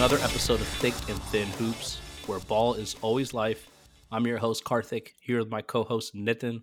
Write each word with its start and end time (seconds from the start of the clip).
another 0.00 0.24
episode 0.24 0.62
of 0.62 0.66
Thick 0.66 0.94
and 1.10 1.22
Thin 1.24 1.46
Hoops, 1.48 2.00
where 2.24 2.38
ball 2.38 2.72
is 2.72 2.96
always 3.02 3.34
life. 3.34 3.68
I'm 4.10 4.26
your 4.26 4.38
host, 4.38 4.64
Karthik, 4.64 5.08
here 5.20 5.38
with 5.38 5.50
my 5.50 5.60
co-host, 5.60 6.14
Nitin. 6.14 6.62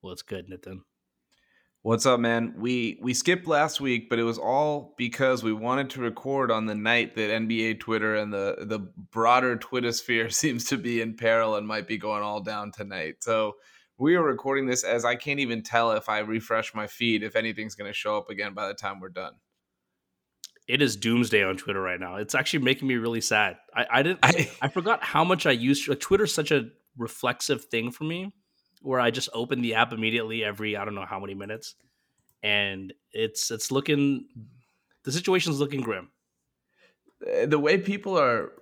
What's 0.00 0.22
good, 0.22 0.50
Nitin? 0.50 0.80
What's 1.82 2.06
up, 2.06 2.18
man? 2.18 2.54
We 2.56 2.98
we 3.00 3.14
skipped 3.14 3.46
last 3.46 3.80
week, 3.80 4.10
but 4.10 4.18
it 4.18 4.24
was 4.24 4.36
all 4.36 4.96
because 4.98 5.44
we 5.44 5.52
wanted 5.52 5.90
to 5.90 6.00
record 6.00 6.50
on 6.50 6.66
the 6.66 6.74
night 6.74 7.14
that 7.14 7.30
NBA 7.30 7.78
Twitter 7.78 8.16
and 8.16 8.32
the 8.32 8.56
the 8.62 8.80
broader 9.12 9.54
Twitter 9.54 9.92
sphere 9.92 10.28
seems 10.30 10.64
to 10.64 10.76
be 10.76 11.00
in 11.00 11.14
peril 11.14 11.54
and 11.54 11.68
might 11.68 11.86
be 11.86 11.98
going 11.98 12.24
all 12.24 12.40
down 12.40 12.72
tonight. 12.72 13.18
So 13.20 13.52
we 13.96 14.16
are 14.16 14.24
recording 14.24 14.66
this 14.66 14.82
as 14.82 15.04
I 15.04 15.14
can't 15.14 15.38
even 15.38 15.62
tell 15.62 15.92
if 15.92 16.08
I 16.08 16.18
refresh 16.18 16.74
my 16.74 16.88
feed 16.88 17.22
if 17.22 17.36
anything's 17.36 17.76
going 17.76 17.88
to 17.88 17.96
show 17.96 18.18
up 18.18 18.28
again 18.28 18.54
by 18.54 18.66
the 18.66 18.74
time 18.74 18.98
we're 18.98 19.10
done 19.10 19.34
it 20.68 20.80
is 20.80 20.96
doomsday 20.96 21.42
on 21.42 21.56
Twitter 21.56 21.80
right 21.80 21.98
now. 21.98 22.16
It's 22.16 22.34
actually 22.34 22.64
making 22.64 22.88
me 22.88 22.94
really 22.96 23.20
sad. 23.20 23.56
I, 23.74 23.86
I 23.90 24.02
didn't 24.02 24.20
I, 24.22 24.50
I 24.62 24.68
forgot 24.68 25.02
how 25.02 25.24
much 25.24 25.46
I 25.46 25.52
use 25.52 25.86
like 25.88 26.00
Twitter's 26.00 26.34
such 26.34 26.50
a 26.50 26.68
reflexive 26.96 27.64
thing 27.64 27.90
for 27.90 28.04
me 28.04 28.32
where 28.80 29.00
I 29.00 29.10
just 29.10 29.28
open 29.32 29.60
the 29.60 29.74
app 29.74 29.92
immediately 29.92 30.44
every 30.44 30.76
I 30.76 30.84
don't 30.84 30.94
know 30.94 31.06
how 31.06 31.20
many 31.20 31.34
minutes. 31.34 31.74
And 32.42 32.92
it's 33.12 33.50
it's 33.50 33.70
looking 33.70 34.26
the 35.04 35.12
situation's 35.12 35.60
looking 35.60 35.80
grim. 35.80 36.10
Eh, 37.26 37.46
the 37.46 37.58
way 37.58 37.78
people 37.78 38.18
are 38.18 38.52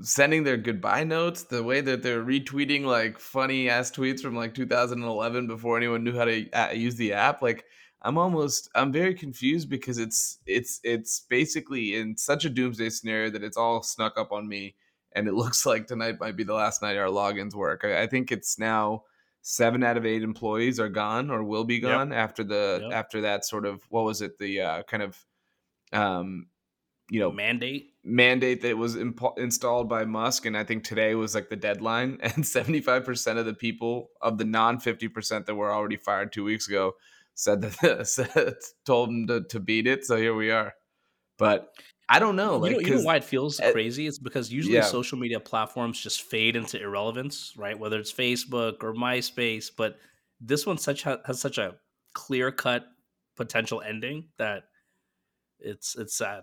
sending 0.00 0.44
their 0.44 0.56
goodbye 0.56 1.04
notes, 1.04 1.42
the 1.44 1.62
way 1.62 1.80
that 1.80 2.02
they're 2.02 2.24
retweeting 2.24 2.84
like 2.84 3.18
funny 3.18 3.68
ass 3.68 3.90
tweets 3.90 4.20
from 4.20 4.36
like 4.36 4.54
2011 4.54 5.46
before 5.46 5.76
anyone 5.76 6.04
knew 6.04 6.16
how 6.16 6.24
to 6.24 6.50
uh, 6.52 6.70
use 6.72 6.94
the 6.96 7.12
app, 7.12 7.42
like 7.42 7.64
I'm 8.04 8.18
almost 8.18 8.68
I'm 8.74 8.92
very 8.92 9.14
confused 9.14 9.68
because 9.68 9.98
it's 9.98 10.38
it's 10.46 10.80
it's 10.82 11.20
basically 11.28 11.96
in 11.96 12.16
such 12.16 12.44
a 12.44 12.50
doomsday 12.50 12.90
scenario 12.90 13.30
that 13.30 13.44
it's 13.44 13.56
all 13.56 13.82
snuck 13.82 14.18
up 14.18 14.32
on 14.32 14.48
me 14.48 14.74
and 15.14 15.28
it 15.28 15.34
looks 15.42 15.64
like 15.64 15.86
tonight 15.86 16.20
might 16.20 16.36
be 16.36 16.44
the 16.44 16.54
last 16.54 16.82
night 16.82 16.96
our 16.96 17.08
logins 17.08 17.54
work. 17.54 17.82
I, 17.84 18.02
I 18.02 18.06
think 18.06 18.32
it's 18.32 18.58
now 18.58 19.04
seven 19.42 19.82
out 19.82 19.96
of 19.96 20.06
eight 20.06 20.22
employees 20.22 20.78
are 20.78 20.88
gone 20.88 21.30
or 21.30 21.42
will 21.42 21.64
be 21.64 21.80
gone 21.80 22.10
yep. 22.10 22.18
after 22.18 22.44
the 22.44 22.80
yep. 22.82 22.92
after 22.92 23.20
that 23.22 23.44
sort 23.44 23.66
of 23.66 23.82
what 23.88 24.04
was 24.04 24.22
it 24.22 24.38
the 24.38 24.60
uh, 24.60 24.82
kind 24.84 25.02
of 25.02 25.24
um 25.92 26.46
you 27.10 27.18
know 27.18 27.30
mandate 27.30 27.92
mandate 28.04 28.62
that 28.62 28.76
was 28.76 28.96
imp- 28.96 29.38
installed 29.38 29.88
by 29.88 30.04
Musk 30.04 30.46
and 30.46 30.56
I 30.56 30.64
think 30.64 30.84
today 30.84 31.14
was 31.14 31.34
like 31.34 31.48
the 31.48 31.56
deadline 31.56 32.18
and 32.22 32.44
75% 32.44 33.36
of 33.36 33.46
the 33.46 33.54
people 33.54 34.10
of 34.20 34.38
the 34.38 34.44
non 34.44 34.78
50% 34.78 35.46
that 35.46 35.54
were 35.54 35.72
already 35.72 35.96
fired 35.96 36.32
2 36.32 36.42
weeks 36.44 36.68
ago 36.68 36.94
said 37.34 37.62
that 37.62 38.06
said, 38.06 38.54
told 38.84 39.10
him 39.10 39.26
to, 39.26 39.42
to 39.44 39.60
beat 39.60 39.86
it. 39.86 40.04
So 40.04 40.16
here 40.16 40.34
we 40.34 40.50
are. 40.50 40.74
But 41.38 41.68
I 42.08 42.18
don't 42.18 42.36
know. 42.36 42.58
Like, 42.58 42.72
you, 42.72 42.76
know, 42.76 42.88
you 42.88 42.94
know 42.96 43.02
why 43.02 43.16
it 43.16 43.24
feels 43.24 43.60
crazy? 43.72 44.06
It's 44.06 44.18
because 44.18 44.52
usually 44.52 44.74
yeah. 44.74 44.82
social 44.82 45.18
media 45.18 45.40
platforms 45.40 46.00
just 46.00 46.22
fade 46.22 46.56
into 46.56 46.80
irrelevance, 46.80 47.54
right? 47.56 47.78
Whether 47.78 47.98
it's 47.98 48.12
Facebook 48.12 48.82
or 48.82 48.92
MySpace, 48.92 49.70
but 49.74 49.96
this 50.40 50.66
one 50.66 50.76
such 50.76 51.04
has 51.04 51.40
such 51.40 51.58
a 51.58 51.76
clear 52.12 52.52
cut 52.52 52.84
potential 53.36 53.80
ending 53.80 54.28
that 54.38 54.64
it's 55.58 55.96
it's 55.96 56.16
sad. 56.16 56.42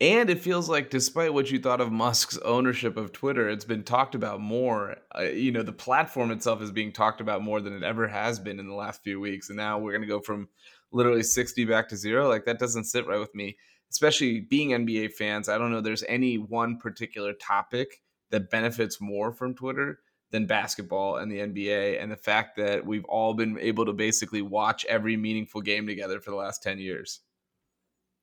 And 0.00 0.30
it 0.30 0.40
feels 0.40 0.68
like, 0.68 0.90
despite 0.90 1.34
what 1.34 1.50
you 1.50 1.58
thought 1.58 1.80
of 1.80 1.90
Musk's 1.90 2.38
ownership 2.38 2.96
of 2.96 3.12
Twitter, 3.12 3.48
it's 3.48 3.64
been 3.64 3.82
talked 3.82 4.14
about 4.14 4.40
more. 4.40 4.96
Uh, 5.16 5.22
you 5.22 5.50
know, 5.50 5.64
the 5.64 5.72
platform 5.72 6.30
itself 6.30 6.62
is 6.62 6.70
being 6.70 6.92
talked 6.92 7.20
about 7.20 7.42
more 7.42 7.60
than 7.60 7.72
it 7.72 7.82
ever 7.82 8.06
has 8.06 8.38
been 8.38 8.60
in 8.60 8.68
the 8.68 8.74
last 8.74 9.02
few 9.02 9.18
weeks. 9.18 9.48
And 9.48 9.56
now 9.56 9.78
we're 9.78 9.90
going 9.90 10.02
to 10.02 10.08
go 10.08 10.20
from 10.20 10.48
literally 10.92 11.24
60 11.24 11.64
back 11.64 11.88
to 11.88 11.96
zero. 11.96 12.28
Like, 12.28 12.44
that 12.44 12.60
doesn't 12.60 12.84
sit 12.84 13.08
right 13.08 13.18
with 13.18 13.34
me, 13.34 13.56
especially 13.90 14.40
being 14.40 14.70
NBA 14.70 15.14
fans. 15.14 15.48
I 15.48 15.58
don't 15.58 15.72
know 15.72 15.80
there's 15.80 16.04
any 16.04 16.38
one 16.38 16.78
particular 16.78 17.32
topic 17.32 18.00
that 18.30 18.50
benefits 18.50 19.00
more 19.00 19.32
from 19.32 19.56
Twitter 19.56 19.98
than 20.30 20.46
basketball 20.46 21.16
and 21.16 21.32
the 21.32 21.38
NBA. 21.38 22.00
And 22.00 22.12
the 22.12 22.16
fact 22.16 22.56
that 22.56 22.86
we've 22.86 23.04
all 23.06 23.34
been 23.34 23.58
able 23.58 23.84
to 23.86 23.92
basically 23.92 24.42
watch 24.42 24.84
every 24.84 25.16
meaningful 25.16 25.60
game 25.60 25.88
together 25.88 26.20
for 26.20 26.30
the 26.30 26.36
last 26.36 26.62
10 26.62 26.78
years. 26.78 27.18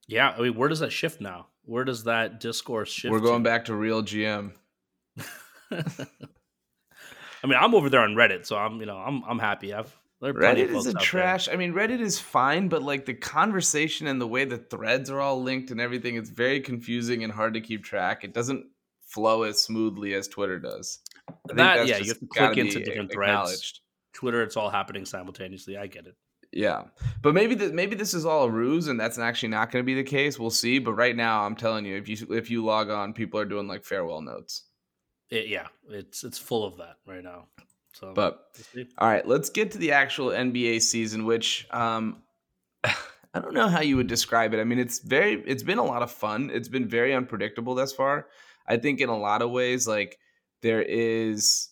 Yeah. 0.07 0.29
I 0.37 0.41
mean, 0.41 0.55
where 0.55 0.69
does 0.69 0.79
that 0.79 0.93
shift 0.93 1.19
now? 1.19 1.47
Where 1.65 1.83
does 1.83 2.03
that 2.05 2.39
discourse 2.39 2.91
shift? 2.91 3.11
We're 3.11 3.19
going 3.19 3.43
to? 3.43 3.49
back 3.49 3.65
to 3.65 3.73
RealGM. 3.73 4.53
I 5.71 7.47
mean, 7.47 7.57
I'm 7.59 7.75
over 7.75 7.89
there 7.89 8.01
on 8.01 8.15
Reddit, 8.15 8.45
so 8.45 8.57
I'm 8.57 8.79
you 8.79 8.85
know 8.85 8.97
I'm 8.97 9.23
I'm 9.23 9.39
happy. 9.39 9.73
I've 9.73 9.95
Reddit 10.21 10.73
is 10.75 10.87
a 10.87 10.93
trash. 10.93 11.45
There. 11.45 11.53
I 11.53 11.57
mean, 11.57 11.73
Reddit 11.73 11.99
is 11.99 12.19
fine, 12.19 12.67
but 12.67 12.81
like 12.81 13.05
the 13.05 13.13
conversation 13.13 14.07
and 14.07 14.19
the 14.19 14.27
way 14.27 14.45
the 14.45 14.57
threads 14.57 15.09
are 15.09 15.19
all 15.19 15.41
linked 15.41 15.71
and 15.71 15.79
everything, 15.79 16.15
it's 16.15 16.29
very 16.29 16.59
confusing 16.61 17.23
and 17.23 17.31
hard 17.31 17.53
to 17.53 17.61
keep 17.61 17.83
track. 17.83 18.23
It 18.23 18.33
doesn't 18.33 18.65
flow 19.01 19.43
as 19.43 19.61
smoothly 19.61 20.13
as 20.13 20.27
Twitter 20.27 20.59
does. 20.59 20.99
That 21.53 21.87
yeah, 21.87 21.97
you 21.97 22.07
have 22.07 22.19
to 22.19 22.27
click 22.27 22.57
into 22.57 22.79
different 22.79 23.11
threads. 23.11 23.81
Twitter, 24.13 24.41
it's 24.41 24.57
all 24.57 24.69
happening 24.69 25.05
simultaneously. 25.05 25.77
I 25.77 25.87
get 25.87 26.07
it. 26.07 26.15
Yeah, 26.55 26.83
but 27.21 27.33
maybe 27.33 27.53
this, 27.53 27.73
maybe 27.73 27.97
this 27.97 28.13
is 28.13 28.25
all 28.25 28.45
a 28.45 28.49
ruse, 28.49 28.87
and 28.87 28.97
that's 28.97 29.19
actually 29.19 29.49
not 29.49 29.71
going 29.71 29.83
to 29.83 29.85
be 29.85 29.93
the 29.93 30.09
case. 30.09 30.39
We'll 30.39 30.49
see. 30.49 30.79
But 30.79 30.93
right 30.93 31.15
now, 31.15 31.43
I'm 31.43 31.57
telling 31.57 31.83
you, 31.85 31.97
if 31.97 32.07
you 32.07 32.15
if 32.29 32.49
you 32.49 32.63
log 32.63 32.89
on, 32.89 33.11
people 33.11 33.41
are 33.41 33.45
doing 33.45 33.67
like 33.67 33.83
farewell 33.83 34.21
notes. 34.21 34.63
It, 35.29 35.47
yeah, 35.47 35.67
it's 35.89 36.23
it's 36.23 36.37
full 36.37 36.63
of 36.63 36.77
that 36.77 36.95
right 37.05 37.21
now. 37.21 37.47
So, 37.91 38.13
but 38.13 38.55
all 38.97 39.09
right, 39.09 39.27
let's 39.27 39.49
get 39.49 39.71
to 39.71 39.77
the 39.77 39.91
actual 39.91 40.29
NBA 40.29 40.81
season, 40.81 41.25
which 41.25 41.67
um, 41.71 42.23
I 42.85 43.39
don't 43.41 43.53
know 43.53 43.67
how 43.67 43.81
you 43.81 43.97
would 43.97 44.07
describe 44.07 44.53
it. 44.53 44.61
I 44.61 44.63
mean, 44.63 44.79
it's 44.79 44.99
very 44.99 45.43
it's 45.45 45.63
been 45.63 45.77
a 45.77 45.83
lot 45.83 46.03
of 46.03 46.11
fun. 46.11 46.51
It's 46.53 46.69
been 46.69 46.87
very 46.87 47.13
unpredictable 47.13 47.75
thus 47.75 47.91
far. 47.91 48.27
I 48.65 48.77
think 48.77 49.01
in 49.01 49.09
a 49.09 49.17
lot 49.17 49.41
of 49.41 49.51
ways, 49.51 49.89
like 49.89 50.17
there 50.61 50.81
is 50.81 51.67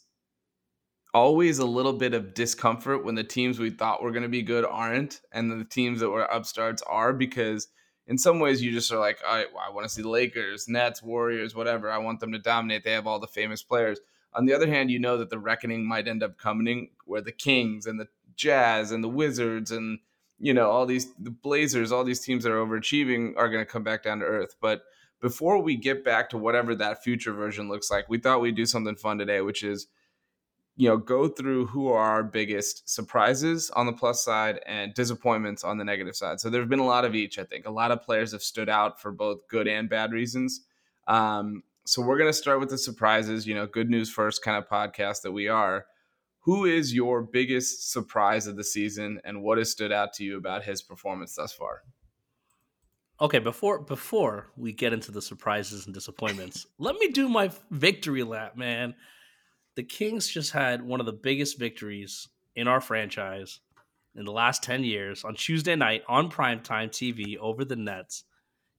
always 1.14 1.60
a 1.60 1.66
little 1.66 1.94
bit 1.94 2.14
of 2.14 2.34
discomfort 2.34 3.06
when 3.06 3.16
the 3.16 3.24
teams 3.24 3.60
we 3.60 3.70
thought 3.70 4.02
were 4.02 4.12
going 4.12 4.24
to 4.24 4.30
be 4.30 4.42
good 4.42 4.66
aren't, 4.66 5.22
and 5.32 5.52
the 5.52 5.66
teams 5.66 6.00
that 6.00 6.10
were 6.10 6.24
upstarts 6.24 6.82
are 6.84 7.14
because 7.14 7.68
in 8.08 8.18
some 8.18 8.40
ways 8.40 8.62
you 8.62 8.72
just 8.72 8.92
are 8.92 9.00
like, 9.00 9.20
all 9.28 9.36
right, 9.36 9.48
well, 9.54 9.64
I 9.66 9.72
want 9.72 9.88
to 9.88 9.94
see 9.94 10.02
the 10.02 10.10
Lakers, 10.10 10.68
Nets, 10.68 11.02
Warriors, 11.02 11.56
whatever. 11.56 11.90
I 11.90 12.00
want 12.00 12.20
them 12.20 12.32
to 12.34 12.40
dominate. 12.40 12.84
They 12.84 12.92
have 12.92 13.08
all 13.08 13.20
the 13.20 13.28
famous 13.28 13.64
players. 13.64 14.00
On 14.34 14.46
the 14.46 14.54
other 14.54 14.68
hand, 14.68 14.90
you 14.90 15.00
know 15.00 15.18
that 15.18 15.30
the 15.30 15.40
reckoning 15.40 15.88
might 15.88 16.08
end 16.08 16.24
up 16.24 16.38
coming 16.38 16.90
where 17.06 17.22
the 17.22 17.32
Kings 17.32 17.86
and 17.86 18.00
the 18.00 18.08
Jazz 18.36 18.92
and 18.92 19.04
the 19.04 19.10
Wizards 19.10 19.70
and 19.72 20.00
you 20.40 20.54
know 20.54 20.72
all 20.72 20.88
these 20.88 21.14
the 21.20 21.30
Blazers, 21.30 21.92
all 21.92 22.04
these 22.04 22.20
teams 22.20 22.44
that 22.44 22.52
are 22.52 22.66
overachieving 22.66 23.34
are 23.38 23.48
going 23.48 23.64
to 23.64 23.72
come 23.72 23.84
back 23.84 24.04
down 24.04 24.20
to 24.20 24.26
earth. 24.26 24.56
But 24.60 24.82
before 25.22 25.62
we 25.62 25.76
get 25.76 26.04
back 26.04 26.32
to 26.32 26.38
whatever 26.38 26.74
that 26.76 27.04
future 27.04 27.32
version 27.32 27.70
looks 27.70 27.92
like, 27.92 28.10
we 28.10 28.18
thought 28.18 28.42
we'd 28.42 28.56
do 28.56 28.66
something 28.66 28.96
fun 28.96 29.20
today, 29.20 29.42
which 29.42 29.64
is 29.64 29.88
you 30.76 30.90
know, 30.90 30.98
go 30.98 31.28
through 31.28 31.68
who 31.68 31.88
are 31.90 32.04
our 32.04 32.24
biggest 32.24 32.90
surprises 32.90 33.70
on 33.72 33.86
the 33.86 33.94
plus 33.94 34.24
side 34.24 34.60
and 34.66 34.94
disappointments 34.94 35.64
on 35.64 35.78
the 35.78 35.84
negative 35.84 36.16
side. 36.16 36.40
So 36.40 36.50
there 36.50 36.62
have 36.62 36.70
been 36.70 36.80
a 36.80 36.86
lot 36.86 37.06
of 37.06 37.14
each, 37.14 37.38
I 37.38 37.44
think. 37.44 37.68
A 37.68 37.72
lot 37.72 37.92
of 37.92 38.02
players 38.02 38.32
have 38.32 38.42
stood 38.42 38.70
out 38.70 39.00
for 39.00 39.12
both 39.12 39.48
good 39.50 39.68
and 39.68 39.88
bad 39.88 40.12
reasons. 40.12 40.62
Um, 41.08 41.64
so 41.86 42.02
we're 42.02 42.18
going 42.18 42.30
to 42.30 42.38
start 42.38 42.60
with 42.60 42.70
the 42.70 42.78
surprises, 42.78 43.46
you 43.46 43.54
know, 43.54 43.68
good 43.68 43.90
news 43.90 44.10
first 44.10 44.44
kind 44.44 44.58
of 44.58 44.68
podcast 44.68 45.22
that 45.22 45.32
we 45.32 45.48
are. 45.48 45.86
Who 46.40 46.66
is 46.66 46.94
your 46.94 47.22
biggest 47.22 47.92
surprise 47.92 48.48
of 48.48 48.56
the 48.58 48.64
season 48.64 49.22
and 49.24 49.44
what 49.44 49.60
has 49.60 49.70
stood 49.70 49.92
out 49.92 50.14
to 50.14 50.24
you 50.24 50.38
about 50.38 50.64
his 50.64 50.82
performance 50.82 51.36
thus 51.36 51.54
far? 51.54 51.84
Okay, 53.22 53.40
before 53.40 53.80
before 53.80 54.48
we 54.58 54.74
get 54.74 54.92
into 54.92 55.12
the 55.12 55.22
surprises 55.22 55.86
and 55.86 55.94
disappointments, 55.94 56.66
let 56.80 56.96
me 56.96 57.10
do 57.10 57.30
my 57.30 57.52
victory 57.70 58.24
lap, 58.24 58.58
man 58.58 58.96
the 59.76 59.84
Kings 59.84 60.28
just 60.28 60.52
had 60.52 60.82
one 60.82 61.00
of 61.00 61.06
the 61.06 61.14
biggest 61.14 61.58
victories 61.58 62.28
in 62.56 62.68
our 62.68 62.82
franchise 62.82 63.60
in 64.16 64.26
the 64.26 64.32
last 64.32 64.64
10 64.64 64.84
years 64.84 65.24
on 65.24 65.36
Tuesday 65.36 65.76
night 65.76 66.04
on 66.08 66.30
primetime 66.30 66.90
TV 66.90 67.38
over 67.38 67.66
the 67.66 67.76
Nets. 67.76 68.24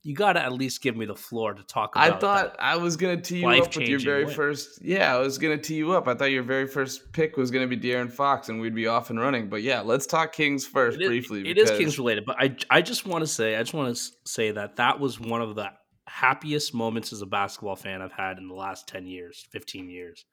You 0.07 0.15
got 0.15 0.35
to 0.35 0.43
at 0.43 0.53
least 0.53 0.83
give 0.83 0.99
me 0.99 1.07
the 1.07 1.15
floor 1.15 1.55
to 1.55 1.63
talk 1.63 1.97
about 1.97 2.07
it. 2.07 2.15
I 2.15 2.19
thought 2.19 2.57
I 2.59 2.77
was 2.77 2.95
going 2.95 3.17
to 3.17 3.23
tee 3.23 3.41
you 3.41 3.49
up 3.49 3.75
with 3.75 3.89
your 3.89 3.99
very 3.99 4.27
win. 4.27 4.35
first. 4.35 4.83
Yeah, 4.83 5.17
I 5.17 5.19
was 5.19 5.39
going 5.39 5.57
to 5.57 5.63
tee 5.63 5.77
you 5.77 5.93
up. 5.93 6.07
I 6.07 6.15
thought 6.15 6.31
your 6.31 6.43
very 6.43 6.67
first 6.67 7.11
pick 7.13 7.39
was 7.39 7.51
going 7.51 7.69
to 7.69 7.77
be 7.77 7.89
De'Aaron 7.89 8.13
Fox 8.13 8.51
and 8.51 8.61
we'd 8.61 8.75
be 8.75 8.87
off 8.87 9.09
and 9.09 9.19
running. 9.19 9.49
But 9.49 9.63
yeah, 9.63 9.81
let's 9.81 10.07
talk 10.07 10.35
Kings 10.35 10.67
first 10.67 11.01
it 11.01 11.07
briefly. 11.07 11.39
Is, 11.39 11.55
because... 11.55 11.71
It 11.71 11.73
is 11.73 11.79
Kings 11.79 11.99
related, 11.99 12.27
but 12.27 12.37
I 12.39 12.55
I 12.69 12.83
just 12.83 13.07
want 13.07 13.23
to 13.23 13.27
say 13.27 13.57
I 13.57 13.63
just 13.63 13.73
want 13.73 13.97
to 13.97 14.03
say 14.27 14.51
that 14.51 14.77
that 14.77 15.01
was 15.01 15.19
one 15.19 15.41
of 15.41 15.55
the 15.55 15.71
happiest 16.07 16.75
moments 16.75 17.11
as 17.15 17.23
a 17.23 17.27
basketball 17.27 17.77
fan 17.77 18.03
I've 18.03 18.13
had 18.13 18.37
in 18.37 18.47
the 18.47 18.55
last 18.55 18.87
10 18.87 19.07
years, 19.07 19.47
15 19.53 19.89
years 19.89 20.27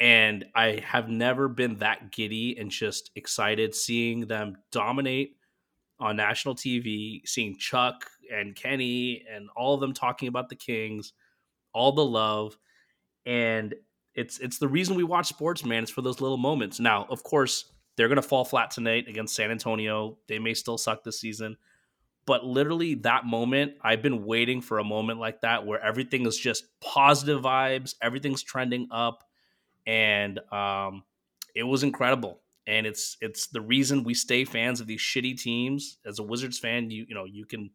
and 0.00 0.44
I 0.54 0.82
have 0.84 1.08
never 1.08 1.48
been 1.48 1.76
that 1.76 2.12
giddy 2.12 2.56
and 2.58 2.70
just 2.70 3.10
excited 3.16 3.74
seeing 3.74 4.26
them 4.26 4.56
dominate 4.72 5.36
on 6.00 6.16
national 6.16 6.56
TV, 6.56 7.22
seeing 7.26 7.56
Chuck 7.56 8.06
and 8.32 8.54
Kenny 8.56 9.24
and 9.30 9.48
all 9.56 9.74
of 9.74 9.80
them 9.80 9.92
talking 9.94 10.28
about 10.28 10.48
the 10.48 10.56
Kings, 10.56 11.12
all 11.72 11.92
the 11.92 12.04
love, 12.04 12.58
and 13.26 13.74
it's 14.14 14.38
it's 14.38 14.58
the 14.58 14.68
reason 14.68 14.96
we 14.96 15.04
watch 15.04 15.26
sports, 15.28 15.64
man. 15.64 15.82
It's 15.82 15.92
for 15.92 16.02
those 16.02 16.20
little 16.20 16.36
moments. 16.38 16.80
Now, 16.80 17.06
of 17.10 17.22
course, 17.22 17.72
they're 17.96 18.08
gonna 18.08 18.22
fall 18.22 18.44
flat 18.44 18.70
tonight 18.70 19.08
against 19.08 19.34
San 19.36 19.50
Antonio. 19.50 20.18
They 20.28 20.38
may 20.38 20.54
still 20.54 20.78
suck 20.78 21.04
this 21.04 21.20
season, 21.20 21.56
But 22.26 22.44
literally, 22.46 22.94
that 22.96 23.26
moment, 23.26 23.74
I've 23.82 24.00
been 24.02 24.24
waiting 24.24 24.62
for 24.62 24.78
a 24.78 24.84
moment 24.84 25.20
like 25.20 25.42
that 25.42 25.66
where 25.66 25.80
everything 25.80 26.26
is 26.26 26.38
just 26.38 26.64
positive 26.80 27.42
vibes, 27.42 27.94
everything's 28.00 28.42
trending 28.42 28.88
up, 28.90 29.23
and 29.86 30.38
um, 30.52 31.04
it 31.54 31.62
was 31.64 31.82
incredible. 31.82 32.40
And 32.66 32.86
it's 32.86 33.16
it's 33.20 33.48
the 33.48 33.60
reason 33.60 34.04
we 34.04 34.14
stay 34.14 34.44
fans 34.44 34.80
of 34.80 34.86
these 34.86 35.00
shitty 35.00 35.38
teams. 35.38 35.98
As 36.06 36.18
a 36.18 36.22
Wizards 36.22 36.58
fan, 36.58 36.90
you 36.90 37.04
you 37.08 37.14
know 37.14 37.24
you 37.24 37.44
can 37.44 37.70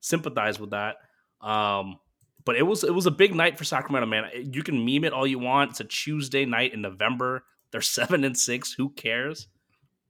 sympathize 0.00 0.58
with 0.58 0.70
that. 0.70 0.96
Um, 1.40 1.98
but 2.44 2.56
it 2.56 2.62
was 2.62 2.84
it 2.84 2.94
was 2.94 3.06
a 3.06 3.10
big 3.10 3.34
night 3.34 3.58
for 3.58 3.64
Sacramento, 3.64 4.06
man. 4.06 4.30
You 4.34 4.62
can 4.62 4.84
meme 4.84 5.04
it 5.04 5.12
all 5.12 5.26
you 5.26 5.38
want. 5.38 5.72
It's 5.72 5.80
a 5.80 5.84
Tuesday 5.84 6.44
night 6.46 6.72
in 6.72 6.80
November. 6.80 7.44
They're 7.70 7.80
seven 7.82 8.24
and 8.24 8.36
six. 8.36 8.72
Who 8.72 8.90
cares? 8.90 9.48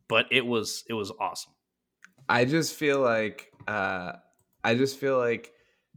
But 0.07 0.27
it 0.31 0.47
was 0.47 0.85
it 0.89 0.95
was 0.95 1.11
awesome. 1.19 1.53
I 2.29 2.45
just 2.45 2.75
feel 2.75 3.01
like 3.01 3.53
uh, 3.67 4.13
I 4.63 4.75
just 4.75 4.99
feel 4.99 5.19
like 5.19 5.53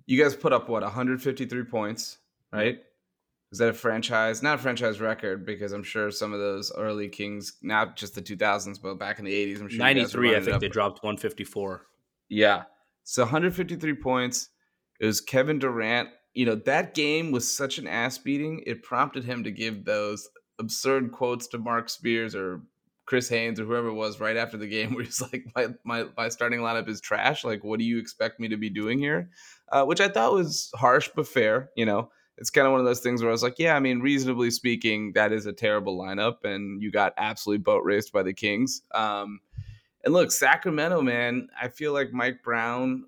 you 0.07 0.22
guys 0.22 0.36
put 0.36 0.54
up 0.54 0.69
what 0.69 0.84
153 0.84 1.63
points, 1.66 2.18
right? 2.51 2.80
Is 3.52 3.60
that 3.60 3.70
a 3.70 3.74
franchise? 3.74 4.44
Not 4.44 4.56
a 4.56 4.62
franchise 4.62 5.00
record 5.00 5.46
because 5.46 5.72
I'm 5.72 5.84
sure 5.84 6.12
some 6.12 6.34
of 6.34 6.40
those 6.40 6.72
early 6.76 7.08
Kings, 7.08 7.54
not 7.62 7.96
just 7.96 8.14
the 8.14 8.22
2000s, 8.22 8.82
but 8.82 8.96
back 8.96 9.20
in 9.20 9.26
the 9.26 9.34
80s, 9.34 9.62
I'm 9.62 9.70
sure 9.70 9.80
93. 9.80 10.36
I 10.36 10.42
think 10.42 10.60
they 10.60 10.68
dropped 10.68 11.04
154. 11.04 11.86
Yeah, 12.30 12.64
so 13.04 13.24
153 13.24 13.94
points. 13.96 14.50
It 15.00 15.06
was 15.06 15.22
Kevin 15.22 15.60
Durant. 15.60 16.10
You 16.34 16.46
know 16.46 16.56
that 16.56 16.94
game 16.94 17.32
was 17.32 17.56
such 17.56 17.78
an 17.78 17.88
ass 17.88 18.18
beating. 18.18 18.64
It 18.68 18.84
prompted 18.84 19.24
him 19.24 19.44
to 19.46 19.52
give 19.52 19.86
those 19.86 20.28
absurd 20.60 21.12
quotes 21.12 21.48
to 21.48 21.58
Marc 21.58 21.90
Spears 21.90 22.36
or 22.36 22.62
Chris 23.06 23.30
Haynes 23.30 23.60
or 23.60 23.66
whoever 23.66 23.88
it 23.88 23.94
was 23.94 24.20
right 24.20 24.36
after 24.36 24.58
the 24.58 24.68
game, 24.68 24.94
where 24.94 25.06
he's 25.06 25.22
like, 25.22 25.46
"My 25.56 25.68
my 25.86 26.06
my 26.18 26.30
starting 26.30 26.60
lineup 26.60 26.90
is 26.90 27.02
trash. 27.02 27.44
Like, 27.46 27.64
what 27.64 27.80
do 27.80 27.86
you 27.86 27.98
expect 27.98 28.40
me 28.40 28.50
to 28.50 28.58
be 28.58 28.70
doing 28.70 29.00
here?" 29.00 29.30
Uh, 29.72 29.86
which 29.86 30.02
I 30.02 30.10
thought 30.10 30.34
was 30.34 30.70
harsh 30.76 31.10
but 31.16 31.28
fair. 31.28 31.70
You 31.76 31.86
know, 31.86 32.10
it's 32.38 32.50
kind 32.50 32.68
of 32.68 32.72
one 32.72 32.80
of 32.80 32.86
those 32.86 33.00
things 33.00 33.22
where 33.22 33.30
I 33.30 33.31
was 33.31 33.44
like, 33.44 33.60
"Yeah, 33.60 33.75
I 33.75 33.80
mean, 33.80 34.00
reasonably 34.00 34.51
speaking, 34.51 35.13
that 35.13 35.31
is 35.31 35.45
a 35.45 35.54
terrible 35.54 35.98
lineup, 35.98 36.44
and 36.44 36.81
you 36.81 36.92
got 36.92 37.13
absolutely 37.18 37.63
boat 37.63 37.84
raced 37.84 38.13
by 38.13 38.24
the 38.24 38.34
Kings." 38.34 38.81
Um, 38.94 39.39
and 40.04 40.13
look, 40.13 40.31
Sacramento, 40.31 41.01
man, 41.01 41.50
I 41.60 41.68
feel 41.69 41.94
like 41.94 42.12
Mike 42.12 42.44
Brown. 42.44 43.06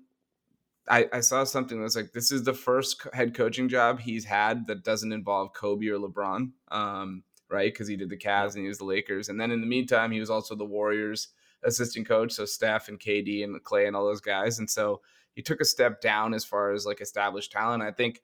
I, 0.88 1.08
I 1.12 1.20
saw 1.20 1.44
something 1.44 1.80
that's 1.80 1.94
like 1.94 2.12
this 2.12 2.32
is 2.32 2.42
the 2.42 2.54
first 2.54 3.06
head 3.12 3.34
coaching 3.34 3.68
job 3.68 4.00
he's 4.00 4.24
had 4.24 4.66
that 4.66 4.82
doesn't 4.82 5.12
involve 5.12 5.52
Kobe 5.52 5.86
or 5.86 5.98
LeBron. 5.98 6.50
Um, 6.72 7.22
right? 7.50 7.72
Because 7.72 7.88
he 7.88 7.96
did 7.96 8.08
the 8.08 8.16
Cavs 8.16 8.54
and 8.54 8.62
he 8.62 8.68
was 8.68 8.78
the 8.78 8.84
Lakers. 8.84 9.28
And 9.28 9.38
then 9.38 9.50
in 9.50 9.60
the 9.60 9.66
meantime, 9.66 10.10
he 10.10 10.20
was 10.20 10.30
also 10.30 10.54
the 10.54 10.64
Warriors 10.64 11.28
assistant 11.64 12.08
coach. 12.08 12.32
So 12.32 12.44
Steph 12.44 12.88
and 12.88 12.98
KD 12.98 13.44
and 13.44 13.62
Clay 13.64 13.86
and 13.86 13.96
all 13.96 14.06
those 14.06 14.20
guys. 14.20 14.58
And 14.58 14.70
so 14.70 15.00
he 15.34 15.42
took 15.42 15.60
a 15.60 15.64
step 15.64 16.00
down 16.00 16.32
as 16.32 16.44
far 16.44 16.72
as 16.72 16.86
like 16.86 17.00
established 17.00 17.52
talent. 17.52 17.82
I 17.82 17.90
think 17.90 18.22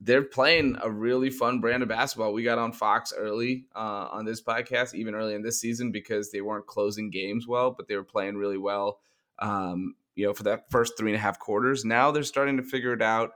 they're 0.00 0.22
playing 0.22 0.76
a 0.82 0.90
really 0.90 1.30
fun 1.30 1.60
brand 1.60 1.82
of 1.82 1.88
basketball. 1.88 2.32
We 2.32 2.44
got 2.44 2.58
on 2.58 2.72
Fox 2.72 3.12
early 3.16 3.66
uh, 3.74 4.08
on 4.10 4.24
this 4.24 4.40
podcast, 4.40 4.94
even 4.94 5.14
early 5.14 5.34
in 5.34 5.42
this 5.42 5.60
season, 5.60 5.90
because 5.90 6.30
they 6.30 6.40
weren't 6.40 6.66
closing 6.66 7.10
games 7.10 7.46
well, 7.48 7.72
but 7.72 7.88
they 7.88 7.96
were 7.96 8.04
playing 8.04 8.36
really 8.36 8.58
well. 8.58 9.00
Um, 9.40 9.94
you 10.14 10.26
know, 10.26 10.34
for 10.34 10.44
that 10.44 10.70
first 10.70 10.94
three 10.98 11.10
and 11.10 11.16
a 11.16 11.20
half 11.20 11.38
quarters. 11.38 11.84
Now 11.84 12.10
they're 12.10 12.24
starting 12.24 12.56
to 12.56 12.62
figure 12.62 12.92
it 12.92 13.02
out 13.02 13.32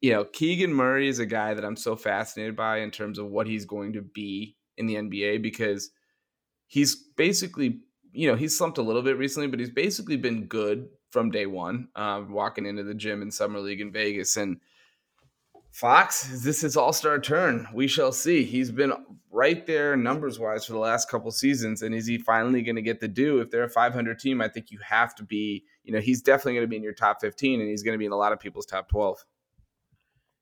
you 0.00 0.12
know, 0.12 0.24
Keegan 0.24 0.72
Murray 0.72 1.08
is 1.08 1.18
a 1.18 1.26
guy 1.26 1.54
that 1.54 1.64
I'm 1.64 1.76
so 1.76 1.96
fascinated 1.96 2.54
by 2.54 2.78
in 2.78 2.90
terms 2.90 3.18
of 3.18 3.26
what 3.26 3.46
he's 3.46 3.64
going 3.64 3.94
to 3.94 4.02
be 4.02 4.56
in 4.76 4.86
the 4.86 4.94
NBA 4.94 5.42
because 5.42 5.90
he's 6.66 6.94
basically, 6.94 7.80
you 8.12 8.28
know, 8.28 8.36
he's 8.36 8.56
slumped 8.56 8.78
a 8.78 8.82
little 8.82 9.02
bit 9.02 9.18
recently, 9.18 9.48
but 9.48 9.58
he's 9.58 9.70
basically 9.70 10.16
been 10.16 10.46
good 10.46 10.88
from 11.10 11.30
day 11.30 11.46
one, 11.46 11.88
uh, 11.96 12.22
walking 12.28 12.66
into 12.66 12.84
the 12.84 12.94
gym 12.94 13.22
in 13.22 13.30
Summer 13.30 13.58
League 13.58 13.80
in 13.80 13.90
Vegas. 13.90 14.36
And 14.36 14.60
Fox, 15.78 16.28
is 16.28 16.42
this 16.42 16.62
his 16.62 16.76
all 16.76 16.92
star 16.92 17.20
turn? 17.20 17.68
We 17.72 17.86
shall 17.86 18.10
see. 18.10 18.42
He's 18.42 18.72
been 18.72 18.92
right 19.30 19.64
there 19.64 19.96
numbers 19.96 20.36
wise 20.36 20.64
for 20.64 20.72
the 20.72 20.80
last 20.80 21.08
couple 21.08 21.30
seasons. 21.30 21.82
And 21.82 21.94
is 21.94 22.04
he 22.04 22.18
finally 22.18 22.62
going 22.62 22.74
to 22.74 22.82
get 22.82 22.98
the 22.98 23.06
do? 23.06 23.38
If 23.38 23.52
they're 23.52 23.62
a 23.62 23.70
500 23.70 24.18
team, 24.18 24.40
I 24.40 24.48
think 24.48 24.72
you 24.72 24.80
have 24.82 25.14
to 25.14 25.22
be, 25.22 25.62
you 25.84 25.92
know, 25.92 26.00
he's 26.00 26.20
definitely 26.20 26.54
going 26.54 26.64
to 26.64 26.68
be 26.68 26.74
in 26.74 26.82
your 26.82 26.94
top 26.94 27.20
15 27.20 27.60
and 27.60 27.70
he's 27.70 27.84
going 27.84 27.92
to 27.92 27.98
be 27.98 28.06
in 28.06 28.10
a 28.10 28.16
lot 28.16 28.32
of 28.32 28.40
people's 28.40 28.66
top 28.66 28.88
12 28.88 29.24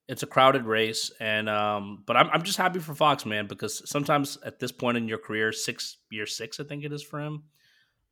it's 0.09 0.23
a 0.23 0.27
crowded 0.27 0.65
race, 0.67 1.11
and 1.19 1.49
um, 1.49 2.05
but 2.07 2.17
I'm 2.17 2.31
I'm 2.31 2.43
just 2.45 2.59
happy 2.59 2.79
for 2.79 2.95
Fox, 2.95 3.27
man, 3.27 3.49
because 3.49 3.83
sometimes 3.91 4.39
at 4.45 4.61
this 4.61 4.71
point 4.71 4.97
in 4.97 5.09
your 5.09 5.19
career, 5.19 5.51
six 5.51 5.97
year 6.13 6.27
six, 6.27 6.61
I 6.61 6.63
think 6.63 6.85
it 6.85 6.93
is 6.93 7.03
for 7.03 7.21
him, 7.21 7.43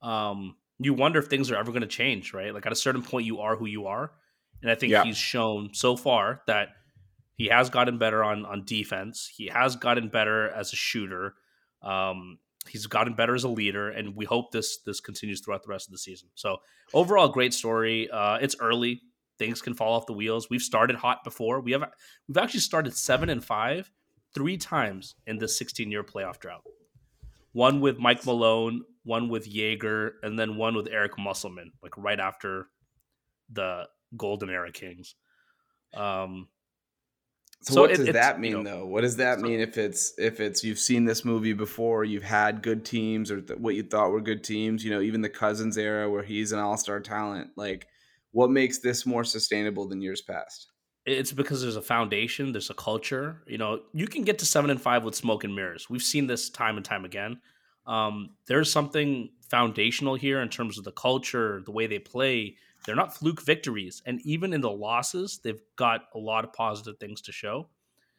um, 0.03 0.57
you 0.81 0.93
wonder 0.93 1.21
if 1.21 1.27
things 1.27 1.53
are 1.53 1.57
ever 1.57 1.71
going 1.71 1.83
to 1.83 1.87
change, 1.87 2.35
right? 2.35 2.53
Like 2.53 2.67
at 2.67 2.73
a 2.73 2.75
certain 2.75 3.03
point, 3.03 3.27
you 3.27 3.39
are 3.39 3.55
who 3.55 3.67
you 3.67 3.87
are, 3.87 4.11
and 4.61 4.73
I 4.73 4.75
think 4.75 4.91
yeah. 4.91 5.05
he's 5.05 5.17
shown 5.17 5.71
so 5.73 5.97
far 5.97 6.43
that 6.49 6.71
he 7.35 7.47
has 7.47 7.71
gotten 7.71 7.99
better 7.99 8.23
on 8.23 8.45
on 8.47 8.65
defense. 8.65 9.31
He 9.35 9.47
has 9.47 9.77
gotten 9.77 10.09
better 10.09 10.49
as 10.51 10.73
a 10.73 10.77
shooter. 10.77 11.35
Um, 11.83 12.39
he's 12.69 12.87
gotten 12.87 13.15
better 13.15 13.35
as 13.35 13.45
a 13.45 13.49
leader, 13.49 13.91
and 13.91 14.17
we 14.17 14.25
hope 14.25 14.53
this 14.53 14.79
this 14.87 15.01
continues 15.01 15.41
throughout 15.41 15.63
the 15.63 15.71
rest 15.71 15.89
of 15.89 15.93
the 15.93 15.99
season. 15.99 16.29
So 16.35 16.59
overall, 16.93 17.29
great 17.29 17.55
story. 17.55 18.09
Uh, 18.11 18.39
it's 18.41 18.57
early 18.61 19.03
things 19.39 19.61
can 19.61 19.75
fall 19.75 19.95
off 19.95 20.07
the 20.07 20.13
wheels. 20.13 20.49
We've 20.49 20.63
started 20.63 20.97
hot 20.97 21.25
before. 21.25 21.61
We 21.61 21.73
have 21.73 21.85
we've 22.29 22.39
actually 22.39 22.61
started 22.61 22.97
seven 22.97 23.29
and 23.29 23.45
five 23.45 23.91
three 24.35 24.57
times 24.57 25.15
in 25.27 25.39
this 25.39 25.57
16 25.59 25.91
year 25.91 26.03
playoff 26.03 26.39
drought. 26.39 26.63
One 27.53 27.81
with 27.81 27.99
Mike 27.99 28.27
Malone, 28.27 28.83
one 29.05 29.29
with 29.29 29.49
Joerger, 29.49 30.13
and 30.23 30.39
then 30.39 30.57
one 30.57 30.75
with 30.75 30.89
Eric 30.89 31.13
Musselman, 31.19 31.73
like 31.83 31.97
right 31.97 32.19
after 32.19 32.67
the 33.53 33.87
Golden 34.17 34.51
Era 34.51 34.73
Kings. 34.73 35.15
Um, 35.95 36.49
so, 37.65 37.75
so 37.75 37.81
what 37.81 37.91
it, 37.93 37.97
does 37.97 38.13
that 38.13 38.39
mean, 38.39 38.53
you 38.53 38.63
know, 38.63 38.79
though? 38.79 38.87
What 38.87 39.01
does 39.01 39.17
that 39.17 39.41
so, 39.41 39.47
mean 39.47 39.59
if 39.59 39.79
it's 39.79 40.13
if 40.19 40.39
it's 40.39 40.63
you've 40.63 40.79
seen 40.79 41.05
this 41.05 41.25
movie 41.25 41.55
before, 41.55 42.05
you've 42.05 42.23
had 42.23 42.63
good 42.63 42.85
teams 42.85 43.31
or 43.31 43.41
th- 43.41 43.59
what 43.59 43.75
you 43.75 43.83
thought 43.83 44.11
were 44.11 44.21
good 44.21 44.45
teams? 44.45 44.85
You 44.85 44.91
know, 44.91 45.01
even 45.01 45.23
the 45.23 45.31
Cousins 45.31 45.79
era 45.79 46.11
where 46.11 46.23
he's 46.23 46.53
an 46.53 46.59
all 46.59 46.77
star 46.77 47.01
talent, 47.01 47.51
like 47.57 47.87
what 48.33 48.51
makes 48.51 48.81
this 48.81 49.07
more 49.07 49.25
sustainable 49.25 49.89
than 49.89 50.03
years 50.03 50.21
past? 50.21 50.69
It's 51.07 51.33
because 51.33 51.63
there's 51.63 51.77
a 51.77 51.83
foundation, 51.83 52.53
there's 52.53 52.71
a 52.71 52.75
culture. 52.75 53.43
You 53.47 53.59
know, 53.59 53.81
you 53.93 54.07
can 54.07 54.25
get 54.25 54.39
to 54.41 54.47
seven 54.47 54.71
and 54.71 54.81
five 54.81 55.05
with 55.05 55.15
smoke 55.15 55.45
and 55.45 55.55
mirrors. 55.55 55.89
We've 55.89 56.03
seen 56.03 56.27
this 56.27 56.51
time 56.51 56.77
and 56.77 56.85
time 56.85 57.05
again. 57.05 57.41
Um, 57.87 58.31
there's 58.47 58.73
something 58.73 59.31
foundational 59.49 60.15
here 60.15 60.41
in 60.41 60.49
terms 60.49 60.79
of 60.79 60.85
the 60.85 60.93
culture, 60.93 61.63
the 61.65 61.73
way 61.73 61.87
they 61.87 61.99
play. 61.99 62.57
They're 62.85 62.95
not 62.95 63.17
fluke 63.17 63.43
victories, 63.43 64.03
and 64.07 64.21
even 64.25 64.53
in 64.53 64.61
the 64.61 64.71
losses, 64.71 65.41
they've 65.43 65.63
got 65.77 66.03
a 66.15 66.19
lot 66.19 66.45
of 66.45 66.53
positive 66.53 66.99
things 66.99 67.21
to 67.23 67.33
show. 67.33 67.69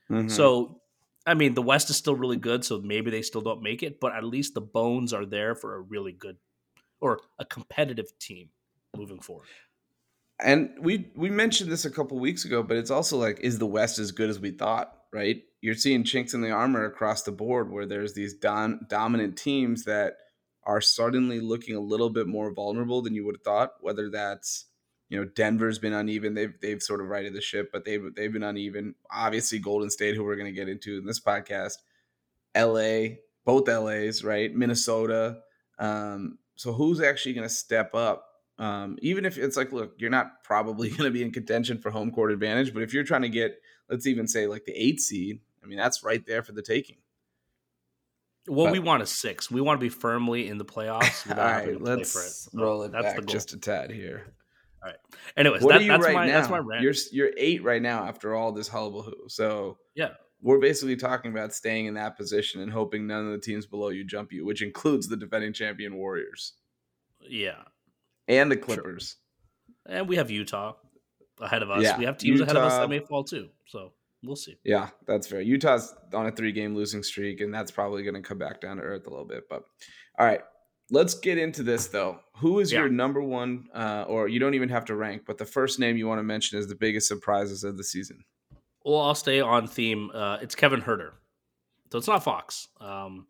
Mm-hmm. 0.10 0.30
So, 0.30 0.82
I 1.26 1.34
mean, 1.34 1.54
the 1.54 1.62
West 1.62 1.90
is 1.90 1.98
still 1.98 2.16
really 2.16 2.38
good, 2.38 2.66
so 2.66 2.82
maybe 2.82 3.12
they 3.12 3.22
still 3.22 3.42
don't 3.42 3.62
make 3.62 3.84
it, 3.84 4.00
but 4.00 4.16
at 4.16 4.24
least 4.24 4.54
the 4.54 4.62
bones 4.62 5.14
are 5.14 5.26
there 5.26 5.56
for 5.56 5.76
a 5.76 5.82
really 5.82 6.12
good 6.12 6.38
or 7.02 7.20
a 7.40 7.46
competitive 7.46 8.18
team 8.20 8.50
moving 8.96 9.20
forward 9.20 9.48
and 10.40 10.72
we 10.80 11.12
we 11.16 11.30
mentioned 11.30 11.72
this 11.72 11.86
a 11.86 11.92
couple 11.92 12.20
weeks 12.20 12.46
ago, 12.46 12.62
but 12.64 12.78
it's 12.78 12.92
also 12.92 13.18
like, 13.18 13.40
is 13.42 13.60
the 13.60 13.66
West 13.66 14.00
as 14.00 14.12
good 14.12 14.30
as 14.30 14.40
we 14.40 14.52
thought? 14.52 14.94
Right? 15.14 15.44
You're 15.62 15.76
seeing 15.76 16.04
chinks 16.04 16.34
in 16.34 16.42
the 16.42 16.52
armor 16.52 16.86
across 16.86 17.24
the 17.24 17.32
board, 17.32 17.72
where 17.72 17.86
there's 17.86 18.14
these 18.14 18.34
dom- 18.34 18.82
dominant 18.90 19.38
teams 19.38 19.86
that 19.86 20.18
are 20.66 20.82
suddenly 20.82 21.40
looking 21.40 21.76
a 21.76 21.80
little 21.80 22.10
bit 22.10 22.28
more 22.28 22.52
vulnerable 22.52 23.02
than 23.02 23.16
you 23.16 23.26
would 23.26 23.36
have 23.36 23.44
thought. 23.44 23.74
Whether 23.82 24.10
that's 24.10 24.66
you 25.10 25.20
know 25.20 25.26
Denver's 25.36 25.80
been 25.80 25.94
uneven; 25.94 26.34
they've 26.34 26.54
they've 26.62 26.82
sort 26.82 27.02
of 27.02 27.08
righted 27.08 27.34
the 27.34 27.42
ship, 27.42 27.70
but 27.72 27.86
they've 27.86 28.14
they've 28.16 28.34
been 28.34 28.44
uneven. 28.44 28.96
Obviously, 29.12 29.60
Golden 29.60 29.90
State, 29.90 30.16
who 30.16 30.24
we're 30.24 30.36
going 30.36 30.54
to 30.54 30.60
get 30.60 30.70
into 30.70 30.98
in 30.98 31.06
this 31.06 31.20
podcast, 31.20 31.78
L.A., 32.54 33.20
both 33.44 33.70
L.A.'s 33.70 34.24
right, 34.24 34.54
Minnesota. 34.54 35.40
Um, 35.78 36.40
so 36.56 36.72
who's 36.72 37.02
actually 37.02 37.34
going 37.34 37.48
to 37.48 37.54
step 37.54 37.94
up 37.94 38.26
um, 38.58 38.98
even 39.02 39.26
if 39.26 39.38
it's 39.38 39.58
like, 39.58 39.72
look, 39.72 39.96
you're 39.98 40.10
not 40.10 40.44
probably 40.44 40.90
going 40.90 41.04
to 41.04 41.12
be 41.12 41.24
in 41.24 41.32
contention 41.32 41.80
for 41.80 41.92
home 41.92 42.12
court 42.12 42.32
advantage, 42.32 42.74
but 42.74 42.84
if 42.84 42.94
you're 42.94 43.04
trying 43.04 43.24
to 43.24 43.30
get, 43.30 43.60
let's 43.90 44.08
even 44.08 44.28
say 44.28 44.48
like 44.48 44.66
the 44.66 44.74
eight 44.74 45.00
seed, 45.00 45.40
I 45.64 45.68
mean, 45.68 45.78
that's 45.78 46.04
right 46.04 46.26
there 46.26 46.44
for 46.44 46.52
the 46.52 46.62
taking. 46.62 46.98
Well, 48.48 48.68
but, 48.68 48.74
we 48.74 48.80
want 48.80 49.02
a 49.02 49.06
six. 49.06 49.50
We 49.50 49.62
want 49.62 49.80
to 49.80 49.84
be 49.84 49.90
firmly 49.90 50.48
in 50.48 50.58
the 50.58 50.66
playoffs. 50.66 51.30
All 51.38 51.44
right, 51.44 51.82
let's 51.82 52.48
it. 52.48 52.50
Oh, 52.58 52.64
roll 52.64 52.84
it 52.84 52.92
that's 52.92 53.16
back 53.16 53.26
just 53.26 53.54
a 53.54 53.58
tad 53.58 53.92
here. 53.92 54.34
All 54.84 54.92
right. 54.92 55.00
Anyways, 55.36 55.64
what 55.64 55.74
that, 55.74 55.82
are 55.82 55.84
you 55.84 55.90
that's 55.90 56.06
right 56.06 56.14
my 56.14 56.28
now? 56.28 56.34
that's 56.34 56.50
my 56.50 56.60
rant. 56.60 56.84
You're 56.84 56.94
you're 57.12 57.32
eight 57.38 57.64
right 57.64 57.82
now 57.82 58.06
after 58.06 58.36
all 58.36 58.52
this 58.52 58.68
hullabaloo. 58.68 59.28
So 59.30 59.78
yeah, 59.96 60.10
we're 60.42 60.60
basically 60.60 60.96
talking 60.96 61.32
about 61.32 61.54
staying 61.54 61.88
in 61.88 61.96
that 61.96 62.18
position 62.18 62.62
and 62.62 62.72
hoping 62.72 63.08
none 63.08 63.26
of 63.26 63.32
the 63.32 63.40
teams 63.40 63.66
below 63.66 63.90
you 63.90 64.04
jump 64.04 64.32
you, 64.32 64.46
which 64.46 64.62
includes 64.62 65.08
the 65.08 65.18
defending 65.18 65.54
champion 65.54 65.96
Warriors. 65.96 66.54
Yeah, 67.20 67.64
and 68.28 68.52
the 68.52 68.58
Clippers. 68.58 69.18
Sure. 69.88 69.98
And 69.98 70.08
we 70.08 70.18
have 70.18 70.30
Utah 70.30 70.74
ahead 71.40 71.64
of 71.64 71.72
us. 71.72 71.82
Yeah, 71.82 71.98
we 71.98 72.06
have 72.06 72.18
teams 72.18 72.40
Utah, 72.40 72.52
ahead 72.52 72.58
of 72.58 72.64
us 72.72 72.78
that 72.78 72.90
may 72.90 73.00
fall 73.00 73.24
too. 73.24 73.50
So 73.66 73.94
we'll 74.26 74.36
see. 74.36 74.58
Yeah, 74.64 74.90
that's 75.08 75.28
fair. 75.28 75.42
Utah's 75.42 75.94
on 76.14 76.28
a 76.28 76.32
three 76.32 76.52
game 76.52 76.76
losing 76.76 77.04
streak, 77.04 77.42
and 77.42 77.54
that's 77.54 77.72
probably 77.72 78.04
going 78.04 78.16
to 78.16 78.22
come 78.22 78.38
back 78.38 78.62
down 78.62 78.78
to 78.78 78.84
earth 78.84 79.08
a 79.08 79.10
little 79.10 79.26
bit. 79.26 79.44
But 79.50 79.64
all 80.18 80.26
right, 80.26 80.42
let's 80.92 81.14
get 81.16 81.38
into 81.38 81.64
this 81.64 81.88
though. 81.88 82.20
Who 82.38 82.60
is 82.60 82.72
Yeah. 82.72 82.80
your 82.82 82.90
number 82.90 83.22
one, 83.22 83.68
uh, 83.74 84.06
or 84.08 84.28
you 84.28 84.40
don't 84.40 84.54
even 84.54 84.70
have 84.70 84.86
to 84.86 84.96
rank, 84.96 85.24
but 85.26 85.38
the 85.38 85.46
first 85.46 85.80
name 85.80 85.98
you 85.98 86.08
want 86.08 86.20
to 86.20 86.24
mention 86.24 86.60
is 86.60 86.68
the 86.68 86.76
biggest 86.76 87.08
surprises 87.08 87.64
of 87.64 87.78
the 87.78 87.84
season? 87.84 88.24
Well, 88.84 89.02
I'll 89.02 89.16
stay 89.16 89.40
on 89.42 89.68
theme. 89.68 90.12
Uh, 90.14 90.38
it's 90.42 90.54
Kevin 90.56 90.82
Huerter, 90.82 91.12
so 91.92 91.98
it's 91.98 92.08
not 92.08 92.24
Fox. 92.24 92.68
Um, 92.80 93.26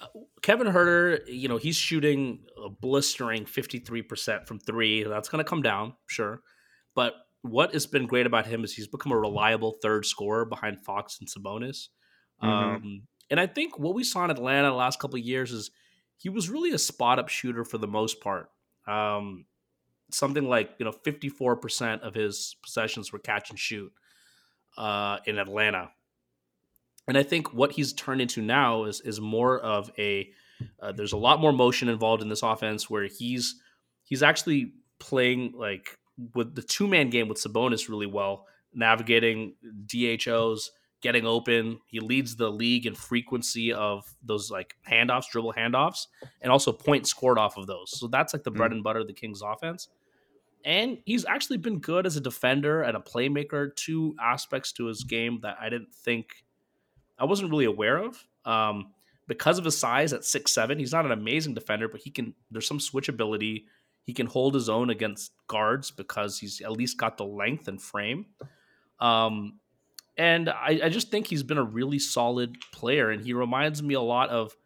uh, 0.00 0.06
Kevin 0.40 0.68
Huerter, 0.68 1.20
you 1.26 1.48
know, 1.48 1.58
he's 1.58 1.76
shooting 1.76 2.46
a 2.56 2.70
blistering 2.70 3.44
fifty 3.44 3.78
three 3.78 4.00
percent 4.02 4.46
from 4.48 4.58
three. 4.58 5.02
That's 5.04 5.28
going 5.28 5.44
to 5.44 5.48
come 5.48 5.60
down, 5.60 5.94
sure, 6.06 6.40
but 6.94 7.14
what 7.42 7.72
has 7.72 7.86
been 7.86 8.06
great 8.06 8.26
about 8.26 8.46
him 8.46 8.64
is 8.64 8.74
he's 8.74 8.86
become 8.86 9.12
a 9.12 9.18
reliable 9.18 9.76
third 9.82 10.04
scorer 10.04 10.44
behind 10.44 10.84
Fox 10.84 11.18
and 11.20 11.28
Sabonis. 11.28 11.88
Mhm. 12.42 12.48
Um, 12.48 13.02
and 13.30 13.40
I 13.40 13.46
think 13.46 13.78
what 13.78 13.94
we 13.94 14.04
saw 14.04 14.24
in 14.24 14.30
Atlanta 14.30 14.68
the 14.68 14.74
last 14.74 14.98
couple 14.98 15.18
of 15.18 15.24
years 15.24 15.52
is 15.52 15.70
he 16.16 16.28
was 16.28 16.50
really 16.50 16.72
a 16.72 16.78
spot 16.78 17.18
up 17.18 17.28
shooter 17.28 17.64
for 17.64 17.78
the 17.78 17.86
most 17.86 18.20
part. 18.20 18.50
Um, 18.86 19.46
something 20.10 20.48
like 20.48 20.72
you 20.78 20.84
know 20.84 20.92
fifty 20.92 21.28
four 21.28 21.56
percent 21.56 22.02
of 22.02 22.14
his 22.14 22.56
possessions 22.62 23.12
were 23.12 23.18
catch 23.18 23.50
and 23.50 23.58
shoot 23.58 23.92
uh, 24.76 25.18
in 25.26 25.38
Atlanta, 25.38 25.92
and 27.06 27.16
I 27.16 27.22
think 27.22 27.54
what 27.54 27.72
he's 27.72 27.92
turned 27.92 28.20
into 28.20 28.42
now 28.42 28.84
is 28.84 29.00
is 29.00 29.20
more 29.20 29.58
of 29.60 29.90
a 29.98 30.30
uh, 30.80 30.92
there's 30.92 31.12
a 31.12 31.18
lot 31.18 31.40
more 31.40 31.52
motion 31.52 31.88
involved 31.88 32.22
in 32.22 32.28
this 32.28 32.42
offense 32.42 32.90
where 32.90 33.04
he's 33.06 33.60
he's 34.02 34.22
actually 34.22 34.72
playing 34.98 35.52
like 35.56 35.98
with 36.34 36.54
the 36.54 36.62
two 36.62 36.86
man 36.86 37.10
game 37.10 37.28
with 37.28 37.38
Sabonis 37.38 37.88
really 37.88 38.06
well, 38.06 38.46
navigating 38.74 39.54
DHOs, 39.86 40.72
getting 41.00 41.26
open. 41.26 41.80
He 41.86 42.00
leads 42.00 42.36
the 42.36 42.50
league 42.50 42.86
in 42.86 42.94
frequency 42.94 43.72
of 43.72 44.04
those 44.22 44.50
like 44.50 44.76
handoffs, 44.88 45.30
dribble 45.30 45.54
handoffs, 45.54 46.06
and 46.42 46.52
also 46.52 46.72
points 46.72 47.10
scored 47.10 47.38
off 47.38 47.56
of 47.56 47.66
those. 47.66 47.98
So 47.98 48.06
that's 48.06 48.32
like 48.34 48.44
the 48.44 48.50
bread 48.50 48.72
and 48.72 48.82
butter 48.82 49.00
of 49.00 49.06
the 49.06 49.12
Kings 49.12 49.42
offense. 49.42 49.88
And 50.64 50.98
he's 51.06 51.24
actually 51.24 51.56
been 51.56 51.78
good 51.78 52.04
as 52.04 52.16
a 52.16 52.20
defender 52.20 52.82
and 52.82 52.96
a 52.96 53.00
playmaker, 53.00 53.74
two 53.74 54.14
aspects 54.20 54.72
to 54.72 54.86
his 54.86 55.04
game 55.04 55.40
that 55.42 55.56
I 55.58 55.70
didn't 55.70 55.94
think 55.94 56.44
I 57.18 57.24
wasn't 57.24 57.50
really 57.50 57.64
aware 57.64 57.96
of. 57.96 58.26
Um, 58.44 58.92
because 59.26 59.58
of 59.58 59.64
his 59.64 59.78
size 59.78 60.12
at 60.12 60.24
six 60.24 60.52
seven, 60.52 60.78
he's 60.78 60.92
not 60.92 61.06
an 61.06 61.12
amazing 61.12 61.54
defender, 61.54 61.88
but 61.88 62.00
he 62.00 62.10
can. 62.10 62.34
There's 62.50 62.66
some 62.66 62.78
switchability. 62.78 63.64
He 64.04 64.12
can 64.12 64.26
hold 64.26 64.54
his 64.54 64.68
own 64.68 64.90
against 64.90 65.32
guards 65.46 65.90
because 65.90 66.38
he's 66.38 66.60
at 66.60 66.72
least 66.72 66.96
got 66.96 67.16
the 67.16 67.24
length 67.24 67.68
and 67.68 67.80
frame. 67.80 68.26
Um, 68.98 69.60
and 70.16 70.48
I, 70.48 70.80
I 70.84 70.88
just 70.88 71.10
think 71.10 71.26
he's 71.26 71.42
been 71.42 71.58
a 71.58 71.64
really 71.64 71.98
solid 71.98 72.56
player, 72.72 73.10
and 73.10 73.22
he 73.22 73.32
reminds 73.32 73.82
me 73.82 73.94
a 73.94 74.00
lot 74.00 74.30
of. 74.30 74.56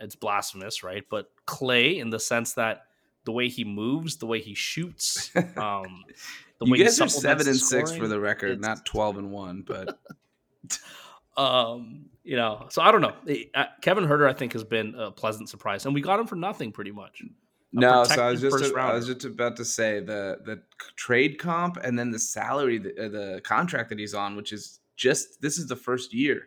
It's 0.00 0.16
blasphemous, 0.16 0.82
right? 0.82 1.04
But 1.08 1.30
Clay, 1.46 1.98
in 1.98 2.10
the 2.10 2.18
sense 2.18 2.54
that 2.54 2.82
the 3.24 3.32
way 3.32 3.48
he 3.48 3.64
moves, 3.64 4.16
the 4.16 4.26
way 4.26 4.40
he 4.40 4.54
shoots, 4.54 5.30
um, 5.36 6.04
the 6.58 6.66
you 6.66 6.72
way 6.72 6.78
he 6.78 6.84
guys 6.84 7.00
are 7.00 7.08
seven 7.08 7.46
and 7.46 7.48
his 7.48 7.68
six 7.68 7.92
for 7.92 8.08
the 8.08 8.20
record, 8.20 8.60
not 8.60 8.84
twelve 8.84 9.16
and 9.16 9.30
one. 9.30 9.64
But 9.66 9.98
um, 11.36 12.06
you 12.22 12.36
know, 12.36 12.66
so 12.70 12.82
I 12.82 12.90
don't 12.90 13.00
know. 13.00 13.14
Uh, 13.54 13.64
Kevin 13.80 14.04
Huerter, 14.04 14.28
I 14.28 14.32
think, 14.34 14.52
has 14.52 14.64
been 14.64 14.94
a 14.96 15.10
pleasant 15.10 15.48
surprise, 15.48 15.86
and 15.86 15.94
we 15.94 16.00
got 16.00 16.18
him 16.18 16.26
for 16.26 16.36
nothing, 16.36 16.72
pretty 16.72 16.92
much. 16.92 17.22
No, 17.76 18.04
so 18.04 18.22
I 18.22 18.30
was 18.30 18.40
just 18.40 18.56
first 18.56 18.74
I 18.76 18.94
was 18.94 19.06
just 19.06 19.24
about 19.24 19.56
to 19.56 19.64
say 19.64 19.98
the 19.98 20.38
the 20.44 20.62
trade 20.94 21.38
comp 21.38 21.76
and 21.78 21.98
then 21.98 22.12
the 22.12 22.20
salary, 22.20 22.78
the, 22.78 23.06
uh, 23.06 23.08
the 23.08 23.40
contract 23.42 23.88
that 23.88 23.98
he's 23.98 24.14
on, 24.14 24.36
which 24.36 24.52
is 24.52 24.78
just 24.96 25.42
this 25.42 25.58
is 25.58 25.66
the 25.66 25.74
first 25.74 26.14
year 26.14 26.46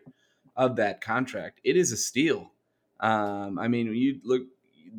of 0.56 0.76
that 0.76 1.02
contract. 1.02 1.60
It 1.64 1.76
is 1.76 1.92
a 1.92 1.98
steal. 1.98 2.52
Um, 3.00 3.58
I 3.58 3.68
mean, 3.68 3.94
you 3.94 4.20
look 4.24 4.42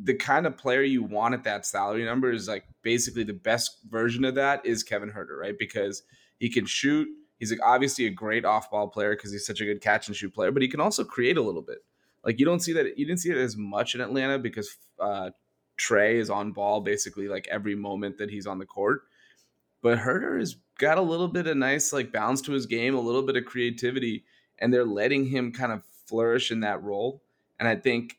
the 0.04 0.14
kind 0.14 0.46
of 0.46 0.56
player 0.56 0.82
you 0.82 1.02
want 1.02 1.34
at 1.34 1.42
that 1.44 1.66
salary 1.66 2.04
number 2.04 2.30
is 2.30 2.46
like 2.46 2.64
basically 2.82 3.24
the 3.24 3.32
best 3.32 3.78
version 3.88 4.24
of 4.24 4.36
that 4.36 4.64
is 4.64 4.84
Kevin 4.84 5.10
Huerter, 5.10 5.36
right? 5.36 5.58
Because 5.58 6.04
he 6.38 6.48
can 6.48 6.64
shoot. 6.64 7.08
He's 7.38 7.50
like 7.50 7.60
obviously 7.64 8.06
a 8.06 8.10
great 8.10 8.44
off-ball 8.44 8.88
player 8.88 9.16
because 9.16 9.32
he's 9.32 9.46
such 9.46 9.60
a 9.60 9.64
good 9.64 9.80
catch 9.80 10.06
and 10.06 10.16
shoot 10.16 10.32
player, 10.32 10.52
but 10.52 10.62
he 10.62 10.68
can 10.68 10.80
also 10.80 11.02
create 11.02 11.36
a 11.36 11.42
little 11.42 11.62
bit. 11.62 11.78
Like 12.24 12.38
you 12.38 12.46
don't 12.46 12.60
see 12.60 12.72
that 12.74 12.96
you 12.96 13.04
didn't 13.04 13.18
see 13.18 13.30
it 13.30 13.36
as 13.36 13.56
much 13.56 13.96
in 13.96 14.00
Atlanta 14.00 14.38
because 14.38 14.76
uh, 15.00 15.30
Trey 15.80 16.18
is 16.18 16.28
on 16.28 16.52
ball 16.52 16.82
basically 16.82 17.26
like 17.26 17.48
every 17.50 17.74
moment 17.74 18.18
that 18.18 18.30
he's 18.30 18.46
on 18.46 18.58
the 18.58 18.66
court. 18.66 19.04
But 19.80 19.98
Huerter 19.98 20.38
has 20.38 20.56
got 20.78 20.98
a 20.98 21.02
little 21.02 21.26
bit 21.26 21.46
of 21.46 21.56
nice 21.56 21.90
like 21.90 22.12
bounce 22.12 22.42
to 22.42 22.52
his 22.52 22.66
game, 22.66 22.94
a 22.94 23.00
little 23.00 23.22
bit 23.22 23.36
of 23.36 23.46
creativity, 23.46 24.24
and 24.58 24.72
they're 24.72 24.84
letting 24.84 25.24
him 25.24 25.52
kind 25.52 25.72
of 25.72 25.82
flourish 26.06 26.50
in 26.50 26.60
that 26.60 26.82
role. 26.82 27.22
And 27.58 27.66
I 27.66 27.76
think 27.76 28.18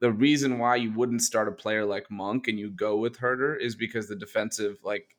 the 0.00 0.12
reason 0.12 0.58
why 0.58 0.76
you 0.76 0.92
wouldn't 0.92 1.22
start 1.22 1.48
a 1.48 1.52
player 1.52 1.86
like 1.86 2.10
Monk 2.10 2.46
and 2.46 2.58
you 2.58 2.68
go 2.68 2.98
with 2.98 3.18
Huerter 3.18 3.58
is 3.58 3.74
because 3.74 4.06
the 4.06 4.16
defensive, 4.16 4.76
like, 4.82 5.16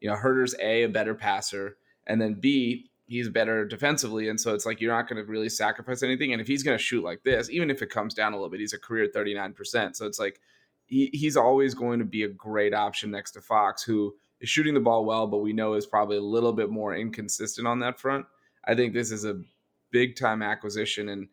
you 0.00 0.08
know, 0.08 0.14
Huerter's 0.14 0.54
A, 0.60 0.84
a 0.84 0.88
better 0.88 1.16
passer, 1.16 1.78
and 2.06 2.20
then 2.20 2.34
B, 2.34 2.90
he's 3.08 3.28
better 3.28 3.64
defensively. 3.64 4.28
And 4.28 4.40
so 4.40 4.54
it's 4.54 4.66
like 4.66 4.80
you're 4.80 4.94
not 4.94 5.08
going 5.08 5.24
to 5.24 5.28
really 5.28 5.48
sacrifice 5.48 6.04
anything. 6.04 6.32
And 6.32 6.40
if 6.40 6.46
he's 6.46 6.62
going 6.62 6.78
to 6.78 6.82
shoot 6.82 7.02
like 7.02 7.24
this, 7.24 7.50
even 7.50 7.70
if 7.70 7.82
it 7.82 7.90
comes 7.90 8.14
down 8.14 8.34
a 8.34 8.36
little 8.36 8.50
bit, 8.50 8.60
he's 8.60 8.72
a 8.72 8.78
career 8.78 9.08
39%. 9.12 9.96
So 9.96 10.06
it's 10.06 10.20
like 10.20 10.40
he, 10.88 11.10
he's 11.12 11.36
always 11.36 11.74
going 11.74 11.98
to 12.00 12.04
be 12.04 12.24
a 12.24 12.28
great 12.28 12.74
option 12.74 13.10
next 13.10 13.32
to 13.32 13.40
Fox, 13.40 13.82
who 13.82 14.14
is 14.40 14.48
shooting 14.48 14.74
the 14.74 14.80
ball 14.80 15.04
well, 15.04 15.26
but 15.26 15.38
we 15.38 15.52
know 15.52 15.74
is 15.74 15.86
probably 15.86 16.16
a 16.16 16.22
little 16.22 16.52
bit 16.52 16.70
more 16.70 16.96
inconsistent 16.96 17.66
on 17.66 17.78
that 17.80 18.00
front. 18.00 18.26
I 18.64 18.74
think 18.74 18.92
this 18.92 19.10
is 19.10 19.24
a 19.24 19.40
big 19.90 20.16
time 20.16 20.42
acquisition. 20.42 21.10
And 21.10 21.28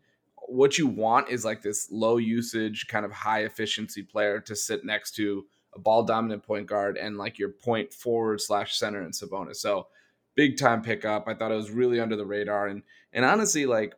what 0.48 0.78
you 0.78 0.88
want 0.88 1.30
is 1.30 1.46
like 1.46 1.62
this 1.62 1.90
low 1.92 2.18
usage, 2.18 2.88
kind 2.88 3.06
of 3.06 3.12
high 3.12 3.44
efficiency 3.44 4.04
player 4.04 4.40
to 4.42 4.56
sit 4.56 4.86
next 4.86 5.16
to 5.16 5.46
a 5.74 5.80
ball 5.80 6.04
dominant 6.04 6.44
point 6.44 6.68
guard 6.68 6.98
and 6.98 7.18
like 7.18 7.40
your 7.40 7.50
point 7.50 7.94
forward 7.94 8.42
slash 8.42 8.78
center 8.78 9.04
in 9.04 9.12
Sabonis. 9.12 9.58
So 9.58 9.88
big 10.36 10.58
time 10.58 10.82
pickup. 10.82 11.28
I 11.28 11.34
thought 11.34 11.52
it 11.52 11.56
was 11.56 11.72
really 11.72 12.00
under 12.00 12.16
the 12.16 12.26
radar. 12.26 12.68
And 12.68 12.84
and 13.14 13.26
honestly, 13.26 13.66
like 13.66 13.96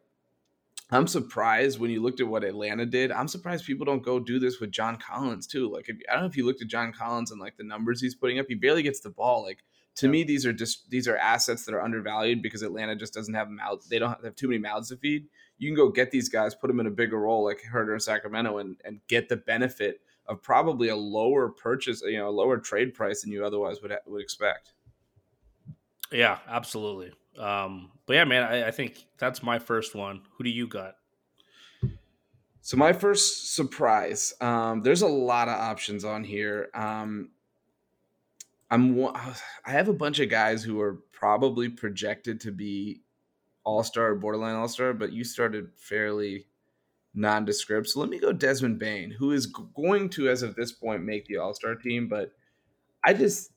I'm 0.89 1.08
surprised 1.08 1.79
when 1.79 1.91
you 1.91 2.01
looked 2.01 2.22
at 2.22 2.27
what 2.27 2.46
Atlanta 2.46 2.86
did. 2.86 3.12
I'm 3.12 3.27
surprised 3.27 3.65
people 3.65 3.86
don't 3.86 4.03
go 4.03 4.20
do 4.20 4.39
this 4.39 4.60
with 4.60 4.72
John 4.72 4.96
Collins 4.98 5.46
too. 5.46 5.70
Like 5.70 5.89
if, 5.89 5.98
I 6.10 6.13
don't 6.13 6.22
know 6.24 6.29
if 6.29 6.38
you 6.38 6.46
looked 6.46 6.62
at 6.62 6.70
John 6.70 6.94
Collins 6.94 7.32
and 7.32 7.41
like 7.41 7.58
the 7.58 7.63
numbers 7.65 8.00
he's 8.00 8.15
putting 8.15 8.39
up, 8.39 8.46
he 8.48 8.56
barely 8.56 8.84
gets 8.84 9.01
the 9.01 9.10
ball. 9.10 9.44
Like 9.44 9.63
to 9.96 10.06
Yeah. 10.06 10.12
me, 10.13 10.24
these 10.24 10.46
are 10.46 10.53
just 10.53 10.89
these 10.89 11.08
are 11.08 11.17
assets 11.17 11.65
that 11.65 11.74
are 11.75 11.82
undervalued 11.82 12.41
because 12.41 12.62
Atlanta 12.62 12.96
just 12.96 13.13
doesn't 13.13 13.34
have 13.34 13.50
mouths. 13.50 13.89
They 13.89 14.00
don't 14.00 14.24
have, 14.24 14.36
too 14.36 14.48
many 14.48 14.60
mouths 14.60 14.89
to 14.89 14.96
feed. 14.98 15.27
You 15.58 15.67
can 15.70 15.75
go 15.75 15.89
get 15.89 16.12
these 16.12 16.29
guys, 16.29 16.56
put 16.56 16.67
them 16.67 16.79
in 16.79 16.88
a 16.88 16.91
bigger 16.91 17.20
role 17.20 17.44
like 17.44 17.62
Huerter 17.74 17.94
in 17.94 18.00
Sacramento, 18.00 18.60
and 18.60 18.77
and 18.86 19.01
get 19.08 19.27
the 19.27 19.38
benefit 19.38 20.01
of 20.27 20.41
probably 20.41 20.88
a 20.89 20.96
lower 20.96 21.50
purchase, 21.50 22.01
you 22.06 22.17
know, 22.17 22.29
a 22.29 22.32
lower 22.32 22.58
trade 22.60 22.94
price 22.94 23.24
than 23.24 23.32
you 23.32 23.44
otherwise 23.46 23.82
would 23.82 23.91
would 24.06 24.22
expect. 24.22 24.72
Yeah, 26.12 26.38
absolutely. 26.48 27.12
Um, 27.38 27.91
but 28.06 28.13
yeah, 28.13 28.25
man, 28.25 28.44
I, 28.44 28.67
I 28.67 28.72
think 28.72 29.06
that's 29.17 29.44
my 29.44 29.60
first 29.60 29.96
one. 29.96 30.22
Who 30.38 30.44
do 30.44 30.50
you 30.50 30.67
got? 30.67 30.96
So 32.62 32.75
my 32.75 32.91
first 32.91 33.56
surprise, 33.56 34.34
um, 34.41 34.82
there's 34.82 35.01
a 35.01 35.08
lot 35.08 35.48
of 35.48 35.53
options 35.53 36.03
on 36.03 36.24
here. 36.24 36.70
Um, 36.74 37.29
I'm 38.70 39.06
I 39.06 39.72
have 39.72 39.88
a 39.88 39.94
bunch 39.94 40.20
of 40.20 40.29
guys 40.29 40.63
who 40.63 40.82
are 40.82 40.96
probably 41.13 41.70
projected 41.70 42.41
to 42.41 42.51
be 42.51 43.01
all 43.63 43.84
star 43.84 44.10
or 44.10 44.15
borderline 44.15 44.56
all 44.56 44.67
star, 44.67 44.94
but 44.94 45.13
you 45.13 45.24
started 45.24 45.70
fairly 45.77 46.48
nondescript. 47.13 47.88
So 47.88 48.00
let 48.00 48.10
me 48.10 48.20
go 48.20 48.34
Desmond 48.34 48.79
Bane, 48.79 49.12
who 49.12 49.32
is 49.32 49.46
going 49.46 50.10
to, 50.10 50.29
as 50.29 50.41
of 50.41 50.56
this 50.56 50.72
point, 50.72 51.03
make 51.03 51.25
the 51.25 51.38
all 51.38 51.53
star 51.53 51.75
team. 51.75 52.08
But 52.08 52.34
I 53.06 53.13
just 53.13 53.51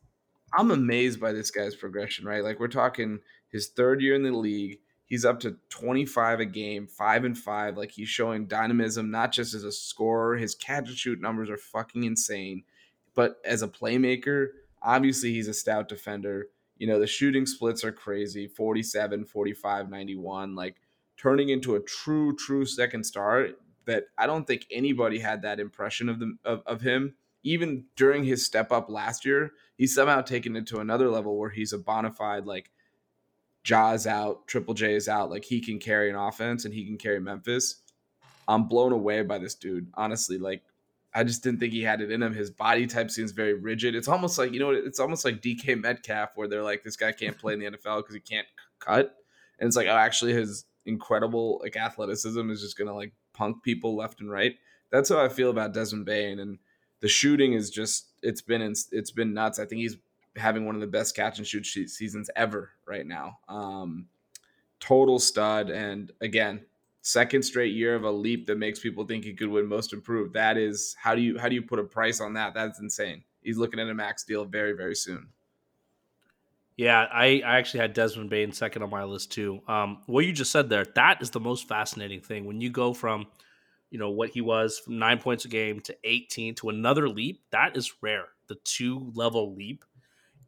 I'm 0.56 0.70
amazed 0.70 1.20
by 1.20 1.32
this 1.32 1.50
guy's 1.50 1.74
progression. 1.74 2.24
Right, 2.24 2.44
like 2.44 2.60
we're 2.60 2.68
talking 2.68 3.18
his 3.50 3.68
third 3.68 4.00
year 4.00 4.14
in 4.14 4.22
the 4.22 4.32
league. 4.32 4.78
He's 5.04 5.24
up 5.24 5.40
to 5.40 5.56
25 5.70 6.40
a 6.40 6.44
game, 6.44 6.86
five 6.86 7.24
and 7.24 7.36
five. 7.36 7.76
Like 7.76 7.90
he's 7.90 8.08
showing 8.08 8.46
dynamism, 8.46 9.10
not 9.10 9.32
just 9.32 9.54
as 9.54 9.64
a 9.64 9.72
scorer. 9.72 10.36
His 10.36 10.54
catch 10.54 10.88
and 10.88 10.96
shoot 10.96 11.20
numbers 11.20 11.50
are 11.50 11.56
fucking 11.56 12.04
insane. 12.04 12.62
But 13.14 13.40
as 13.44 13.62
a 13.62 13.68
playmaker, 13.68 14.48
obviously 14.82 15.32
he's 15.32 15.48
a 15.48 15.54
stout 15.54 15.88
defender. 15.88 16.46
You 16.78 16.86
know, 16.86 17.00
the 17.00 17.06
shooting 17.06 17.44
splits 17.44 17.84
are 17.84 17.92
crazy 17.92 18.46
47, 18.46 19.24
45, 19.24 19.90
91. 19.90 20.54
Like 20.54 20.76
turning 21.16 21.48
into 21.50 21.74
a 21.74 21.80
true, 21.80 22.34
true 22.36 22.64
second 22.64 23.04
star 23.04 23.48
that 23.86 24.04
I 24.16 24.26
don't 24.26 24.46
think 24.46 24.66
anybody 24.70 25.18
had 25.18 25.42
that 25.42 25.60
impression 25.60 26.08
of 26.08 26.18
them 26.20 26.38
of, 26.44 26.62
of 26.66 26.80
him. 26.80 27.14
Even 27.42 27.84
during 27.96 28.22
his 28.22 28.44
step 28.44 28.70
up 28.70 28.90
last 28.90 29.24
year, 29.24 29.52
he's 29.76 29.94
somehow 29.94 30.20
taken 30.20 30.56
it 30.56 30.66
to 30.68 30.78
another 30.78 31.08
level 31.08 31.38
where 31.38 31.50
he's 31.50 31.72
a 31.72 31.78
bona 31.78 32.12
fide 32.12 32.46
like 32.46 32.70
Jaws 33.62 34.06
out, 34.06 34.46
Triple 34.46 34.74
J 34.74 34.94
is 34.94 35.08
out. 35.08 35.30
Like 35.30 35.44
he 35.44 35.60
can 35.60 35.78
carry 35.78 36.10
an 36.10 36.16
offense 36.16 36.64
and 36.64 36.72
he 36.72 36.84
can 36.84 36.96
carry 36.96 37.20
Memphis. 37.20 37.82
I'm 38.48 38.66
blown 38.66 38.92
away 38.92 39.22
by 39.22 39.38
this 39.38 39.54
dude. 39.54 39.88
Honestly, 39.94 40.38
like 40.38 40.62
I 41.12 41.24
just 41.24 41.42
didn't 41.42 41.60
think 41.60 41.72
he 41.72 41.82
had 41.82 42.00
it 42.00 42.10
in 42.10 42.22
him. 42.22 42.34
His 42.34 42.50
body 42.50 42.86
type 42.86 43.10
seems 43.10 43.32
very 43.32 43.54
rigid. 43.54 43.94
It's 43.94 44.08
almost 44.08 44.38
like 44.38 44.52
you 44.52 44.60
know, 44.60 44.70
it's 44.70 45.00
almost 45.00 45.24
like 45.24 45.40
DK 45.40 45.80
Metcalf, 45.80 46.30
where 46.36 46.48
they're 46.48 46.62
like, 46.62 46.84
this 46.84 46.96
guy 46.96 47.12
can't 47.12 47.38
play 47.38 47.54
in 47.54 47.60
the 47.60 47.66
NFL 47.66 47.98
because 47.98 48.14
he 48.14 48.20
can't 48.20 48.46
cut, 48.78 49.14
and 49.58 49.66
it's 49.66 49.76
like, 49.76 49.88
oh, 49.88 49.96
actually, 49.96 50.32
his 50.32 50.64
incredible 50.86 51.60
like 51.62 51.76
athleticism 51.76 52.50
is 52.50 52.60
just 52.60 52.78
gonna 52.78 52.94
like 52.94 53.12
punk 53.34 53.62
people 53.62 53.94
left 53.94 54.20
and 54.20 54.30
right. 54.30 54.54
that's 54.90 55.10
how 55.10 55.22
I 55.22 55.28
feel 55.28 55.50
about 55.50 55.74
Desmond 55.74 56.06
Bane, 56.06 56.38
and 56.38 56.58
the 57.00 57.08
shooting 57.08 57.54
is 57.54 57.70
just 57.70 58.08
it's 58.22 58.42
been 58.42 58.62
it's 58.62 59.10
been 59.10 59.34
nuts. 59.34 59.58
I 59.58 59.64
think 59.64 59.80
he's 59.80 59.96
having 60.36 60.66
one 60.66 60.74
of 60.74 60.80
the 60.80 60.86
best 60.86 61.16
catch 61.16 61.38
and 61.38 61.46
shoot 61.46 61.66
seasons 61.66 62.30
ever 62.36 62.70
right 62.86 63.06
now. 63.06 63.38
Um, 63.48 64.06
total 64.78 65.18
stud, 65.18 65.70
and 65.70 66.12
again, 66.20 66.64
second 67.02 67.42
straight 67.42 67.74
year 67.74 67.94
of 67.94 68.04
a 68.04 68.10
leap 68.10 68.46
that 68.46 68.58
makes 68.58 68.80
people 68.80 69.04
think 69.04 69.24
he 69.24 69.34
could 69.34 69.48
win 69.48 69.66
Most 69.66 69.92
Improved. 69.92 70.34
That 70.34 70.56
is 70.56 70.96
how 70.98 71.14
do 71.14 71.20
you 71.20 71.38
how 71.38 71.48
do 71.48 71.54
you 71.54 71.62
put 71.62 71.78
a 71.78 71.84
price 71.84 72.20
on 72.20 72.34
that? 72.34 72.54
That's 72.54 72.80
insane. 72.80 73.22
He's 73.42 73.58
looking 73.58 73.80
at 73.80 73.88
a 73.88 73.94
max 73.94 74.24
deal 74.24 74.44
very 74.44 74.72
very 74.72 74.94
soon. 74.94 75.28
Yeah, 76.80 77.06
I, 77.12 77.42
I 77.44 77.58
actually 77.58 77.80
had 77.80 77.92
Desmond 77.92 78.30
Bane 78.30 78.52
second 78.52 78.82
on 78.82 78.88
my 78.88 79.04
list 79.04 79.30
too. 79.32 79.60
Um, 79.68 79.98
what 80.06 80.24
you 80.24 80.32
just 80.32 80.50
said 80.50 80.70
there, 80.70 80.86
that 80.94 81.20
is 81.20 81.28
the 81.28 81.38
most 81.38 81.68
fascinating 81.68 82.22
thing. 82.22 82.46
When 82.46 82.62
you 82.62 82.70
go 82.70 82.94
from, 82.94 83.26
you 83.90 83.98
know, 83.98 84.08
what 84.08 84.30
he 84.30 84.40
was 84.40 84.78
from 84.78 84.98
nine 84.98 85.18
points 85.18 85.44
a 85.44 85.48
game 85.48 85.80
to 85.80 85.96
18 86.04 86.54
to 86.54 86.70
another 86.70 87.06
leap, 87.06 87.42
that 87.50 87.76
is 87.76 87.92
rare. 88.00 88.28
The 88.46 88.54
two 88.64 89.12
level 89.14 89.54
leap. 89.54 89.84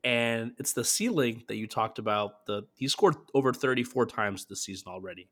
And 0.04 0.52
it's 0.58 0.72
the 0.72 0.84
ceiling 0.84 1.44
that 1.48 1.56
you 1.56 1.66
talked 1.66 1.98
about. 1.98 2.46
The 2.46 2.62
he 2.74 2.88
scored 2.88 3.16
over 3.34 3.52
34 3.52 4.06
times 4.06 4.46
this 4.46 4.62
season 4.62 4.88
already. 4.88 5.28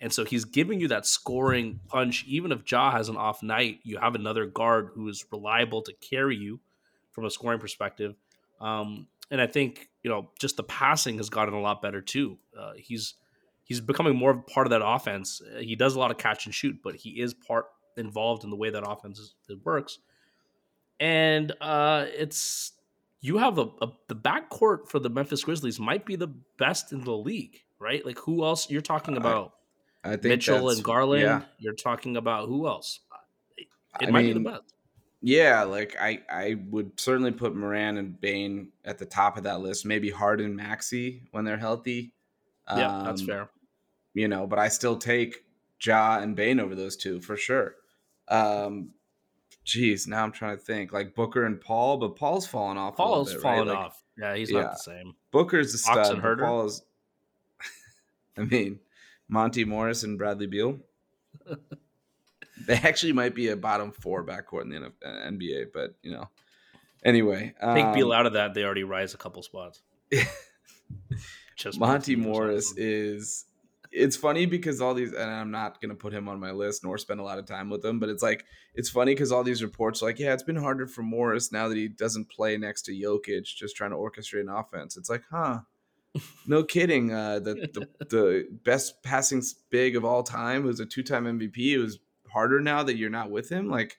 And 0.00 0.12
so 0.12 0.24
he's 0.24 0.44
giving 0.44 0.80
you 0.80 0.88
that 0.88 1.06
scoring 1.06 1.80
punch. 1.88 2.24
Even 2.26 2.52
if 2.52 2.70
Ja 2.70 2.90
has 2.90 3.08
an 3.08 3.16
off 3.16 3.42
night, 3.42 3.80
you 3.84 3.98
have 3.98 4.14
another 4.14 4.46
guard 4.46 4.90
who 4.94 5.08
is 5.08 5.24
reliable 5.30 5.82
to 5.82 5.92
carry 5.94 6.36
you 6.36 6.60
from 7.12 7.24
a 7.24 7.30
scoring 7.30 7.60
perspective. 7.60 8.14
Um, 8.60 9.06
and 9.30 9.40
I 9.40 9.46
think 9.46 9.88
you 10.02 10.10
know 10.10 10.30
just 10.38 10.56
the 10.56 10.62
passing 10.62 11.16
has 11.18 11.30
gotten 11.30 11.54
a 11.54 11.60
lot 11.60 11.82
better 11.82 12.00
too. 12.00 12.38
Uh, 12.58 12.72
he's 12.76 13.14
he's 13.64 13.80
becoming 13.80 14.16
more 14.16 14.30
of 14.30 14.46
part 14.46 14.66
of 14.66 14.70
that 14.70 14.84
offense. 14.84 15.40
Uh, 15.42 15.60
he 15.60 15.76
does 15.76 15.94
a 15.94 15.98
lot 15.98 16.10
of 16.10 16.18
catch 16.18 16.46
and 16.46 16.54
shoot, 16.54 16.76
but 16.82 16.94
he 16.94 17.20
is 17.20 17.34
part 17.34 17.66
involved 17.96 18.44
in 18.44 18.50
the 18.50 18.56
way 18.56 18.70
that 18.70 18.86
offense 18.86 19.18
is, 19.18 19.34
works. 19.64 19.98
And 21.00 21.52
uh, 21.60 22.06
it's 22.16 22.72
you 23.24 23.38
have 23.38 23.56
a, 23.56 23.68
a 23.80 23.88
the 24.08 24.14
backcourt 24.14 24.86
for 24.88 24.98
the 24.98 25.08
Memphis 25.08 25.44
Grizzlies 25.44 25.80
might 25.80 26.04
be 26.04 26.14
the 26.14 26.26
best 26.58 26.92
in 26.92 27.00
the 27.04 27.16
league, 27.16 27.58
right? 27.78 28.04
Like 28.04 28.18
who 28.18 28.44
else 28.44 28.68
you're 28.68 28.82
talking 28.82 29.16
about? 29.16 29.54
I, 30.04 30.08
I 30.08 30.12
think 30.12 30.24
Mitchell 30.24 30.68
and 30.68 30.84
Garland. 30.84 31.22
Yeah. 31.22 31.40
You're 31.58 31.72
talking 31.72 32.18
about 32.18 32.48
who 32.48 32.66
else? 32.66 33.00
It 33.56 33.66
I 33.98 34.10
might 34.10 34.26
mean, 34.26 34.26
be 34.26 34.44
the 34.44 34.50
best. 34.50 34.74
Yeah, 35.22 35.62
like 35.62 35.96
I, 35.98 36.20
I 36.28 36.56
would 36.68 37.00
certainly 37.00 37.30
put 37.30 37.56
Moran 37.56 37.96
and 37.96 38.20
Bane 38.20 38.72
at 38.84 38.98
the 38.98 39.06
top 39.06 39.38
of 39.38 39.44
that 39.44 39.60
list. 39.60 39.86
Maybe 39.86 40.10
Harden, 40.10 40.54
Maxey 40.54 41.22
when 41.30 41.46
they're 41.46 41.56
healthy. 41.56 42.12
Yeah, 42.68 42.94
um, 42.94 43.04
that's 43.06 43.22
fair. 43.22 43.48
You 44.12 44.28
know, 44.28 44.46
but 44.46 44.58
I 44.58 44.68
still 44.68 44.98
take 44.98 45.46
Ja 45.82 46.18
and 46.18 46.36
Bane 46.36 46.60
over 46.60 46.74
those 46.74 46.94
two 46.94 47.22
for 47.22 47.38
sure. 47.38 47.76
Um, 48.28 48.90
geez, 49.64 50.06
now 50.06 50.22
I'm 50.22 50.32
trying 50.32 50.56
to 50.56 50.62
think 50.62 50.92
like 50.92 51.14
Booker 51.14 51.44
and 51.44 51.60
Paul, 51.60 51.98
but 51.98 52.16
Paul's 52.16 52.46
fallen 52.46 52.76
off. 52.76 52.96
Paul's 52.96 53.32
bit, 53.32 53.42
fallen 53.42 53.68
right? 53.68 53.76
off. 53.76 54.02
yeah, 54.16 54.34
he's 54.34 54.50
yeah. 54.50 54.62
not 54.62 54.72
the 54.72 54.78
same. 54.78 55.14
Booker's 55.30 55.72
the 55.72 55.78
stud. 55.78 56.20
Paul 56.38 56.66
is. 56.66 56.82
I 58.38 58.42
mean, 58.42 58.80
Monte 59.28 59.64
Morris 59.64 60.02
and 60.02 60.18
Bradley 60.18 60.46
Beal. 60.46 60.78
They 62.66 62.74
actually 62.74 63.12
might 63.12 63.34
be 63.34 63.48
a 63.48 63.56
bottom 63.56 63.92
four 63.92 64.24
backcourt 64.24 64.62
in 64.62 64.70
the 64.70 64.92
NBA, 65.04 65.72
but 65.72 65.94
you 66.02 66.12
know. 66.12 66.28
Anyway, 67.04 67.52
take 67.60 67.84
um, 67.84 67.94
Beal 67.94 68.12
out 68.12 68.26
of 68.26 68.32
that, 68.32 68.54
they 68.54 68.64
already 68.64 68.84
rise 68.84 69.12
a 69.12 69.18
couple 69.18 69.42
spots. 69.42 69.82
Just 71.56 71.78
Monte 71.78 72.16
Morris 72.16 72.76
is. 72.76 73.44
It's 73.96 74.16
funny 74.16 74.46
because 74.46 74.80
all 74.80 74.92
these, 74.92 75.12
and 75.12 75.30
I'm 75.30 75.50
not 75.50 75.80
gonna 75.80 75.94
put 75.94 76.12
him 76.12 76.28
on 76.28 76.40
my 76.40 76.50
list 76.50 76.82
nor 76.82 76.98
spend 76.98 77.20
a 77.20 77.22
lot 77.24 77.38
of 77.38 77.46
time 77.46 77.70
with 77.70 77.84
him, 77.84 77.98
but 77.98 78.08
it's 78.08 78.22
like 78.22 78.44
it's 78.74 78.90
funny 78.90 79.12
because 79.14 79.30
all 79.30 79.44
these 79.44 79.62
reports 79.62 80.02
are 80.02 80.06
like, 80.06 80.18
yeah, 80.18 80.32
it's 80.32 80.42
been 80.42 80.56
harder 80.56 80.86
for 80.86 81.02
Morris 81.02 81.52
now 81.52 81.68
that 81.68 81.76
he 81.76 81.88
doesn't 81.88 82.30
play 82.30 82.56
next 82.56 82.82
to 82.82 82.92
Jokic, 82.92 83.44
just 83.44 83.76
trying 83.76 83.90
to 83.90 83.96
orchestrate 83.96 84.40
an 84.40 84.48
offense. 84.48 84.96
It's 84.96 85.08
like, 85.08 85.22
huh, 85.30 85.60
no 86.46 86.64
kidding. 86.64 87.12
Uh, 87.12 87.38
the, 87.38 87.54
the 87.98 88.06
the 88.06 88.48
best 88.64 89.02
passing 89.02 89.42
big 89.70 89.96
of 89.96 90.04
all 90.04 90.22
time, 90.22 90.62
who's 90.62 90.80
a 90.80 90.86
two 90.86 91.02
time 91.02 91.24
MVP, 91.24 91.56
it 91.56 91.78
was 91.78 91.98
harder 92.32 92.60
now 92.60 92.82
that 92.82 92.96
you're 92.96 93.10
not 93.10 93.30
with 93.30 93.48
him. 93.48 93.68
Like, 93.70 93.98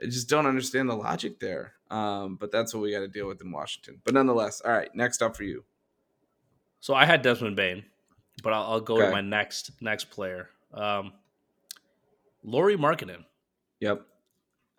I 0.00 0.06
just 0.06 0.28
don't 0.28 0.46
understand 0.46 0.88
the 0.88 0.94
logic 0.94 1.40
there. 1.40 1.74
Um, 1.90 2.36
but 2.36 2.50
that's 2.50 2.74
what 2.74 2.82
we 2.82 2.92
got 2.92 3.00
to 3.00 3.08
deal 3.08 3.28
with 3.28 3.40
in 3.40 3.52
Washington. 3.52 4.00
But 4.04 4.14
nonetheless, 4.14 4.60
all 4.60 4.72
right, 4.72 4.92
next 4.94 5.22
up 5.22 5.36
for 5.36 5.44
you. 5.44 5.64
So 6.80 6.94
I 6.94 7.04
had 7.04 7.22
Desmond 7.22 7.56
Bane, 7.56 7.84
but 8.44 8.52
I'll, 8.52 8.64
I'll 8.64 8.80
go 8.80 8.96
okay. 8.96 9.06
to 9.06 9.10
my 9.10 9.22
next 9.22 9.72
next 9.80 10.10
player, 10.10 10.48
um, 10.72 11.12
Lauri 12.44 12.76
Markkanen. 12.76 13.24
Yep. 13.80 14.02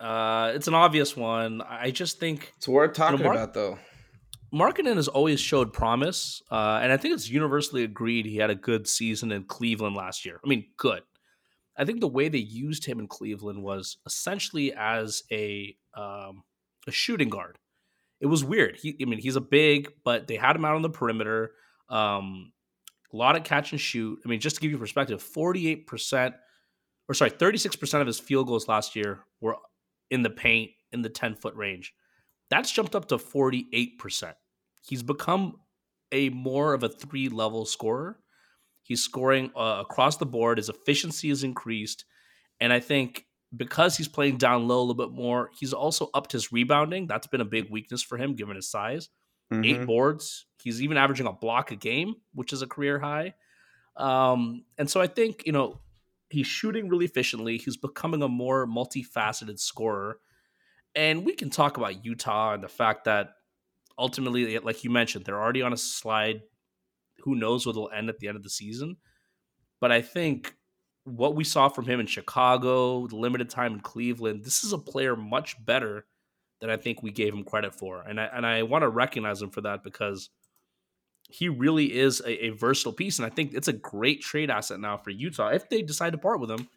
Uh, 0.00 0.52
it's 0.54 0.68
an 0.68 0.74
obvious 0.74 1.16
one. 1.16 1.62
I 1.62 1.90
just 1.90 2.18
think 2.20 2.52
it's 2.56 2.68
worth 2.68 2.94
talking 2.94 3.18
you 3.18 3.24
know, 3.24 3.30
Mark- 3.30 3.42
about, 3.42 3.54
though. 3.54 3.78
Markkanen 4.54 4.96
has 4.96 5.08
always 5.08 5.40
showed 5.40 5.72
promise, 5.72 6.40
uh, 6.50 6.78
and 6.82 6.92
I 6.92 6.96
think 6.96 7.14
it's 7.14 7.28
universally 7.28 7.82
agreed 7.82 8.24
he 8.24 8.36
had 8.36 8.48
a 8.48 8.54
good 8.54 8.86
season 8.86 9.32
in 9.32 9.44
Cleveland 9.44 9.96
last 9.96 10.24
year. 10.24 10.40
I 10.42 10.48
mean, 10.48 10.66
good. 10.76 11.02
I 11.76 11.84
think 11.84 12.00
the 12.00 12.08
way 12.08 12.28
they 12.28 12.38
used 12.38 12.86
him 12.86 13.00
in 13.00 13.08
Cleveland 13.08 13.62
was 13.62 13.98
essentially 14.06 14.72
as 14.72 15.24
a 15.30 15.76
um, 15.94 16.44
a 16.86 16.92
shooting 16.92 17.28
guard. 17.28 17.58
It 18.20 18.26
was 18.26 18.44
weird. 18.44 18.76
He, 18.76 18.96
I 19.00 19.04
mean, 19.04 19.18
he's 19.18 19.36
a 19.36 19.42
big, 19.42 19.92
but 20.04 20.26
they 20.26 20.36
had 20.36 20.56
him 20.56 20.64
out 20.64 20.76
on 20.76 20.82
the 20.82 20.90
perimeter. 20.90 21.50
Um, 21.90 22.52
a 23.12 23.16
lot 23.16 23.36
of 23.36 23.44
catch 23.44 23.72
and 23.72 23.80
shoot. 23.80 24.18
I 24.24 24.28
mean, 24.28 24.40
just 24.40 24.56
to 24.56 24.62
give 24.62 24.70
you 24.70 24.78
perspective, 24.78 25.22
forty 25.22 25.68
eight 25.68 25.86
percent, 25.86 26.34
or 27.08 27.14
sorry, 27.14 27.30
thirty 27.30 27.58
six 27.58 27.76
percent 27.76 28.00
of 28.00 28.06
his 28.06 28.18
field 28.18 28.46
goals 28.46 28.68
last 28.68 28.96
year 28.96 29.20
were 29.40 29.56
in 30.10 30.22
the 30.22 30.30
paint 30.30 30.70
in 30.92 31.02
the 31.02 31.08
ten 31.08 31.34
foot 31.34 31.54
range. 31.54 31.94
That's 32.50 32.70
jumped 32.70 32.94
up 32.94 33.08
to 33.08 33.18
forty 33.18 33.66
eight 33.72 33.98
percent. 33.98 34.36
He's 34.86 35.02
become 35.02 35.56
a 36.12 36.28
more 36.30 36.74
of 36.74 36.84
a 36.84 36.88
three 36.88 37.28
level 37.28 37.66
scorer 37.66 38.20
He's 38.86 39.02
scoring 39.02 39.50
uh, 39.56 39.78
across 39.80 40.16
the 40.16 40.26
board. 40.26 40.58
His 40.58 40.68
efficiency 40.68 41.28
is 41.28 41.42
increased. 41.42 42.04
And 42.60 42.72
I 42.72 42.78
think 42.78 43.26
because 43.56 43.96
he's 43.96 44.06
playing 44.06 44.36
down 44.36 44.68
low 44.68 44.78
a 44.78 44.84
little 44.86 44.94
bit 44.94 45.10
more, 45.10 45.50
he's 45.58 45.72
also 45.72 46.08
upped 46.14 46.30
his 46.30 46.52
rebounding. 46.52 47.08
That's 47.08 47.26
been 47.26 47.40
a 47.40 47.44
big 47.44 47.68
weakness 47.68 48.00
for 48.00 48.16
him 48.16 48.36
given 48.36 48.54
his 48.54 48.70
size. 48.70 49.08
Mm-hmm. 49.52 49.64
Eight 49.64 49.86
boards. 49.86 50.46
He's 50.62 50.82
even 50.82 50.96
averaging 50.96 51.26
a 51.26 51.32
block 51.32 51.70
a 51.70 51.76
game, 51.76 52.14
which 52.34 52.52
is 52.52 52.62
a 52.62 52.66
career 52.66 52.98
high. 52.98 53.34
Um, 53.96 54.64
and 54.78 54.90
so 54.90 55.00
I 55.00 55.06
think, 55.06 55.44
you 55.46 55.52
know, 55.52 55.80
he's 56.28 56.46
shooting 56.46 56.88
really 56.88 57.04
efficiently. 57.04 57.56
He's 57.56 57.76
becoming 57.76 58.22
a 58.22 58.28
more 58.28 58.66
multifaceted 58.66 59.58
scorer. 59.60 60.18
And 60.94 61.24
we 61.24 61.34
can 61.34 61.50
talk 61.50 61.76
about 61.76 62.04
Utah 62.04 62.54
and 62.54 62.62
the 62.62 62.68
fact 62.68 63.04
that 63.04 63.30
ultimately, 63.98 64.58
like 64.58 64.82
you 64.82 64.90
mentioned, 64.90 65.24
they're 65.24 65.40
already 65.40 65.62
on 65.62 65.72
a 65.72 65.76
slide 65.76 66.42
who 67.20 67.34
knows 67.34 67.66
what 67.66 67.76
will 67.76 67.90
end 67.90 68.08
at 68.08 68.18
the 68.18 68.28
end 68.28 68.36
of 68.36 68.42
the 68.42 68.50
season. 68.50 68.96
But 69.80 69.92
I 69.92 70.02
think 70.02 70.54
what 71.04 71.36
we 71.36 71.44
saw 71.44 71.68
from 71.68 71.86
him 71.86 72.00
in 72.00 72.06
Chicago, 72.06 73.06
the 73.06 73.16
limited 73.16 73.50
time 73.50 73.74
in 73.74 73.80
Cleveland, 73.80 74.44
this 74.44 74.64
is 74.64 74.72
a 74.72 74.78
player 74.78 75.14
much 75.14 75.62
better 75.64 76.06
than 76.60 76.70
I 76.70 76.76
think 76.76 77.02
we 77.02 77.10
gave 77.10 77.32
him 77.32 77.44
credit 77.44 77.74
for. 77.74 78.02
And 78.02 78.20
I 78.20 78.24
and 78.26 78.46
I 78.46 78.62
want 78.62 78.82
to 78.82 78.88
recognize 78.88 79.40
him 79.40 79.50
for 79.50 79.60
that 79.62 79.82
because 79.82 80.30
he 81.28 81.48
really 81.48 81.92
is 81.96 82.20
a, 82.20 82.46
a, 82.46 82.50
versatile 82.50 82.92
piece. 82.92 83.18
And 83.18 83.26
I 83.26 83.30
think 83.30 83.52
it's 83.52 83.66
a 83.66 83.72
great 83.72 84.22
trade 84.22 84.48
asset 84.48 84.78
now 84.78 84.96
for 84.96 85.10
Utah 85.10 85.48
if 85.48 85.68
they 85.68 85.82
decide 85.82 86.12
to 86.12 86.18
part 86.18 86.40
with 86.40 86.50
him. 86.50 86.68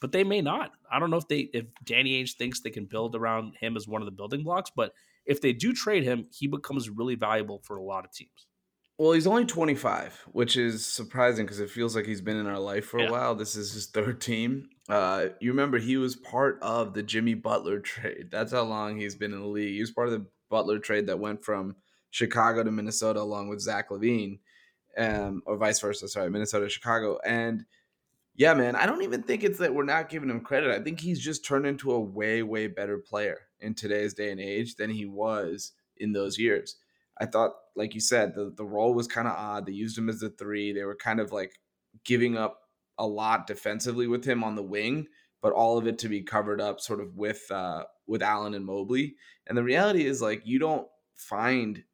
But 0.00 0.12
they 0.12 0.24
may 0.24 0.42
not. 0.42 0.72
I 0.92 0.98
don't 0.98 1.10
know 1.10 1.16
if 1.16 1.28
they 1.28 1.48
if 1.54 1.64
Danny 1.82 2.22
Ainge 2.22 2.34
thinks 2.34 2.60
they 2.60 2.70
can 2.70 2.84
build 2.84 3.16
around 3.16 3.54
him 3.58 3.76
as 3.76 3.88
one 3.88 4.02
of 4.02 4.06
the 4.06 4.12
building 4.12 4.42
blocks, 4.42 4.70
but 4.74 4.92
if 5.24 5.40
they 5.40 5.54
do 5.54 5.72
trade 5.72 6.04
him, 6.04 6.26
he 6.30 6.46
becomes 6.46 6.90
really 6.90 7.14
valuable 7.14 7.62
for 7.64 7.78
a 7.78 7.82
lot 7.82 8.04
of 8.04 8.12
teams. 8.12 8.46
Well, 8.98 9.12
he's 9.12 9.26
only 9.26 9.44
25, 9.44 10.26
which 10.32 10.56
is 10.56 10.86
surprising 10.86 11.46
because 11.46 11.58
it 11.58 11.70
feels 11.70 11.96
like 11.96 12.06
he's 12.06 12.20
been 12.20 12.36
in 12.36 12.46
our 12.46 12.60
life 12.60 12.84
for 12.84 13.00
a 13.00 13.10
while. 13.10 13.34
This 13.34 13.56
is 13.56 13.72
his 13.72 13.86
third 13.86 14.20
team. 14.20 14.68
Uh, 14.88 15.28
you 15.40 15.50
remember 15.50 15.78
he 15.78 15.96
was 15.96 16.16
part 16.16 16.58
of 16.60 16.92
the 16.92 17.02
Jimmy 17.02 17.34
Butler 17.34 17.80
trade. 17.80 18.28
That's 18.30 18.52
how 18.52 18.62
long 18.62 18.98
he's 18.98 19.14
been 19.14 19.32
in 19.32 19.40
the 19.40 19.46
league. 19.46 19.74
He 19.74 19.80
was 19.80 19.90
part 19.90 20.08
of 20.08 20.14
the 20.14 20.26
Butler 20.50 20.78
trade 20.78 21.06
that 21.06 21.18
went 21.18 21.44
from 21.44 21.76
Chicago 22.10 22.62
to 22.62 22.70
Minnesota 22.70 23.20
along 23.20 23.48
with 23.48 23.60
Zach 23.60 23.90
LaVine, 23.90 24.38
um, 24.96 25.42
or 25.46 25.56
vice 25.56 25.80
versa. 25.80 26.06
Sorry, 26.08 26.30
Minnesota 26.30 26.68
Chicago. 26.68 27.18
And 27.24 27.64
yeah, 28.36 28.54
man, 28.54 28.76
I 28.76 28.86
don't 28.86 29.02
even 29.02 29.22
think 29.22 29.42
it's 29.42 29.58
that 29.58 29.74
we're 29.74 29.84
not 29.84 30.08
giving 30.08 30.30
him 30.30 30.40
credit. 30.40 30.70
I 30.70 30.82
think 30.82 31.00
he's 31.00 31.20
just 31.20 31.44
turned 31.44 31.66
into 31.66 31.92
a 31.92 32.00
way, 32.00 32.42
way 32.42 32.66
better 32.66 32.98
player 32.98 33.38
in 33.60 33.74
today's 33.74 34.14
day 34.14 34.30
and 34.30 34.40
age 34.40 34.76
than 34.76 34.90
he 34.90 35.06
was 35.06 35.72
in 35.96 36.12
those 36.12 36.38
years. 36.38 36.76
I 37.18 37.26
thought, 37.26 37.52
like 37.76 37.94
you 37.94 38.00
said, 38.00 38.34
the, 38.34 38.52
the 38.56 38.64
role 38.64 38.92
was 38.92 39.06
kind 39.06 39.28
of 39.28 39.34
odd. 39.36 39.66
They 39.66 39.72
used 39.72 39.96
him 39.96 40.08
as 40.08 40.22
a 40.22 40.30
three. 40.30 40.72
They 40.72 40.84
were 40.84 40.96
kind 40.96 41.20
of 41.20 41.32
like 41.32 41.52
giving 42.04 42.36
up 42.36 42.58
a 42.98 43.06
lot 43.06 43.46
defensively 43.46 44.06
with 44.06 44.24
him 44.24 44.44
on 44.44 44.54
the 44.54 44.62
wing, 44.62 45.06
but 45.42 45.52
all 45.52 45.78
of 45.78 45.86
it 45.86 45.98
to 46.00 46.08
be 46.08 46.22
covered 46.22 46.60
up 46.60 46.80
sort 46.80 47.00
of 47.00 47.16
with 47.16 47.50
uh, 47.50 47.84
with 48.06 48.22
Allen 48.22 48.54
and 48.54 48.64
Mobley. 48.64 49.16
And 49.46 49.56
the 49.56 49.64
reality 49.64 50.06
is 50.06 50.22
like 50.22 50.42
you 50.44 50.58
don't 50.58 50.86
find 51.14 51.84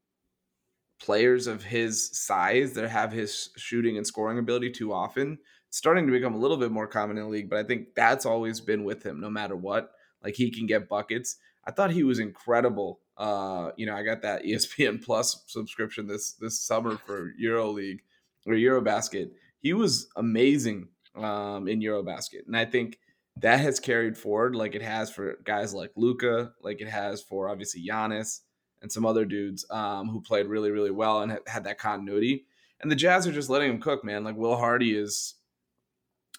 players 1.00 1.46
of 1.46 1.64
his 1.64 2.10
size 2.18 2.74
that 2.74 2.88
have 2.88 3.12
his 3.12 3.50
shooting 3.56 3.96
and 3.96 4.06
scoring 4.06 4.38
ability 4.38 4.70
too 4.70 4.92
often. 4.92 5.38
It's 5.68 5.78
starting 5.78 6.06
to 6.06 6.12
become 6.12 6.34
a 6.34 6.38
little 6.38 6.56
bit 6.56 6.70
more 6.70 6.86
common 6.86 7.16
in 7.16 7.24
the 7.24 7.30
league, 7.30 7.48
but 7.48 7.58
I 7.58 7.64
think 7.64 7.94
that's 7.94 8.26
always 8.26 8.60
been 8.60 8.84
with 8.84 9.02
him 9.02 9.20
no 9.20 9.30
matter 9.30 9.56
what. 9.56 9.92
Like 10.22 10.34
he 10.34 10.50
can 10.50 10.66
get 10.66 10.88
buckets. 10.88 11.36
I 11.64 11.70
thought 11.70 11.92
he 11.92 12.02
was 12.02 12.18
incredible. 12.18 13.00
Uh, 13.16 13.70
you 13.76 13.86
know, 13.86 13.94
I 13.94 14.02
got 14.02 14.22
that 14.22 14.44
ESPN 14.44 15.02
Plus 15.02 15.42
subscription 15.46 16.06
this 16.06 16.32
this 16.32 16.60
summer 16.60 16.98
for 17.06 17.32
EuroLeague 17.42 18.00
or 18.46 18.54
Eurobasket. 18.54 19.30
He 19.60 19.72
was 19.72 20.08
amazing 20.16 20.88
um, 21.14 21.68
in 21.68 21.80
Eurobasket, 21.80 22.46
and 22.46 22.56
I 22.56 22.64
think 22.64 22.98
that 23.36 23.60
has 23.60 23.80
carried 23.80 24.18
forward 24.18 24.54
like 24.54 24.74
it 24.74 24.82
has 24.82 25.10
for 25.10 25.38
guys 25.44 25.72
like 25.72 25.92
Luka, 25.96 26.52
like 26.62 26.80
it 26.80 26.88
has 26.88 27.22
for 27.22 27.48
obviously 27.48 27.86
Giannis 27.86 28.40
and 28.82 28.90
some 28.90 29.06
other 29.06 29.24
dudes 29.24 29.64
um, 29.70 30.08
who 30.08 30.20
played 30.20 30.46
really, 30.46 30.70
really 30.70 30.90
well 30.90 31.22
and 31.22 31.38
had 31.46 31.64
that 31.64 31.78
continuity. 31.78 32.46
And 32.80 32.90
the 32.90 32.96
Jazz 32.96 33.26
are 33.26 33.32
just 33.32 33.50
letting 33.50 33.70
him 33.70 33.80
cook, 33.80 34.04
man. 34.04 34.24
Like 34.24 34.36
Will 34.36 34.56
Hardy 34.56 34.96
is, 34.96 35.34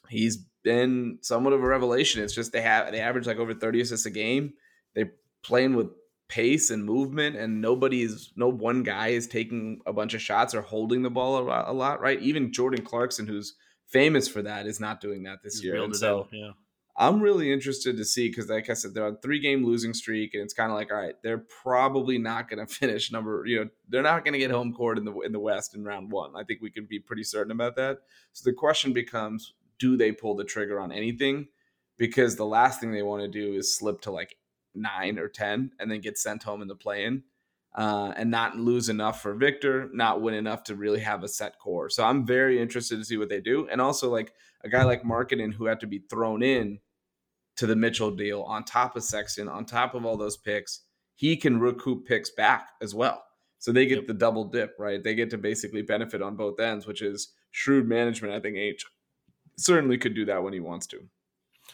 he's 0.10 0.38
been 0.63 1.19
somewhat 1.21 1.53
of 1.53 1.63
a 1.63 1.67
revelation. 1.67 2.23
It's 2.23 2.36
just 2.36 2.51
they 2.51 2.62
have 2.62 2.91
they 2.91 2.99
average 2.99 3.27
like 3.27 3.38
over 3.38 3.53
thirty 3.53 3.81
assists 3.81 4.05
a 4.05 4.12
game. 4.12 4.53
They're 4.95 5.13
playing 5.43 5.75
with 5.75 5.88
pace 6.32 6.70
and 6.70 6.86
movement, 6.86 7.36
and 7.36 7.62
nobody's 7.62 8.32
no 8.38 8.48
one 8.48 8.84
guy 8.84 9.10
is 9.10 9.28
taking 9.28 9.82
a 9.86 9.91
bunch 9.91 10.13
of 10.13 10.22
shots 10.22 10.56
or 10.56 10.62
holding 10.62 11.04
the 11.04 11.10
ball 11.10 11.38
a 11.38 11.44
lot, 11.44 11.67
a 11.67 11.74
lot 11.74 12.00
right? 12.00 12.20
Even 12.22 12.54
Jordan 12.54 12.84
Clarkson, 12.86 13.28
who's 13.28 13.56
famous 13.88 14.30
for 14.30 14.41
that, 14.41 14.65
is 14.65 14.80
not 14.80 15.02
doing 15.02 15.24
that 15.24 15.44
this 15.44 15.56
he's 15.56 15.65
year. 15.65 15.84
And 15.84 15.96
so, 15.96 16.28
yeah. 16.32 16.52
I'm 16.98 17.20
really 17.20 17.52
interested 17.52 17.98
to 17.98 18.06
see 18.06 18.30
because, 18.30 18.50
like 18.50 18.70
I 18.70 18.74
said, 18.74 18.94
they're 18.94 19.06
on 19.06 19.17
three 19.17 19.39
game 19.39 19.65
losing 19.65 19.94
streak, 19.94 20.34
and 20.34 20.41
it's 20.41 20.54
kind 20.54 20.72
of 20.72 20.78
like, 20.78 20.89
all 20.89 20.98
right, 20.98 21.15
they're 21.22 21.46
probably 21.62 22.17
not 22.17 22.50
going 22.50 22.65
to 22.65 22.74
finish 22.74 23.12
number. 23.12 23.44
You 23.46 23.65
know, 23.65 23.70
they're 23.89 24.02
not 24.02 24.24
going 24.24 24.34
to 24.34 24.39
get 24.39 24.52
home 24.52 24.74
court 24.74 24.98
in 24.98 25.04
the 25.04 25.13
in 25.20 25.34
the 25.34 25.39
West 25.39 25.76
in 25.76 25.84
round 25.84 26.12
one. 26.12 26.32
I 26.36 26.44
think 26.46 26.62
we 26.62 26.72
can 26.72 26.86
be 26.89 27.00
pretty 27.00 27.24
certain 27.24 27.52
about 27.52 27.76
that. 27.76 27.98
So 28.32 28.50
the 28.50 28.56
question 28.56 28.94
becomes, 28.94 29.54
do 29.80 29.98
they 29.98 30.13
pull 30.13 30.36
the 30.36 30.46
trigger 30.46 30.80
on 30.80 30.94
anything? 30.94 31.50
Because 31.98 32.38
the 32.38 32.46
last 32.46 32.80
thing 32.80 32.94
they 32.94 33.04
want 33.04 33.22
to 33.22 33.28
do 33.28 33.54
is 33.54 33.78
slip 33.78 34.02
to 34.02 34.12
like 34.12 34.36
nine 34.73 35.19
or 35.19 35.27
ten 35.27 35.71
and 35.79 35.91
then 35.91 36.01
get 36.01 36.17
sent 36.17 36.43
home 36.43 36.62
in 36.62 36.67
the 36.67 36.75
play 36.75 37.05
in. 37.05 37.23
Uh, 37.73 38.12
and 38.17 38.29
not 38.29 38.57
lose 38.57 38.89
enough 38.89 39.21
for 39.21 39.34
Victor, 39.34 39.89
not 39.93 40.21
win 40.21 40.34
enough 40.34 40.62
to 40.62 40.75
really 40.75 40.99
have 40.99 41.23
a 41.23 41.27
set 41.29 41.57
core. 41.57 41.89
So 41.89 42.03
I'm 42.03 42.25
very 42.25 42.62
interested 42.62 42.97
to 42.97 43.05
see 43.05 43.15
what 43.15 43.29
they 43.29 43.39
do. 43.39 43.65
And 43.71 43.79
also, 43.79 44.12
like 44.12 44.34
a 44.62 44.67
guy 44.67 44.84
like 44.84 45.03
Markkanen 45.03 45.53
who 45.53 45.67
had 45.67 45.79
to 45.79 45.88
be 45.88 45.99
thrown 45.99 46.43
in 46.43 46.79
to 47.55 47.67
the 47.67 47.75
Mitchell 47.77 48.12
deal 48.12 48.41
on 48.41 48.65
top 48.65 48.97
of 48.97 49.03
Sexton, 49.03 49.47
on 49.47 49.63
top 49.63 49.95
of 49.95 50.05
all 50.05 50.17
those 50.17 50.36
picks, 50.36 50.81
he 51.15 51.38
can 51.38 51.60
recoup 51.60 52.05
picks 52.05 52.29
back 52.29 52.71
as 52.81 52.95
well. 52.95 53.23
So 53.60 53.71
they 53.71 53.86
get 53.86 53.99
yep. 53.99 54.07
the 54.07 54.15
double 54.15 54.45
dip, 54.45 54.75
right? 54.79 55.03
They 55.03 55.13
get 55.13 55.29
to 55.29 55.38
basically 55.38 55.84
benefit 55.84 56.21
on 56.21 56.36
both 56.36 56.60
ends, 56.60 56.88
which 56.88 57.01
is 57.01 57.29
shrewd 57.51 57.88
management. 57.88 58.34
I 58.34 58.39
think 58.39 58.57
Ainge 58.57 58.81
certainly 59.55 59.99
could 59.99 60.15
do 60.15 60.25
that 60.25 60.41
when 60.41 60.53
he 60.53 60.60
wants 60.60 60.88
to. 60.88 61.03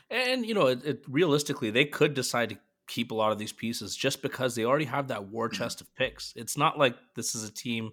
And 0.10 0.46
you 0.46 0.54
know, 0.54 0.68
it, 0.68 0.86
it, 0.86 1.04
realistically, 1.08 1.72
they 1.72 1.86
could 1.86 2.14
decide 2.14 2.50
to 2.50 2.58
keep 2.88 3.12
a 3.12 3.16
lot 3.16 3.32
of 3.32 3.38
these 3.38 3.54
pieces 3.54 3.96
just 3.96 4.22
because 4.22 4.56
they 4.56 4.66
already 4.66 4.86
have 4.86 5.10
that 5.10 5.28
war 5.28 5.48
mm-hmm. 5.48 5.58
chest 5.58 5.82
of 5.82 5.94
picks. 5.96 6.34
It's 6.36 6.58
not 6.58 6.80
like 6.80 6.96
this 7.16 7.36
is 7.36 7.48
a 7.48 7.54
team 7.54 7.92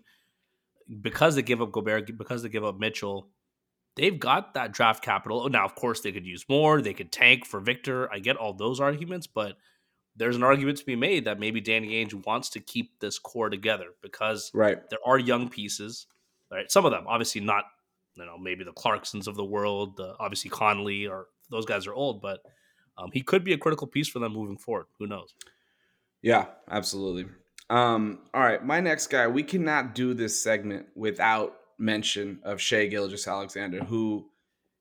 because 1.00 1.34
they 1.34 1.42
give 1.42 1.62
up 1.62 1.72
Gobert, 1.72 2.16
because 2.16 2.42
they 2.42 2.48
give 2.48 2.64
up 2.64 2.78
Mitchell 2.78 3.28
they've 3.96 4.18
got 4.18 4.54
that 4.54 4.72
draft 4.72 5.02
capital. 5.02 5.48
Now, 5.48 5.64
of 5.64 5.74
course, 5.74 6.00
they 6.00 6.12
could 6.12 6.26
use 6.26 6.44
more. 6.48 6.80
They 6.80 6.94
could 6.94 7.12
tank 7.12 7.46
for 7.46 7.60
Victor. 7.60 8.12
I 8.12 8.18
get 8.18 8.36
all 8.36 8.52
those 8.52 8.80
arguments, 8.80 9.26
but 9.26 9.56
there's 10.16 10.36
an 10.36 10.42
argument 10.42 10.78
to 10.78 10.86
be 10.86 10.96
made 10.96 11.24
that 11.24 11.40
maybe 11.40 11.60
Danny 11.60 12.04
Ainge 12.04 12.26
wants 12.26 12.50
to 12.50 12.60
keep 12.60 13.00
this 13.00 13.18
core 13.18 13.50
together 13.50 13.88
because 14.02 14.50
right. 14.54 14.78
there 14.90 15.00
are 15.04 15.18
young 15.18 15.48
pieces. 15.48 16.06
Right, 16.50 16.70
some 16.70 16.84
of 16.84 16.92
them 16.92 17.04
obviously 17.08 17.40
not. 17.40 17.64
You 18.16 18.24
know, 18.24 18.38
maybe 18.38 18.62
the 18.62 18.72
Clarksons 18.72 19.26
of 19.26 19.34
the 19.34 19.44
world. 19.44 19.96
The, 19.96 20.14
obviously, 20.20 20.48
Conley 20.48 21.08
or 21.08 21.26
those 21.50 21.66
guys 21.66 21.88
are 21.88 21.94
old, 21.94 22.22
but 22.22 22.38
um, 22.96 23.10
he 23.12 23.22
could 23.22 23.44
be 23.44 23.52
a 23.52 23.58
critical 23.58 23.86
piece 23.86 24.08
for 24.08 24.18
them 24.18 24.32
moving 24.32 24.56
forward. 24.56 24.86
Who 24.98 25.06
knows? 25.06 25.34
Yeah, 26.22 26.46
absolutely. 26.70 27.26
Um, 27.70 28.20
all 28.32 28.42
right, 28.42 28.64
my 28.64 28.80
next 28.80 29.08
guy. 29.08 29.26
We 29.26 29.42
cannot 29.42 29.94
do 29.94 30.14
this 30.14 30.40
segment 30.40 30.86
without 30.94 31.56
mention 31.78 32.40
of 32.44 32.60
Shai 32.60 32.86
Gilgeous-Alexander, 32.86 33.84
who 33.84 34.26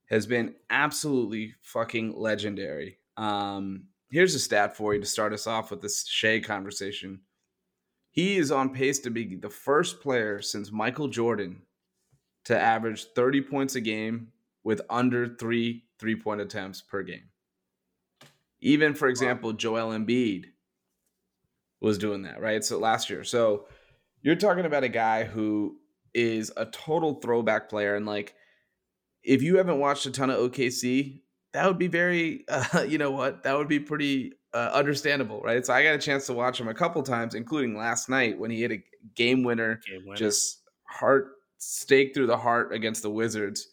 has 0.09 0.25
been 0.25 0.55
absolutely 0.69 1.55
fucking 1.61 2.17
legendary. 2.17 2.97
Um, 3.17 3.85
here's 4.09 4.35
a 4.35 4.39
stat 4.39 4.75
for 4.75 4.93
you 4.93 4.99
to 4.99 5.05
start 5.05 5.33
us 5.33 5.47
off 5.47 5.71
with 5.71 5.81
this 5.81 6.05
Shai 6.07 6.39
conversation. 6.39 7.21
He 8.11 8.37
is 8.37 8.51
on 8.51 8.73
pace 8.73 8.99
to 8.99 9.09
be 9.09 9.35
the 9.35 9.49
first 9.49 10.01
player 10.01 10.41
since 10.41 10.71
Michael 10.71 11.07
Jordan 11.07 11.63
to 12.45 12.59
average 12.59 13.05
30 13.15 13.41
points 13.41 13.75
a 13.75 13.81
game 13.81 14.27
with 14.63 14.81
under 14.89 15.35
three 15.35 15.85
three 15.99 16.15
point 16.15 16.41
attempts 16.41 16.81
per 16.81 17.01
game. 17.01 17.29
Even, 18.63 18.93
for 18.93 19.09
example, 19.09 19.51
Joel 19.51 19.89
Embiid 19.89 20.45
was 21.81 21.97
doing 21.97 22.23
that, 22.23 22.39
right? 22.39 22.63
So 22.63 22.79
last 22.79 23.09
year. 23.09 23.25
So 23.25 23.67
you're 24.21 24.35
talking 24.35 24.65
about 24.65 24.85
a 24.85 24.89
guy 24.89 25.25
who 25.25 25.77
is 26.13 26.51
a 26.55 26.65
total 26.65 27.15
throwback 27.15 27.69
player. 27.69 27.95
And 27.95 28.05
like, 28.05 28.35
if 29.21 29.41
you 29.41 29.57
haven't 29.57 29.79
watched 29.79 30.05
a 30.05 30.11
ton 30.11 30.29
of 30.29 30.51
OKC, 30.51 31.21
that 31.51 31.67
would 31.67 31.77
be 31.77 31.87
very, 31.87 32.45
uh, 32.49 32.85
you 32.87 32.97
know 32.97 33.11
what, 33.11 33.43
that 33.43 33.57
would 33.57 33.67
be 33.67 33.81
pretty 33.81 34.31
uh, 34.53 34.71
understandable, 34.73 35.41
right? 35.41 35.65
So 35.65 35.73
I 35.73 35.83
got 35.83 35.95
a 35.95 35.99
chance 35.99 36.25
to 36.27 36.33
watch 36.33 36.59
him 36.59 36.69
a 36.69 36.73
couple 36.73 37.03
times, 37.03 37.35
including 37.35 37.75
last 37.75 38.07
night 38.07 38.39
when 38.39 38.49
he 38.49 38.61
hit 38.61 38.71
a 38.71 38.83
game 39.15 39.43
winner, 39.43 39.81
game 39.85 40.03
winner. 40.05 40.15
just 40.15 40.61
heart 40.85 41.33
stake 41.57 42.13
through 42.13 42.27
the 42.27 42.37
heart 42.37 42.73
against 42.73 43.01
the 43.03 43.09
Wizards. 43.09 43.67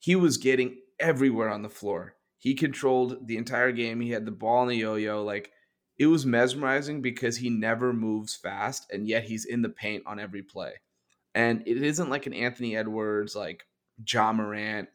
He 0.00 0.16
was 0.16 0.38
getting 0.38 0.78
everywhere 0.98 1.50
on 1.50 1.62
the 1.62 1.68
floor. 1.68 2.14
He 2.38 2.54
controlled 2.54 3.26
the 3.26 3.36
entire 3.36 3.72
game. 3.72 4.00
He 4.00 4.10
had 4.10 4.24
the 4.24 4.30
ball 4.30 4.62
in 4.62 4.68
the 4.68 4.76
yo-yo. 4.76 5.24
Like 5.24 5.50
it 5.98 6.06
was 6.06 6.24
mesmerizing 6.24 7.02
because 7.02 7.36
he 7.36 7.50
never 7.50 7.92
moves 7.92 8.36
fast, 8.36 8.86
and 8.92 9.06
yet 9.06 9.24
he's 9.24 9.44
in 9.44 9.62
the 9.62 9.68
paint 9.68 10.04
on 10.06 10.20
every 10.20 10.42
play. 10.42 10.74
And 11.34 11.62
it 11.66 11.82
isn't 11.82 12.10
like 12.10 12.26
an 12.26 12.32
Anthony 12.32 12.76
Edwards, 12.76 13.34
like 13.34 13.64
Ja 14.06 14.32
Morant, 14.32 14.88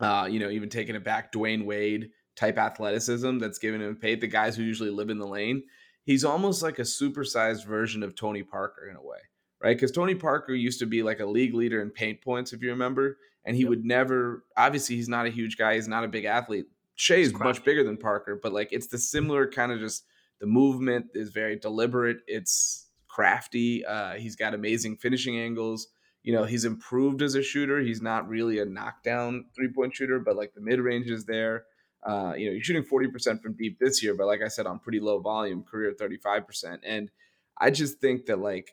uh, 0.00 0.28
you 0.30 0.38
know, 0.38 0.50
even 0.50 0.68
taking 0.68 0.94
it 0.94 1.04
back, 1.04 1.32
Dwyane 1.32 1.64
Wade 1.64 2.10
type 2.36 2.56
athleticism 2.56 3.38
that's 3.38 3.58
given 3.58 3.82
him 3.82 3.96
paid. 3.96 4.20
The 4.20 4.28
guys 4.28 4.56
who 4.56 4.62
usually 4.62 4.90
live 4.90 5.10
in 5.10 5.18
the 5.18 5.26
lane. 5.26 5.62
He's 6.04 6.24
almost 6.24 6.62
like 6.62 6.78
a 6.78 6.82
supersized 6.82 7.66
version 7.66 8.02
of 8.02 8.14
Tony 8.14 8.42
Parker 8.42 8.88
in 8.88 8.96
a 8.96 9.02
way, 9.02 9.18
right? 9.62 9.76
Because 9.76 9.90
Tony 9.90 10.14
Parker 10.14 10.54
used 10.54 10.78
to 10.78 10.86
be 10.86 11.02
like 11.02 11.20
a 11.20 11.26
league 11.26 11.52
leader 11.52 11.82
in 11.82 11.90
paint 11.90 12.22
points, 12.22 12.52
if 12.52 12.62
you 12.62 12.70
remember, 12.70 13.18
and 13.48 13.56
he 13.56 13.62
yep. 13.62 13.70
would 13.70 13.84
never. 13.84 14.44
Obviously, 14.58 14.96
he's 14.96 15.08
not 15.08 15.24
a 15.24 15.30
huge 15.30 15.56
guy. 15.56 15.74
He's 15.74 15.88
not 15.88 16.04
a 16.04 16.08
big 16.08 16.26
athlete. 16.26 16.66
Shai 16.96 17.14
is 17.14 17.32
much 17.32 17.64
bigger 17.64 17.82
than 17.82 17.96
Parker, 17.96 18.38
but 18.40 18.52
like 18.52 18.68
it's 18.72 18.88
the 18.88 18.98
similar 18.98 19.50
kind 19.50 19.72
of 19.72 19.80
just 19.80 20.04
the 20.38 20.46
movement 20.46 21.06
is 21.14 21.30
very 21.30 21.56
deliberate. 21.56 22.18
It's 22.26 22.90
crafty. 23.08 23.86
Uh, 23.86 24.14
he's 24.14 24.36
got 24.36 24.52
amazing 24.52 24.98
finishing 24.98 25.38
angles. 25.38 25.88
You 26.22 26.34
know, 26.34 26.44
he's 26.44 26.66
improved 26.66 27.22
as 27.22 27.36
a 27.36 27.42
shooter. 27.42 27.80
He's 27.80 28.02
not 28.02 28.28
really 28.28 28.58
a 28.58 28.66
knockdown 28.66 29.46
three 29.56 29.72
point 29.72 29.96
shooter, 29.96 30.18
but 30.18 30.36
like 30.36 30.52
the 30.52 30.60
mid 30.60 30.78
range 30.78 31.06
is 31.06 31.24
there. 31.24 31.64
Uh, 32.06 32.34
you 32.36 32.46
know, 32.46 32.52
you're 32.52 32.62
shooting 32.62 32.84
40% 32.84 33.42
from 33.42 33.56
deep 33.56 33.78
this 33.80 34.02
year, 34.02 34.14
but 34.14 34.26
like 34.26 34.42
I 34.44 34.48
said, 34.48 34.66
on 34.66 34.78
pretty 34.78 35.00
low 35.00 35.20
volume, 35.20 35.64
career 35.64 35.94
35%. 35.98 36.78
And 36.84 37.10
I 37.58 37.70
just 37.70 37.98
think 37.98 38.26
that 38.26 38.38
like 38.38 38.72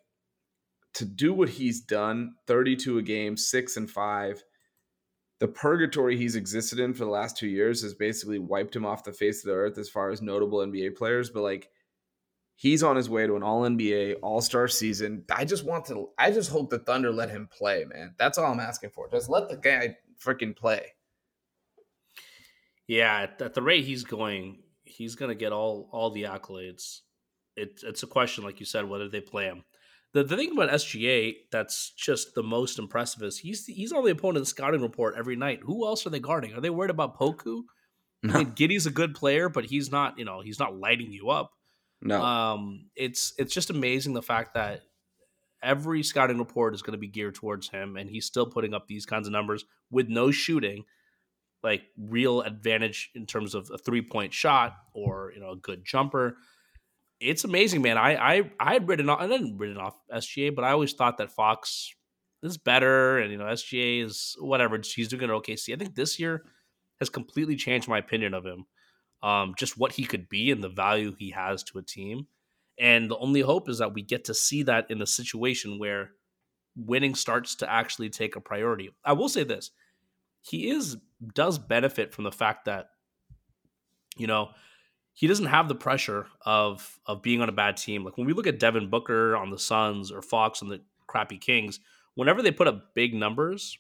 to 0.96 1.06
do 1.06 1.34
what 1.34 1.50
he's 1.50 1.82
done 1.82 2.36
32 2.46 2.98
a 2.98 3.02
game, 3.02 3.38
six 3.38 3.78
and 3.78 3.90
five, 3.90 4.44
the 5.40 5.48
purgatory 5.48 6.18
he's 6.18 6.36
existed 6.36 6.80
in 6.80 6.94
for 6.94 7.06
the 7.06 7.12
last 7.12 7.38
two 7.38 7.48
years 7.48 7.82
has 7.82 7.94
basically 7.94 8.40
wiped 8.40 8.76
him 8.76 8.86
off 8.86 9.04
the 9.04 9.12
face 9.12 9.44
of 9.44 9.50
the 9.50 9.56
earth 9.56 9.78
as 9.78 9.90
far 9.90 10.10
as 10.10 10.22
notable 10.22 10.60
NBA 10.60 10.96
players. 10.96 11.30
But 11.30 11.42
like 11.42 11.70
He's 12.58 12.84
on 12.84 12.96
his 12.96 13.10
way 13.10 13.28
to 13.28 13.36
an 13.36 13.44
All 13.44 13.64
NBA, 13.64 14.16
All 14.22 14.42
Star 14.42 14.68
season. 14.68 15.26
I 15.30 15.44
just 15.44 15.66
want 15.66 15.86
to. 15.88 16.10
I 16.18 16.32
just 16.32 16.50
hope 16.50 16.70
the 16.70 16.80
Thunder 16.80 17.12
let 17.12 17.30
him 17.30 17.50
play, 17.52 17.86
man. 17.86 18.16
That's 18.18 18.38
all 18.38 18.52
I'm 18.52 18.62
asking 18.62 18.92
for. 18.92 19.10
Just 19.10 19.30
let 19.30 19.50
the 19.50 19.58
guy 19.58 19.98
freaking 20.24 20.56
play. 20.56 20.94
Yeah, 22.88 23.28
at, 23.40 23.54
the 23.54 23.62
rate 23.62 23.84
he's 23.84 24.04
going, 24.04 24.60
he's 24.84 25.16
gonna 25.16 25.36
get 25.36 25.52
all 25.52 25.90
all 25.92 26.12
the 26.12 26.24
accolades. 26.24 27.02
It, 27.58 27.82
it's 27.84 28.04
a 28.04 28.08
question, 28.08 28.44
like 28.44 28.60
you 28.60 28.66
said, 28.66 28.88
whether 28.88 29.10
they 29.10 29.22
play 29.22 29.46
him. 29.46 29.64
The, 30.16 30.24
the 30.24 30.38
thing 30.38 30.54
about 30.54 30.70
SGA 30.70 31.36
that's 31.52 31.90
just 31.90 32.36
the 32.36 32.42
most 32.42 32.80
impressive 32.80 33.22
is 33.22 33.38
he's 33.38 33.66
he's 33.66 33.92
on 33.92 34.06
the 34.06 34.12
opponent's 34.12 34.50
scouting 34.50 34.82
report 34.82 35.16
every 35.18 35.36
night. 35.36 35.60
Who 35.64 35.86
else 35.86 36.08
are 36.08 36.10
they 36.10 36.22
guarding? 36.22 36.54
Are 36.54 36.62
they 36.62 36.70
worried 36.70 36.90
about 36.90 37.20
Poku? 37.20 37.64
No. 38.24 38.34
I 38.34 38.38
mean, 38.38 38.54
Giddey's 38.54 38.86
a 38.86 38.92
good 38.92 39.14
player, 39.14 39.50
but 39.50 39.66
he's 39.66 39.92
not. 39.92 40.18
You 40.18 40.24
know, 40.24 40.40
he's 40.40 40.58
not 40.58 40.80
lighting 40.80 41.12
you 41.12 41.32
up. 41.32 41.52
No. 42.02 42.24
Um, 42.24 42.86
it's 42.96 43.34
it's 43.38 43.54
just 43.54 43.70
amazing 43.70 44.14
the 44.14 44.22
fact 44.22 44.54
that 44.54 44.84
every 45.62 46.02
scouting 46.02 46.38
report 46.38 46.74
is 46.74 46.82
going 46.82 46.94
to 46.94 46.98
be 46.98 47.10
geared 47.10 47.36
towards 47.36 47.68
him, 47.68 47.98
and 47.98 48.10
he's 48.10 48.26
still 48.26 48.46
putting 48.46 48.74
up 48.74 48.88
these 48.88 49.06
kinds 49.06 49.28
of 49.28 49.34
numbers 49.34 49.66
with 49.92 50.08
no 50.08 50.32
shooting, 50.32 50.86
like 51.62 51.82
real 51.98 52.40
advantage 52.40 53.12
in 53.16 53.26
terms 53.26 53.54
of 53.54 53.70
a 53.70 53.78
three 53.78 54.02
point 54.02 54.34
shot 54.34 54.78
or 54.94 55.34
you 55.36 55.42
know 55.42 55.52
a 55.52 55.58
good 55.58 55.84
jumper. 55.84 56.38
It's 57.20 57.44
amazing, 57.44 57.82
man. 57.82 57.98
I 57.98 58.16
I 58.16 58.52
I 58.60 58.74
had 58.74 58.88
written 58.88 59.10
off 59.10 59.22
I 59.22 59.28
didn't 59.28 59.58
written 59.58 59.78
off 59.78 59.96
SGA, 60.14 60.54
but 60.54 60.66
I 60.66 60.72
always 60.72 60.94
thought 60.94 61.18
that 61.18 61.32
Fox 61.32 61.94
is 62.44 62.58
better, 62.58 63.20
and 63.20 63.32
you 63.32 63.38
know 63.38 63.46
SGA 63.46 64.04
is 64.04 64.36
whatever. 64.40 64.80
He's 64.84 65.08
doing 65.08 65.24
it 65.24 65.30
OKC. 65.30 65.74
I 65.74 65.78
think 65.78 65.96
this 65.96 66.20
year 66.20 66.44
has 67.00 67.10
completely 67.10 67.56
changed 67.56 67.88
my 67.88 67.98
opinion 67.98 68.34
of 68.34 68.46
him. 68.46 68.66
Um, 69.24 69.56
just 69.58 69.78
what 69.78 69.94
he 69.94 70.06
could 70.06 70.30
be 70.30 70.52
and 70.52 70.64
the 70.64 70.70
value 70.70 71.16
he 71.18 71.32
has 71.32 71.64
to 71.64 71.80
a 71.80 71.82
team. 71.82 72.28
And 72.80 73.10
the 73.10 73.18
only 73.18 73.42
hope 73.42 73.70
is 73.70 73.80
that 73.80 73.94
we 73.94 74.02
get 74.02 74.26
to 74.26 74.34
see 74.34 74.64
that 74.64 74.92
in 74.92 75.02
a 75.02 75.08
situation 75.08 75.80
where 75.80 76.12
winning 76.76 77.16
starts 77.16 77.56
to 77.56 77.72
actually 77.72 78.10
take 78.10 78.36
a 78.36 78.42
priority. 78.42 78.92
I 79.04 79.14
will 79.14 79.30
say 79.30 79.44
this: 79.44 79.72
he 80.42 80.70
is 80.70 80.98
does 81.34 81.58
benefit 81.58 82.14
from 82.14 82.26
the 82.26 82.32
fact 82.32 82.66
that 82.66 82.88
you 84.18 84.28
know 84.28 84.50
he 85.16 85.28
doesn't 85.28 85.46
have 85.46 85.68
the 85.68 85.76
pressure 85.76 86.28
of 86.46 87.00
of 87.08 87.24
being 87.24 87.42
on 87.42 87.50
a 87.50 87.54
bad 87.54 87.78
team. 87.78 88.04
Like 88.04 88.18
when 88.18 88.28
we 88.28 88.34
look 88.34 88.48
at 88.48 88.60
Devin 88.60 88.90
Booker 88.90 89.36
on 89.36 89.50
the 89.50 89.58
Suns 89.58 90.12
or 90.12 90.22
Fox 90.22 90.62
on 90.62 90.70
the 90.70 90.82
crappy 91.08 91.38
Kings, 91.38 91.80
whenever 92.14 92.42
they 92.42 92.52
put 92.52 92.68
up 92.68 92.94
big 92.94 93.14
numbers, 93.14 93.78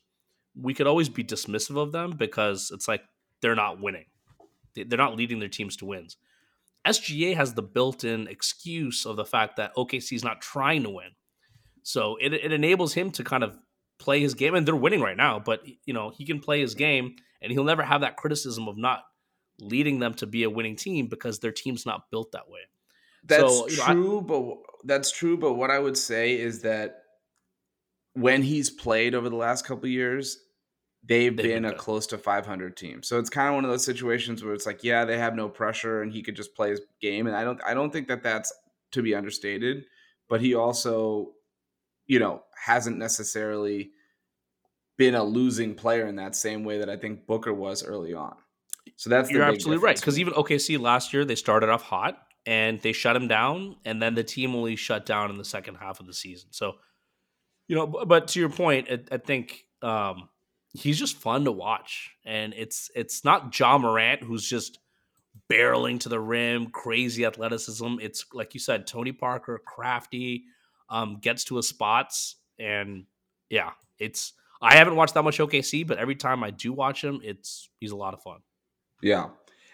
we 0.59 0.73
could 0.73 0.87
always 0.87 1.09
be 1.09 1.23
dismissive 1.23 1.77
of 1.77 1.91
them 1.91 2.11
because 2.11 2.71
it's 2.73 2.87
like 2.87 3.03
they're 3.41 3.53
not 3.53 3.81
winning. 3.81 4.05
They're 4.75 4.97
not 4.97 5.17
leading 5.17 5.39
their 5.39 5.49
teams 5.49 5.75
to 5.77 5.85
wins. 5.85 6.17
SGA 6.87 7.35
has 7.35 7.53
the 7.53 7.63
built-in 7.63 8.27
excuse 8.27 9.05
of 9.05 9.15
the 9.15 9.25
fact 9.25 9.57
that 9.57 9.75
OKC 9.75 10.13
is 10.13 10.23
not 10.23 10.41
trying 10.41 10.83
to 10.83 10.89
win. 10.89 11.09
So 11.83 12.17
it, 12.21 12.33
it 12.33 12.51
enables 12.51 12.93
him 12.93 13.11
to 13.11 13.23
kind 13.23 13.43
of 13.43 13.57
play 13.97 14.19
his 14.19 14.33
game 14.35 14.55
and 14.55 14.67
they're 14.67 14.75
winning 14.75 15.01
right 15.01 15.17
now, 15.17 15.39
but 15.39 15.61
you 15.85 15.93
know, 15.93 16.11
he 16.11 16.25
can 16.25 16.39
play 16.39 16.59
his 16.59 16.75
game 16.75 17.15
and 17.41 17.51
he'll 17.51 17.63
never 17.63 17.83
have 17.83 18.01
that 18.01 18.17
criticism 18.17 18.67
of 18.67 18.77
not 18.77 19.03
leading 19.59 19.99
them 19.99 20.13
to 20.15 20.27
be 20.27 20.43
a 20.43 20.49
winning 20.49 20.75
team 20.75 21.07
because 21.07 21.39
their 21.39 21.51
team's 21.51 21.85
not 21.85 22.09
built 22.11 22.31
that 22.31 22.49
way. 22.49 22.61
That's 23.23 23.57
so, 23.57 23.67
true, 23.67 24.03
know, 24.03 24.19
I, 24.19 24.23
but 24.23 24.57
that's 24.83 25.11
true. 25.11 25.37
But 25.37 25.53
what 25.53 25.71
I 25.71 25.79
would 25.79 25.97
say 25.97 26.37
is 26.37 26.61
that 26.61 27.03
when 28.13 28.43
he's 28.43 28.69
played 28.69 29.15
over 29.15 29.29
the 29.29 29.35
last 29.35 29.65
couple 29.65 29.89
years, 29.89 30.39
they've, 31.03 31.35
they've 31.35 31.45
been, 31.45 31.63
been 31.63 31.73
a 31.73 31.75
close 31.75 32.07
to 32.07 32.17
500 32.17 32.77
team. 32.77 33.03
So 33.03 33.19
it's 33.19 33.29
kind 33.29 33.49
of 33.49 33.55
one 33.55 33.65
of 33.65 33.71
those 33.71 33.83
situations 33.83 34.43
where 34.43 34.53
it's 34.53 34.65
like, 34.65 34.83
yeah, 34.83 35.05
they 35.05 35.17
have 35.17 35.35
no 35.35 35.49
pressure 35.49 36.01
and 36.01 36.11
he 36.11 36.21
could 36.21 36.35
just 36.35 36.55
play 36.55 36.69
his 36.69 36.81
game. 37.01 37.27
And 37.27 37.35
I 37.35 37.43
don't, 37.43 37.59
I 37.65 37.73
don't 37.73 37.91
think 37.91 38.07
that 38.07 38.23
that's 38.23 38.53
to 38.91 39.01
be 39.01 39.15
understated. 39.15 39.85
But 40.29 40.41
he 40.41 40.55
also, 40.55 41.33
you 42.07 42.19
know, 42.19 42.43
hasn't 42.63 42.97
necessarily 42.97 43.91
been 44.97 45.15
a 45.15 45.23
losing 45.23 45.75
player 45.75 46.07
in 46.07 46.15
that 46.15 46.35
same 46.35 46.63
way 46.63 46.79
that 46.79 46.89
I 46.89 46.97
think 46.97 47.27
Booker 47.27 47.53
was 47.53 47.83
early 47.83 48.13
on. 48.13 48.35
So 48.97 49.09
that's 49.09 49.29
you're 49.29 49.43
absolutely 49.43 49.83
right 49.83 49.95
because 49.95 50.17
even 50.17 50.33
OKC 50.33 50.79
last 50.79 51.13
year 51.13 51.25
they 51.25 51.35
started 51.35 51.69
off 51.69 51.83
hot 51.83 52.17
and 52.45 52.79
they 52.81 52.93
shut 52.93 53.15
him 53.15 53.27
down, 53.27 53.75
and 53.85 54.01
then 54.01 54.15
the 54.15 54.23
team 54.23 54.55
only 54.55 54.75
shut 54.75 55.05
down 55.05 55.31
in 55.31 55.37
the 55.37 55.45
second 55.45 55.75
half 55.75 55.99
of 55.99 56.05
the 56.05 56.13
season. 56.13 56.49
So, 56.51 56.75
you 57.67 57.75
know, 57.75 57.87
but 57.87 58.27
to 58.29 58.39
your 58.39 58.49
point, 58.49 58.87
I, 58.89 58.99
I 59.15 59.17
think 59.17 59.65
um, 59.81 60.29
he's 60.73 60.99
just 60.99 61.17
fun 61.17 61.45
to 61.45 61.51
watch, 61.51 62.11
and 62.23 62.53
it's 62.55 62.91
it's 62.95 63.25
not 63.25 63.57
Ja 63.57 63.77
Morant 63.77 64.21
who's 64.21 64.47
just 64.47 64.79
barreling 65.51 65.99
to 66.01 66.09
the 66.09 66.19
rim, 66.19 66.67
crazy 66.67 67.25
athleticism. 67.25 67.95
It's 68.01 68.25
like 68.33 68.53
you 68.53 68.59
said, 68.59 68.87
Tony 68.87 69.11
Parker, 69.11 69.59
crafty, 69.65 70.45
um, 70.89 71.17
gets 71.19 71.43
to 71.45 71.57
his 71.57 71.67
spots, 71.67 72.35
and 72.59 73.05
yeah, 73.49 73.71
it's. 73.99 74.33
I 74.61 74.75
haven't 74.75 74.95
watched 74.95 75.15
that 75.15 75.23
much 75.23 75.37
OKC, 75.37 75.85
but 75.85 75.97
every 75.97 76.15
time 76.15 76.43
I 76.43 76.49
do 76.49 76.71
watch 76.71 77.03
him, 77.03 77.19
it's 77.23 77.69
he's 77.79 77.91
a 77.91 77.95
lot 77.95 78.13
of 78.13 78.23
fun. 78.23 78.37
Yeah. 79.05 79.27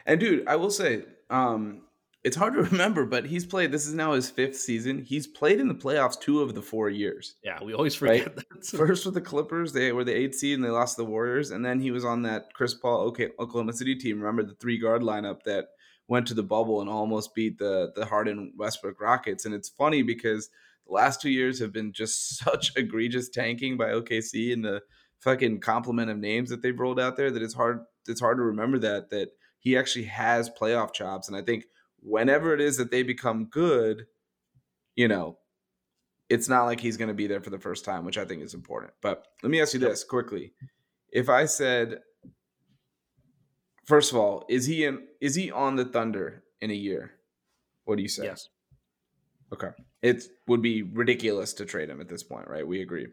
And 0.06 0.20
dude, 0.20 0.46
I 0.46 0.58
will 0.58 0.70
say, 0.70 1.04
um, 1.30 1.84
it's 2.24 2.36
hard 2.36 2.54
to 2.54 2.64
remember, 2.72 3.06
but 3.06 3.26
he's 3.26 3.46
played. 3.46 3.72
This 3.72 3.88
is 3.88 3.94
now 3.94 4.12
his 4.12 4.30
fifth 4.30 4.58
season. 4.58 5.04
He's 5.04 5.26
played 5.26 5.62
in 5.62 5.70
the 5.70 5.74
playoffs 5.74 6.20
two 6.20 6.42
of 6.42 6.54
the 6.54 6.62
four 6.62 6.90
years. 6.90 7.36
Yeah, 7.42 7.64
we 7.64 7.74
always 7.74 7.96
forget 7.96 8.26
right? 8.28 8.36
that. 8.52 8.66
First 8.78 9.06
with 9.06 9.16
the 9.16 9.22
Clippers, 9.22 9.72
they 9.72 9.94
were 9.94 10.04
the 10.04 10.16
eight 10.16 10.36
seed 10.36 10.56
and 10.56 10.64
they 10.64 10.70
lost 10.70 10.98
the 10.98 11.06
Warriors, 11.06 11.52
and 11.52 11.66
then 11.66 11.80
he 11.80 11.92
was 11.92 12.04
on 12.04 12.24
that 12.24 12.54
Chris 12.54 12.74
Paul 12.74 13.02
okay 13.08 13.30
Oklahoma 13.40 13.74
City 13.74 13.96
team. 13.96 14.20
Remember 14.20 14.44
the 14.44 14.56
three 14.56 14.78
guard 14.78 15.02
lineup 15.02 15.44
that 15.44 15.68
went 16.10 16.28
to 16.28 16.34
the 16.34 16.44
bubble 16.44 16.82
and 16.82 16.90
almost 16.90 17.34
beat 17.34 17.58
the 17.58 17.94
the 17.96 18.06
Harden 18.06 18.52
Westbrook 18.58 19.00
Rockets. 19.00 19.46
And 19.46 19.56
it's 19.56 19.70
funny 19.70 20.04
because 20.04 20.50
the 20.86 20.94
last 20.94 21.22
two 21.22 21.30
years 21.30 21.58
have 21.60 21.72
been 21.72 21.94
just 21.94 22.38
such 22.38 22.74
egregious 22.76 23.30
tanking 23.30 23.78
by 23.78 23.92
OKC 23.92 24.52
and 24.52 24.66
the 24.66 24.82
fucking 25.22 25.60
complement 25.60 26.10
of 26.10 26.18
names 26.18 26.50
that 26.50 26.62
they've 26.62 26.80
rolled 26.80 27.00
out 27.00 27.16
there 27.16 27.32
that 27.32 27.44
it's 27.44 27.54
hard 27.54 27.86
it's 28.08 28.22
hard 28.22 28.38
to 28.38 28.44
remember 28.44 28.80
that 28.80 29.10
that 29.10 29.30
he 29.60 29.78
actually 29.78 30.06
has 30.06 30.50
playoff 30.50 30.94
chops 30.94 31.28
and 31.28 31.38
I 31.38 31.42
think 31.42 31.66
whenever 32.02 32.54
it 32.54 32.62
is 32.62 32.78
that 32.78 32.92
they 32.92 33.04
become 33.04 33.46
good, 33.46 34.08
you 34.96 35.08
know, 35.08 35.38
it's 36.30 36.50
not 36.50 36.66
like 36.66 36.80
he's 36.80 36.98
going 36.98 37.10
to 37.10 37.14
be 37.14 37.28
there 37.28 37.42
for 37.42 37.50
the 37.50 37.60
first 37.60 37.86
time, 37.86 38.06
which 38.06 38.18
I 38.18 38.26
think 38.26 38.42
is 38.42 38.54
important. 38.54 38.94
But 39.02 39.28
let 39.44 39.50
me 39.50 39.62
ask 39.62 39.74
you 39.74 39.80
this 39.80 40.04
quickly. 40.04 40.54
If 41.12 41.30
I 41.30 41.46
said 41.46 42.00
first 43.86 44.12
of 44.12 44.18
all, 44.18 44.46
is 44.50 44.66
he 44.66 44.86
in 44.86 45.08
is 45.20 45.36
he 45.36 45.52
on 45.52 45.76
the 45.76 45.86
Thunder 45.86 46.44
in 46.62 46.72
a 46.72 46.76
year? 46.76 47.12
What 47.86 47.98
do 47.98 48.02
you 48.02 48.10
say? 48.10 48.26
Yes. 48.26 48.48
Okay. 49.54 49.70
It 50.02 50.24
would 50.48 50.62
be 50.62 50.82
ridiculous 50.82 51.54
to 51.56 51.66
trade 51.66 51.90
him 51.90 52.00
at 52.00 52.08
this 52.08 52.24
point, 52.24 52.48
right? 52.48 52.66
We 52.66 52.82
agree. 52.82 53.08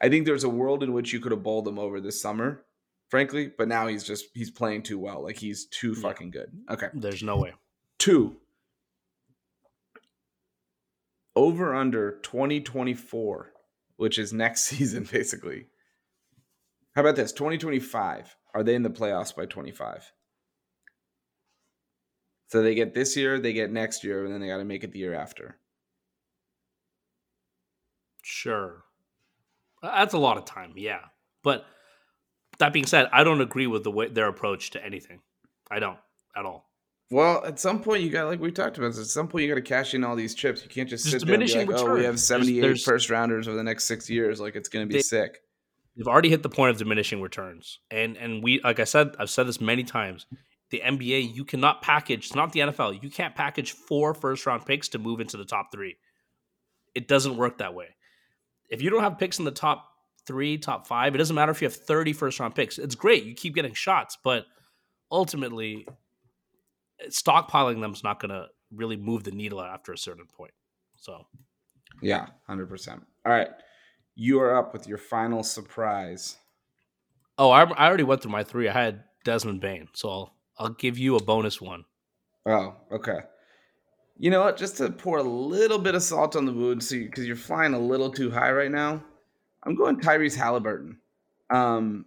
I 0.00 0.08
think 0.08 0.24
there's 0.24 0.44
a 0.44 0.48
world 0.48 0.82
in 0.82 0.92
which 0.92 1.12
you 1.12 1.20
could 1.20 1.32
have 1.32 1.42
bowled 1.42 1.66
him 1.66 1.78
over 1.78 2.00
this 2.00 2.20
summer, 2.20 2.64
frankly, 3.08 3.50
but 3.56 3.68
now 3.68 3.86
he's 3.86 4.04
just 4.04 4.26
he's 4.34 4.50
playing 4.50 4.82
too 4.82 4.98
well. 4.98 5.22
Like 5.22 5.36
he's 5.36 5.66
too 5.66 5.94
fucking 5.94 6.30
good. 6.30 6.50
Okay. 6.70 6.88
There's 6.94 7.22
no 7.22 7.36
way. 7.38 7.52
Two. 7.98 8.36
Over 11.36 11.74
under 11.74 12.20
2024, 12.22 13.52
which 13.96 14.18
is 14.18 14.32
next 14.32 14.62
season 14.64 15.08
basically. 15.10 15.66
How 16.94 17.00
about 17.00 17.16
this? 17.16 17.32
2025. 17.32 18.36
Are 18.54 18.62
they 18.62 18.76
in 18.76 18.84
the 18.84 18.90
playoffs 18.90 19.34
by 19.34 19.46
25? 19.46 20.12
So 22.48 22.62
they 22.62 22.76
get 22.76 22.94
this 22.94 23.16
year, 23.16 23.40
they 23.40 23.52
get 23.52 23.72
next 23.72 24.04
year, 24.04 24.24
and 24.24 24.32
then 24.32 24.40
they 24.40 24.46
got 24.46 24.58
to 24.58 24.64
make 24.64 24.84
it 24.84 24.92
the 24.92 25.00
year 25.00 25.14
after. 25.14 25.58
Sure. 28.22 28.84
That's 29.82 30.14
a 30.14 30.18
lot 30.18 30.38
of 30.38 30.44
time, 30.44 30.74
yeah. 30.76 31.00
But 31.42 31.66
that 32.58 32.72
being 32.72 32.86
said, 32.86 33.08
I 33.12 33.24
don't 33.24 33.40
agree 33.40 33.66
with 33.66 33.84
the 33.84 33.90
way 33.90 34.08
their 34.08 34.28
approach 34.28 34.70
to 34.70 34.84
anything. 34.84 35.20
I 35.70 35.78
don't 35.78 35.98
at 36.36 36.44
all. 36.44 36.70
Well, 37.10 37.44
at 37.44 37.60
some 37.60 37.80
point 37.80 38.02
you 38.02 38.10
got 38.10 38.26
like 38.26 38.40
we 38.40 38.50
talked 38.50 38.78
about. 38.78 38.96
At 38.98 39.06
some 39.06 39.28
point 39.28 39.44
you 39.44 39.48
got 39.48 39.56
to 39.56 39.62
cash 39.62 39.94
in 39.94 40.04
all 40.04 40.16
these 40.16 40.34
chips. 40.34 40.62
You 40.62 40.68
can't 40.68 40.88
just 40.88 41.04
there's 41.04 41.22
sit 41.22 41.26
there 41.26 41.40
and 41.40 41.46
be 41.46 41.54
like, 41.54 41.80
"Oh, 41.80 41.94
we 41.94 42.04
have 42.04 42.18
78 42.18 42.60
there's, 42.60 42.62
there's, 42.62 42.84
first 42.84 43.10
rounders 43.10 43.46
over 43.46 43.56
the 43.56 43.62
next 43.62 43.84
six 43.84 44.08
years. 44.08 44.40
Like 44.40 44.56
it's 44.56 44.68
going 44.68 44.86
to 44.86 44.88
be 44.88 44.98
they, 44.98 45.02
sick." 45.02 45.40
They've 45.96 46.08
already 46.08 46.30
hit 46.30 46.42
the 46.42 46.48
point 46.48 46.70
of 46.70 46.78
diminishing 46.78 47.20
returns, 47.20 47.78
and 47.90 48.16
and 48.16 48.42
we 48.42 48.60
like 48.62 48.80
I 48.80 48.84
said, 48.84 49.14
I've 49.18 49.30
said 49.30 49.46
this 49.46 49.60
many 49.60 49.84
times. 49.84 50.26
The 50.70 50.82
NBA, 50.84 51.36
you 51.36 51.44
cannot 51.44 51.82
package. 51.82 52.26
It's 52.26 52.34
not 52.34 52.52
the 52.52 52.60
NFL. 52.60 53.00
You 53.00 53.10
can't 53.10 53.36
package 53.36 53.72
four 53.72 54.12
first 54.14 54.44
round 54.44 54.64
picks 54.66 54.88
to 54.88 54.98
move 54.98 55.20
into 55.20 55.36
the 55.36 55.44
top 55.44 55.70
three. 55.70 55.96
It 56.94 57.06
doesn't 57.06 57.36
work 57.36 57.58
that 57.58 57.74
way 57.74 57.94
if 58.74 58.82
you 58.82 58.90
don't 58.90 59.02
have 59.02 59.18
picks 59.18 59.38
in 59.38 59.44
the 59.44 59.50
top 59.50 59.88
three, 60.26 60.58
top 60.58 60.86
five, 60.86 61.14
it 61.14 61.18
doesn't 61.18 61.36
matter 61.36 61.52
if 61.52 61.60
you 61.60 61.66
have 61.66 61.74
30 61.76 62.12
first 62.12 62.40
round 62.40 62.54
picks. 62.54 62.78
It's 62.78 62.94
great. 62.94 63.24
You 63.24 63.34
keep 63.34 63.54
getting 63.54 63.74
shots, 63.74 64.16
but 64.22 64.46
ultimately, 65.10 65.86
stockpiling 67.08 67.80
them 67.80 67.92
is 67.92 68.02
not 68.04 68.20
going 68.20 68.30
to 68.30 68.46
really 68.72 68.96
move 68.96 69.24
the 69.24 69.30
needle 69.30 69.60
after 69.60 69.92
a 69.92 69.98
certain 69.98 70.26
point. 70.26 70.52
So, 70.96 71.26
yeah, 72.02 72.26
100%. 72.48 73.00
All 73.26 73.32
right. 73.32 73.48
You 74.14 74.40
are 74.40 74.56
up 74.56 74.72
with 74.72 74.86
your 74.86 74.98
final 74.98 75.42
surprise. 75.42 76.36
Oh, 77.36 77.50
I, 77.50 77.64
I 77.64 77.88
already 77.88 78.04
went 78.04 78.22
through 78.22 78.32
my 78.32 78.44
three. 78.44 78.68
I 78.68 78.72
had 78.72 79.04
Desmond 79.24 79.60
Bane, 79.60 79.88
So 79.92 80.08
I'll, 80.08 80.34
I'll 80.58 80.68
give 80.70 80.98
you 80.98 81.16
a 81.16 81.22
bonus 81.22 81.60
one. 81.60 81.84
Oh, 82.46 82.76
okay. 82.92 83.20
You 84.18 84.30
know 84.30 84.42
what? 84.42 84.56
Just 84.56 84.76
to 84.76 84.90
pour 84.90 85.18
a 85.18 85.22
little 85.22 85.78
bit 85.78 85.94
of 85.94 86.02
salt 86.02 86.36
on 86.36 86.44
the 86.44 86.52
wound, 86.52 86.82
so 86.82 86.96
because 86.96 87.26
you, 87.26 87.32
are 87.32 87.36
flying 87.36 87.74
a 87.74 87.78
little 87.78 88.10
too 88.10 88.30
high 88.30 88.52
right 88.52 88.70
now, 88.70 89.02
I'm 89.64 89.74
going 89.74 89.96
Tyrese 89.96 90.36
Halliburton. 90.36 90.98
Um, 91.50 92.06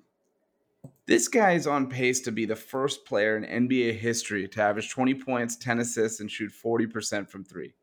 this 1.06 1.28
guy 1.28 1.54
is 1.54 1.68
on 1.68 1.88
pace 1.88 2.20
to 2.22 2.32
be 2.32 2.46
the 2.46 2.56
first 2.56 3.06
player 3.06 3.38
in 3.38 3.68
NBA 3.70 3.98
history 3.98 4.48
to 4.50 4.62
average 4.62 4.92
20 4.92 5.16
points, 5.16 5.56
10 5.56 5.80
assists, 5.80 6.20
and 6.20 6.30
shoot 6.30 6.52
40% 6.52 7.30
from 7.30 7.44
three. 7.44 7.74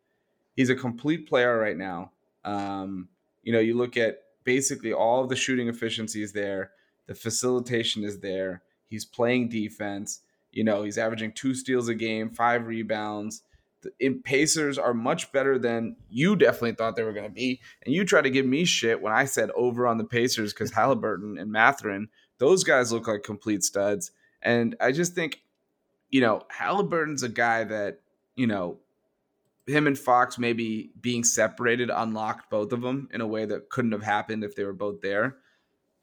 He's 0.54 0.70
a 0.70 0.74
complete 0.74 1.28
player 1.28 1.58
right 1.58 1.76
now. 1.76 2.12
Um, 2.44 3.08
you 3.42 3.52
know, 3.52 3.60
you 3.60 3.76
look 3.76 3.96
at 3.96 4.18
basically 4.44 4.92
all 4.92 5.22
of 5.22 5.28
the 5.28 5.36
shooting 5.36 5.68
efficiency 5.68 6.22
is 6.22 6.32
there, 6.32 6.72
the 7.06 7.14
facilitation 7.14 8.04
is 8.04 8.20
there. 8.20 8.62
He's 8.86 9.04
playing 9.04 9.48
defense. 9.48 10.20
You 10.52 10.64
know, 10.64 10.84
he's 10.84 10.98
averaging 10.98 11.32
two 11.32 11.54
steals 11.54 11.88
a 11.88 11.94
game, 11.94 12.30
five 12.30 12.66
rebounds 12.66 13.42
in 14.00 14.22
Pacers 14.22 14.78
are 14.78 14.94
much 14.94 15.32
better 15.32 15.58
than 15.58 15.96
you 16.08 16.36
definitely 16.36 16.72
thought 16.72 16.96
they 16.96 17.02
were 17.02 17.12
going 17.12 17.26
to 17.26 17.32
be. 17.32 17.60
And 17.84 17.94
you 17.94 18.04
try 18.04 18.22
to 18.22 18.30
give 18.30 18.46
me 18.46 18.64
shit 18.64 19.00
when 19.00 19.12
I 19.12 19.24
said 19.24 19.50
over 19.52 19.86
on 19.86 19.98
the 19.98 20.04
Pacers 20.04 20.52
because 20.52 20.70
Halliburton 20.74 21.38
and 21.38 21.50
Mathurin, 21.50 22.08
those 22.38 22.64
guys 22.64 22.92
look 22.92 23.08
like 23.08 23.22
complete 23.22 23.62
studs. 23.62 24.10
And 24.42 24.76
I 24.80 24.92
just 24.92 25.14
think, 25.14 25.42
you 26.10 26.20
know, 26.20 26.42
Halliburton's 26.50 27.22
a 27.22 27.28
guy 27.28 27.64
that, 27.64 28.00
you 28.36 28.46
know, 28.46 28.78
him 29.66 29.86
and 29.86 29.98
Fox 29.98 30.38
maybe 30.38 30.90
being 31.00 31.24
separated 31.24 31.90
unlocked 31.90 32.50
both 32.50 32.72
of 32.72 32.82
them 32.82 33.08
in 33.12 33.20
a 33.20 33.26
way 33.26 33.46
that 33.46 33.70
couldn't 33.70 33.92
have 33.92 34.02
happened 34.02 34.44
if 34.44 34.54
they 34.54 34.64
were 34.64 34.72
both 34.72 35.00
there. 35.00 35.36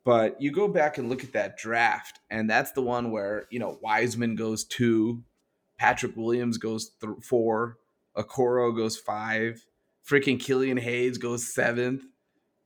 But 0.04 0.42
you 0.42 0.52
go 0.52 0.68
back 0.68 0.98
and 0.98 1.10
look 1.10 1.24
at 1.24 1.34
that 1.34 1.58
draft, 1.58 2.20
and 2.32 2.50
that's 2.50 2.72
the 2.72 2.82
one 2.82 3.12
where 3.12 3.46
you 3.52 3.60
know 3.60 3.78
Wiseman 3.82 4.36
goes 4.36 4.64
two, 4.64 5.24
Patrick 5.82 6.16
Williams 6.16 6.60
goes 6.60 6.92
th- 7.02 7.24
four, 7.24 7.80
Okoro 8.16 8.76
goes 8.76 8.98
five, 8.98 9.66
freaking 10.08 10.40
Killian 10.40 10.78
Hayes 10.78 11.18
goes 11.18 11.52
seventh, 11.52 12.04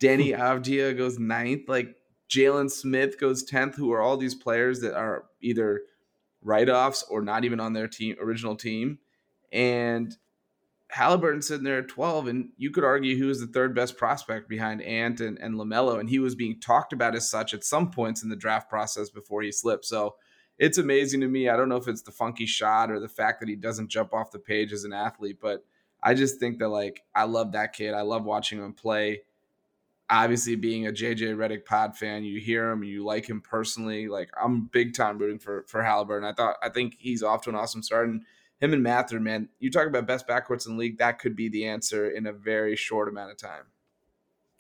Danny 0.02 0.32
hmm. 0.32 0.42
Avdija 0.42 0.98
goes 0.98 1.18
ninth, 1.18 1.70
like 1.70 1.96
Jalen 2.30 2.70
Smith 2.70 3.18
goes 3.18 3.44
tenth. 3.44 3.78
Who 3.78 3.94
are 3.94 4.02
all 4.02 4.18
these 4.18 4.36
players 4.36 4.82
that 4.82 4.96
are 4.96 5.28
either 5.40 5.84
write 6.42 6.68
offs 6.68 7.06
or 7.10 7.22
not 7.22 7.46
even 7.46 7.62
on 7.62 7.72
their 7.72 7.88
team 7.88 8.18
original 8.22 8.58
team, 8.58 9.00
and 9.50 10.14
Halliburton 10.90 11.42
sitting 11.42 11.64
there 11.64 11.80
at 11.80 11.88
12, 11.88 12.28
and 12.28 12.50
you 12.58 12.70
could 12.70 12.84
argue 12.84 13.16
he 13.16 13.24
was 13.24 13.40
the 13.40 13.48
third 13.48 13.74
best 13.74 13.96
prospect 13.96 14.50
behind 14.50 14.82
Ant 14.82 15.22
and, 15.22 15.38
and 15.38 15.56
LaMelo, 15.56 16.02
and 16.02 16.10
he 16.10 16.20
was 16.20 16.36
being 16.36 16.60
talked 16.60 16.92
about 16.92 17.16
as 17.16 17.30
such 17.30 17.54
at 17.54 17.64
some 17.64 17.92
points 17.92 18.24
in 18.24 18.30
the 18.30 18.36
draft 18.36 18.70
process 18.70 19.10
before 19.10 19.42
he 19.42 19.54
slipped. 19.54 19.86
So 19.86 20.16
it's 20.58 20.78
amazing 20.78 21.22
to 21.22 21.28
me. 21.28 21.50
I 21.50 21.58
don't 21.58 21.70
know 21.70 21.76
if 21.76 21.88
it's 21.88 22.02
the 22.02 22.12
funky 22.12 22.46
shot 22.46 22.92
or 22.92 23.00
the 23.00 23.08
fact 23.08 23.40
that 23.40 23.50
he 23.50 23.56
doesn't 23.56 23.90
jump 23.90 24.14
off 24.14 24.32
the 24.32 24.40
page 24.40 24.72
as 24.72 24.84
an 24.84 24.94
athlete, 24.94 25.40
but 25.42 25.66
I 26.02 26.14
just 26.14 26.40
think 26.40 26.60
that, 26.60 26.70
like, 26.70 27.02
I 27.14 27.24
love 27.24 27.54
that 27.54 27.74
kid. 27.74 27.94
I 27.94 28.02
love 28.02 28.24
watching 28.24 28.60
him 28.60 28.74
play. 28.74 29.24
Obviously, 30.10 30.56
being 30.56 30.86
a 30.86 30.92
JJ 30.92 31.36
Redick 31.36 31.66
pod 31.66 31.98
fan, 31.98 32.24
you 32.24 32.40
hear 32.40 32.70
him, 32.70 32.84
you 32.84 33.04
like 33.04 33.28
him 33.28 33.42
personally. 33.42 34.08
Like, 34.08 34.30
I'm 34.40 34.68
big 34.68 34.94
time 34.94 35.18
rooting 35.18 35.40
for 35.40 35.66
for 35.68 35.82
Halliburton. 35.82 36.28
I 36.28 36.34
thought, 36.34 36.58
I 36.62 36.70
think 36.70 36.96
he's 37.00 37.24
off 37.24 37.42
to 37.44 37.50
an 37.50 37.56
awesome 37.56 37.82
start. 37.82 38.08
And 38.08 38.22
him 38.60 38.72
and 38.72 38.84
Mather, 38.84 39.20
man, 39.20 39.50
you 39.60 39.72
talk 39.72 39.88
about 39.88 40.06
best 40.06 40.28
backcourts 40.28 40.68
in 40.68 40.74
the 40.74 40.80
league. 40.80 41.00
That 41.00 41.20
could 41.20 41.36
be 41.36 41.50
the 41.50 41.66
answer 41.66 42.10
in 42.10 42.28
a 42.28 42.34
very 42.34 42.76
short 42.76 43.10
amount 43.10 43.32
of 43.32 43.38
time. 43.38 43.64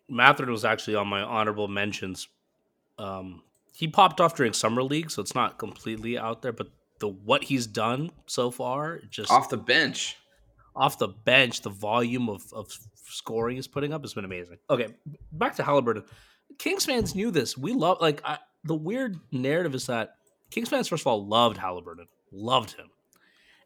Mathurin 0.09 0.51
was 0.51 0.65
actually 0.65 0.95
on 0.95 1.07
my 1.07 1.21
honorable 1.21 1.67
mentions. 1.67 2.27
Um, 2.97 3.43
he 3.75 3.87
popped 3.87 4.21
off 4.21 4.35
during 4.35 4.53
summer 4.53 4.83
league, 4.83 5.11
so 5.11 5.21
it's 5.21 5.35
not 5.35 5.57
completely 5.57 6.17
out 6.17 6.41
there. 6.41 6.53
But 6.53 6.69
the 6.99 7.07
what 7.07 7.43
he's 7.43 7.67
done 7.67 8.11
so 8.25 8.51
far, 8.51 9.01
just 9.09 9.31
off 9.31 9.49
the 9.49 9.57
bench, 9.57 10.17
off 10.75 10.97
the 10.97 11.09
bench, 11.09 11.61
the 11.61 11.69
volume 11.69 12.29
of, 12.29 12.43
of 12.53 12.71
scoring 13.05 13.57
he's 13.57 13.67
putting 13.67 13.93
up 13.93 14.01
has 14.03 14.13
been 14.13 14.25
amazing. 14.25 14.57
Okay, 14.69 14.87
back 15.31 15.55
to 15.55 15.63
Halliburton. 15.63 16.03
Kings 16.57 16.85
fans 16.85 17.15
knew 17.15 17.31
this. 17.31 17.57
We 17.57 17.73
love 17.73 17.97
like 18.01 18.21
I, 18.25 18.37
the 18.63 18.75
weird 18.75 19.19
narrative 19.31 19.75
is 19.75 19.87
that 19.87 20.15
Kings 20.51 20.69
fans 20.69 20.87
first 20.87 21.03
of 21.03 21.07
all 21.07 21.27
loved 21.27 21.57
Halliburton, 21.57 22.07
loved 22.31 22.71
him 22.71 22.87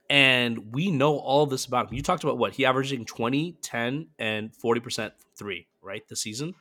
and 0.09 0.73
we 0.73 0.89
know 0.89 1.17
all 1.17 1.45
this 1.45 1.65
about 1.65 1.89
him. 1.89 1.95
You 1.95 2.01
talked 2.01 2.23
about 2.23 2.37
what 2.37 2.53
he 2.53 2.65
averaging 2.65 3.05
20, 3.05 3.57
10, 3.61 4.07
and 4.17 4.51
40% 4.51 5.11
three, 5.37 5.67
right? 5.81 6.07
The 6.07 6.15
season. 6.15 6.55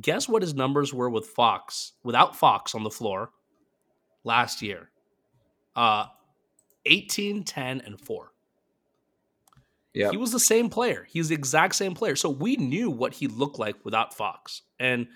Guess 0.00 0.28
what 0.28 0.42
his 0.42 0.54
numbers 0.54 0.92
were 0.92 1.10
with 1.10 1.26
Fox, 1.26 1.92
without 2.04 2.36
Fox 2.36 2.74
on 2.74 2.84
the 2.84 2.90
floor 2.90 3.30
last 4.24 4.62
year? 4.62 4.90
Uh 5.74 6.06
18, 6.86 7.44
10, 7.44 7.82
and 7.82 8.00
4. 8.00 8.32
Yeah. 9.92 10.10
He 10.10 10.16
was 10.16 10.32
the 10.32 10.40
same 10.40 10.70
player. 10.70 11.06
He's 11.08 11.28
the 11.28 11.34
exact 11.34 11.74
same 11.74 11.94
player. 11.94 12.16
So 12.16 12.30
we 12.30 12.56
knew 12.56 12.90
what 12.90 13.14
he 13.14 13.26
looked 13.26 13.58
like 13.58 13.84
without 13.84 14.14
Fox. 14.14 14.62
And 14.78 15.08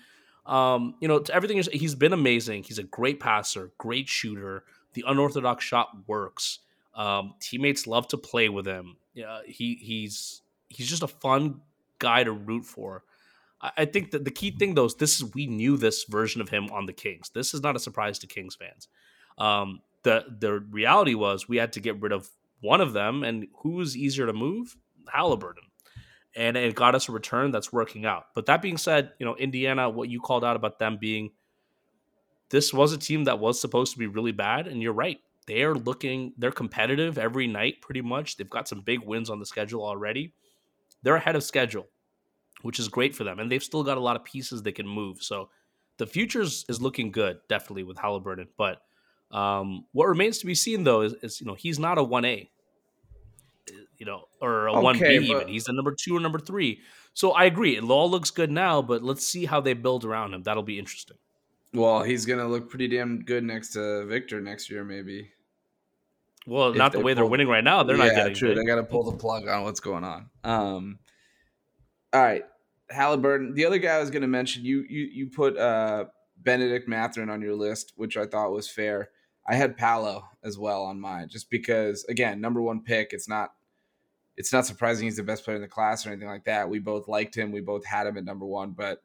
um, 0.45 0.95
you 0.99 1.07
know, 1.07 1.23
everything 1.33 1.57
is 1.57 1.69
he's 1.71 1.95
been 1.95 2.13
amazing. 2.13 2.63
He's 2.63 2.77
a 2.77 2.83
great 2.83 3.19
passer, 3.19 3.71
great 3.77 4.07
shooter. 4.07 4.63
The 4.93 5.03
unorthodox 5.07 5.63
shot 5.63 5.89
works. 6.07 6.59
Um, 6.93 7.33
teammates 7.39 7.87
love 7.87 8.07
to 8.09 8.17
play 8.17 8.49
with 8.49 8.65
him. 8.65 8.97
Yeah, 9.13 9.39
he 9.47 9.75
he's 9.81 10.41
he's 10.69 10.87
just 10.87 11.03
a 11.03 11.07
fun 11.07 11.61
guy 11.99 12.23
to 12.23 12.31
root 12.31 12.65
for. 12.65 13.03
I, 13.61 13.85
think 13.85 14.11
that 14.11 14.25
the 14.25 14.31
key 14.31 14.51
thing 14.51 14.75
though 14.75 14.85
is 14.85 14.95
this 14.95 15.15
is 15.15 15.33
we 15.33 15.47
knew 15.47 15.77
this 15.77 16.03
version 16.03 16.41
of 16.41 16.49
him 16.49 16.69
on 16.71 16.85
the 16.85 16.93
Kings. 16.93 17.31
This 17.33 17.53
is 17.53 17.61
not 17.61 17.75
a 17.75 17.79
surprise 17.79 18.19
to 18.19 18.27
Kings 18.27 18.55
fans. 18.55 18.87
Um, 19.37 19.79
the 20.03 20.25
the 20.39 20.59
reality 20.59 21.15
was 21.15 21.47
we 21.47 21.57
had 21.57 21.73
to 21.73 21.79
get 21.79 22.01
rid 22.01 22.11
of 22.11 22.29
one 22.61 22.81
of 22.81 22.93
them, 22.93 23.23
and 23.23 23.47
who 23.63 23.71
was 23.71 23.97
easier 23.97 24.25
to 24.25 24.33
move? 24.33 24.75
Halliburton. 25.11 25.63
And 26.35 26.57
it 26.57 26.75
got 26.75 26.95
us 26.95 27.07
a 27.07 27.13
return 27.13 27.51
that's 27.51 27.71
working 27.71 28.05
out. 28.05 28.25
But 28.35 28.47
that 28.47 28.61
being 28.61 28.77
said, 28.77 29.13
you 29.19 29.25
know, 29.25 29.35
Indiana, 29.35 29.89
what 29.89 30.09
you 30.09 30.19
called 30.19 30.43
out 30.43 30.57
about 30.57 30.79
them 30.79 30.97
being 30.99 31.31
this 32.49 32.73
was 32.73 32.91
a 32.91 32.97
team 32.97 33.23
that 33.23 33.39
was 33.39 33.59
supposed 33.59 33.93
to 33.93 33.99
be 33.99 34.07
really 34.07 34.33
bad, 34.33 34.67
and 34.67 34.81
you're 34.81 34.93
right 34.93 35.19
they're 35.47 35.75
looking 35.75 36.33
they're 36.37 36.51
competitive 36.51 37.17
every 37.17 37.47
night 37.47 37.81
pretty 37.81 38.01
much 38.01 38.37
they've 38.37 38.49
got 38.49 38.67
some 38.67 38.81
big 38.81 38.99
wins 39.05 39.29
on 39.29 39.39
the 39.39 39.45
schedule 39.45 39.83
already 39.83 40.33
they're 41.03 41.15
ahead 41.15 41.35
of 41.35 41.43
schedule 41.43 41.87
which 42.65 42.79
is 42.79 42.87
great 42.87 43.15
for 43.15 43.23
them 43.23 43.39
and 43.39 43.51
they've 43.51 43.63
still 43.63 43.83
got 43.83 43.97
a 43.97 44.01
lot 44.01 44.15
of 44.15 44.23
pieces 44.23 44.61
they 44.61 44.71
can 44.71 44.87
move 44.87 45.21
so 45.21 45.49
the 45.97 46.05
futures 46.05 46.65
is 46.67 46.81
looking 46.81 47.11
good 47.11 47.37
definitely 47.49 47.83
with 47.83 47.97
halliburton 47.97 48.47
but 48.57 48.81
um, 49.31 49.85
what 49.91 50.07
remains 50.07 50.37
to 50.37 50.45
be 50.45 50.55
seen 50.55 50.83
though 50.83 51.01
is, 51.01 51.13
is, 51.21 51.41
you 51.41 51.47
know 51.47 51.55
he's 51.55 51.79
not 51.79 51.97
a 51.97 52.03
1a 52.03 52.47
you 53.97 54.05
know 54.05 54.23
or 54.41 54.67
a 54.67 54.73
okay, 54.73 54.99
1b 54.99 54.99
but... 54.99 55.23
even 55.23 55.47
he's 55.47 55.67
a 55.67 55.73
number 55.73 55.95
two 55.97 56.15
or 56.15 56.19
number 56.19 56.39
three 56.39 56.79
so 57.13 57.31
i 57.31 57.45
agree 57.45 57.75
it 57.75 57.83
all 57.83 58.09
looks 58.09 58.29
good 58.29 58.51
now 58.51 58.81
but 58.81 59.03
let's 59.03 59.25
see 59.25 59.45
how 59.45 59.59
they 59.59 59.73
build 59.73 60.05
around 60.05 60.33
him 60.33 60.43
that'll 60.43 60.63
be 60.63 60.77
interesting 60.77 61.17
well, 61.75 62.03
he's 62.03 62.25
gonna 62.25 62.47
look 62.47 62.69
pretty 62.69 62.87
damn 62.87 63.23
good 63.23 63.43
next 63.43 63.73
to 63.73 64.05
Victor 64.05 64.39
next 64.39 64.69
year, 64.69 64.83
maybe. 64.83 65.31
Well, 66.47 66.73
not 66.73 66.93
the 66.93 66.99
way 66.99 67.13
pull, 67.13 67.15
they're 67.15 67.25
winning 67.25 67.47
right 67.47 67.63
now. 67.63 67.83
They're 67.83 67.97
yeah, 67.97 68.05
not 68.05 68.15
getting 68.15 68.35
true. 68.35 68.49
Big. 68.49 68.57
They 68.57 68.65
got 68.65 68.75
to 68.75 68.83
pull 68.83 69.03
the 69.03 69.17
plug 69.17 69.47
on 69.47 69.63
what's 69.63 69.79
going 69.79 70.03
on. 70.03 70.29
Um, 70.43 70.99
all 72.13 72.21
right, 72.21 72.45
Halliburton. 72.89 73.53
The 73.53 73.65
other 73.65 73.77
guy 73.77 73.95
I 73.95 73.99
was 73.99 74.11
going 74.11 74.21
to 74.21 74.27
mention, 74.27 74.65
you 74.65 74.85
you 74.89 75.03
you 75.05 75.29
put 75.29 75.57
uh, 75.57 76.05
Bennedict 76.37 76.87
Mathurin 76.87 77.29
on 77.29 77.41
your 77.41 77.55
list, 77.55 77.93
which 77.95 78.17
I 78.17 78.25
thought 78.25 78.51
was 78.51 78.69
fair. 78.69 79.09
I 79.47 79.55
had 79.55 79.77
Paolo 79.77 80.27
as 80.43 80.57
well 80.57 80.83
on 80.83 80.99
mine, 80.99 81.29
just 81.29 81.49
because 81.49 82.03
again, 82.05 82.41
number 82.41 82.61
one 82.61 82.81
pick. 82.81 83.13
It's 83.13 83.29
not 83.29 83.53
it's 84.37 84.51
not 84.51 84.65
surprising 84.65 85.05
he's 85.05 85.15
the 85.15 85.23
best 85.23 85.45
player 85.45 85.55
in 85.55 85.61
the 85.61 85.67
class 85.67 86.05
or 86.05 86.09
anything 86.09 86.27
like 86.27 86.45
that. 86.45 86.69
We 86.69 86.79
both 86.79 87.07
liked 87.07 87.35
him. 87.35 87.51
We 87.51 87.61
both 87.61 87.85
had 87.85 88.07
him 88.07 88.17
at 88.17 88.25
number 88.25 88.45
one, 88.45 88.71
but 88.71 89.01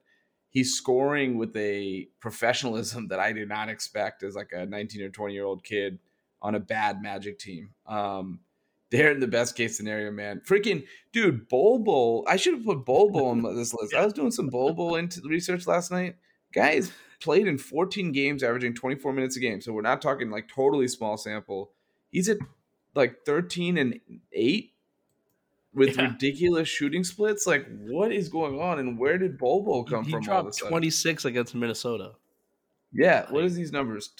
he's 0.49 0.75
scoring 0.75 1.39
with 1.39 1.57
a 1.57 2.09
professionalism 2.21 3.09
that 3.09 3.21
I 3.21 3.33
did 3.33 3.49
not 3.49 3.69
expect 3.69 4.23
as 4.23 4.35
like 4.35 4.51
a 4.53 4.67
19 4.67 5.03
or 5.03 5.11
20 5.11 5.35
year 5.35 5.45
old 5.45 5.63
kid 5.63 5.99
on 6.43 6.55
a 6.55 6.61
bad 6.61 7.03
Magic 7.03 7.39
team. 7.39 7.71
Um, 7.87 8.41
they're 8.91 9.13
in 9.13 9.21
the 9.21 9.29
best 9.29 9.57
case 9.57 9.77
scenario, 9.77 10.11
man. 10.11 10.43
Freaking 10.47 10.85
dude, 11.13 11.49
Bol. 11.49 12.25
I 12.29 12.37
should 12.37 12.55
have 12.55 12.65
put 12.65 12.85
Bol 12.85 13.17
on 13.25 13.43
this 13.57 13.73
list. 13.73 13.95
I 13.95 14.05
was 14.05 14.13
doing 14.13 14.31
some 14.31 14.49
Bol 14.49 14.97
into 14.97 15.21
research 15.23 15.67
last 15.67 15.91
night. 15.91 16.17
Guys 16.53 16.91
played 17.21 17.47
in 17.47 17.59
14 17.59 18.13
games, 18.13 18.43
averaging 18.43 18.75
24 18.75 19.13
minutes 19.13 19.37
a 19.37 19.41
game. 19.41 19.61
So 19.61 19.73
we're 19.73 19.83
not 19.83 20.03
talking 20.03 20.31
like 20.31 20.49
totally 20.49 20.89
small 20.89 21.17
sample. 21.17 21.71
He's 22.11 22.29
at 22.29 22.39
like 22.95 23.25
13 23.25 23.79
and 23.79 24.01
8 24.33 24.73
with 25.73 25.97
yeah. 25.97 26.09
ridiculous 26.09 26.69
shooting 26.69 27.05
splits. 27.05 27.47
Like, 27.47 27.67
what 27.79 28.11
is 28.13 28.29
going 28.29 28.61
on? 28.61 28.81
And 28.81 28.99
where 28.99 29.19
did 29.19 29.39
Bol 29.39 29.85
come 29.85 30.05
he 30.05 30.11
from? 30.11 30.21
He 30.21 30.27
dropped 30.27 30.59
26 30.59 31.25
against 31.25 31.55
Minnesota. 31.55 32.13
Yeah. 32.93 33.31
What 33.31 33.45
is 33.45 33.55
these 33.55 33.71
numbers? 33.71 34.11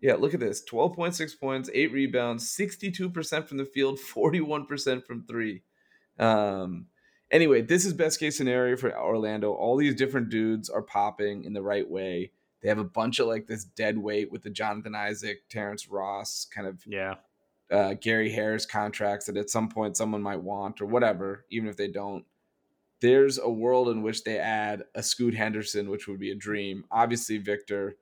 Yeah, 0.00 0.14
look 0.14 0.34
at 0.34 0.40
this 0.40 0.62
12.6 0.64 1.40
points, 1.40 1.70
eight 1.74 1.92
rebounds, 1.92 2.48
62% 2.56 3.48
from 3.48 3.58
the 3.58 3.64
field, 3.64 3.98
41% 4.14 5.04
from 5.04 5.24
three. 5.24 5.62
Um, 6.18 6.86
anyway, 7.30 7.62
this 7.62 7.84
is 7.84 7.92
best 7.92 8.20
case 8.20 8.36
scenario 8.36 8.76
for 8.76 8.96
Orlando. 8.96 9.52
All 9.52 9.76
these 9.76 9.94
different 9.94 10.28
dudes 10.28 10.70
are 10.70 10.82
popping 10.82 11.44
in 11.44 11.52
the 11.52 11.62
right 11.62 11.88
way. 11.88 12.32
They 12.62 12.68
have 12.68 12.78
a 12.78 12.84
bunch 12.84 13.18
of 13.18 13.28
like 13.28 13.46
this 13.46 13.64
dead 13.64 13.98
weight 13.98 14.32
with 14.32 14.42
the 14.42 14.50
Jonathan 14.50 14.94
Isaac, 14.94 15.48
Terrence 15.48 15.88
Ross 15.88 16.46
kind 16.52 16.66
of 16.66 16.82
yeah, 16.86 17.14
uh, 17.70 17.94
Gary 17.94 18.30
Harris 18.30 18.66
contracts 18.66 19.26
that 19.26 19.36
at 19.36 19.50
some 19.50 19.68
point 19.68 19.96
someone 19.96 20.22
might 20.22 20.42
want 20.42 20.80
or 20.80 20.86
whatever, 20.86 21.44
even 21.50 21.68
if 21.68 21.76
they 21.76 21.88
don't. 21.88 22.24
There's 23.00 23.38
a 23.38 23.48
world 23.48 23.88
in 23.90 24.02
which 24.02 24.24
they 24.24 24.38
add 24.38 24.82
a 24.94 25.04
Scoot 25.04 25.34
Henderson, 25.34 25.88
which 25.88 26.08
would 26.08 26.18
be 26.18 26.32
a 26.32 26.36
dream. 26.36 26.84
Obviously, 26.90 27.38
Victor 27.38 27.96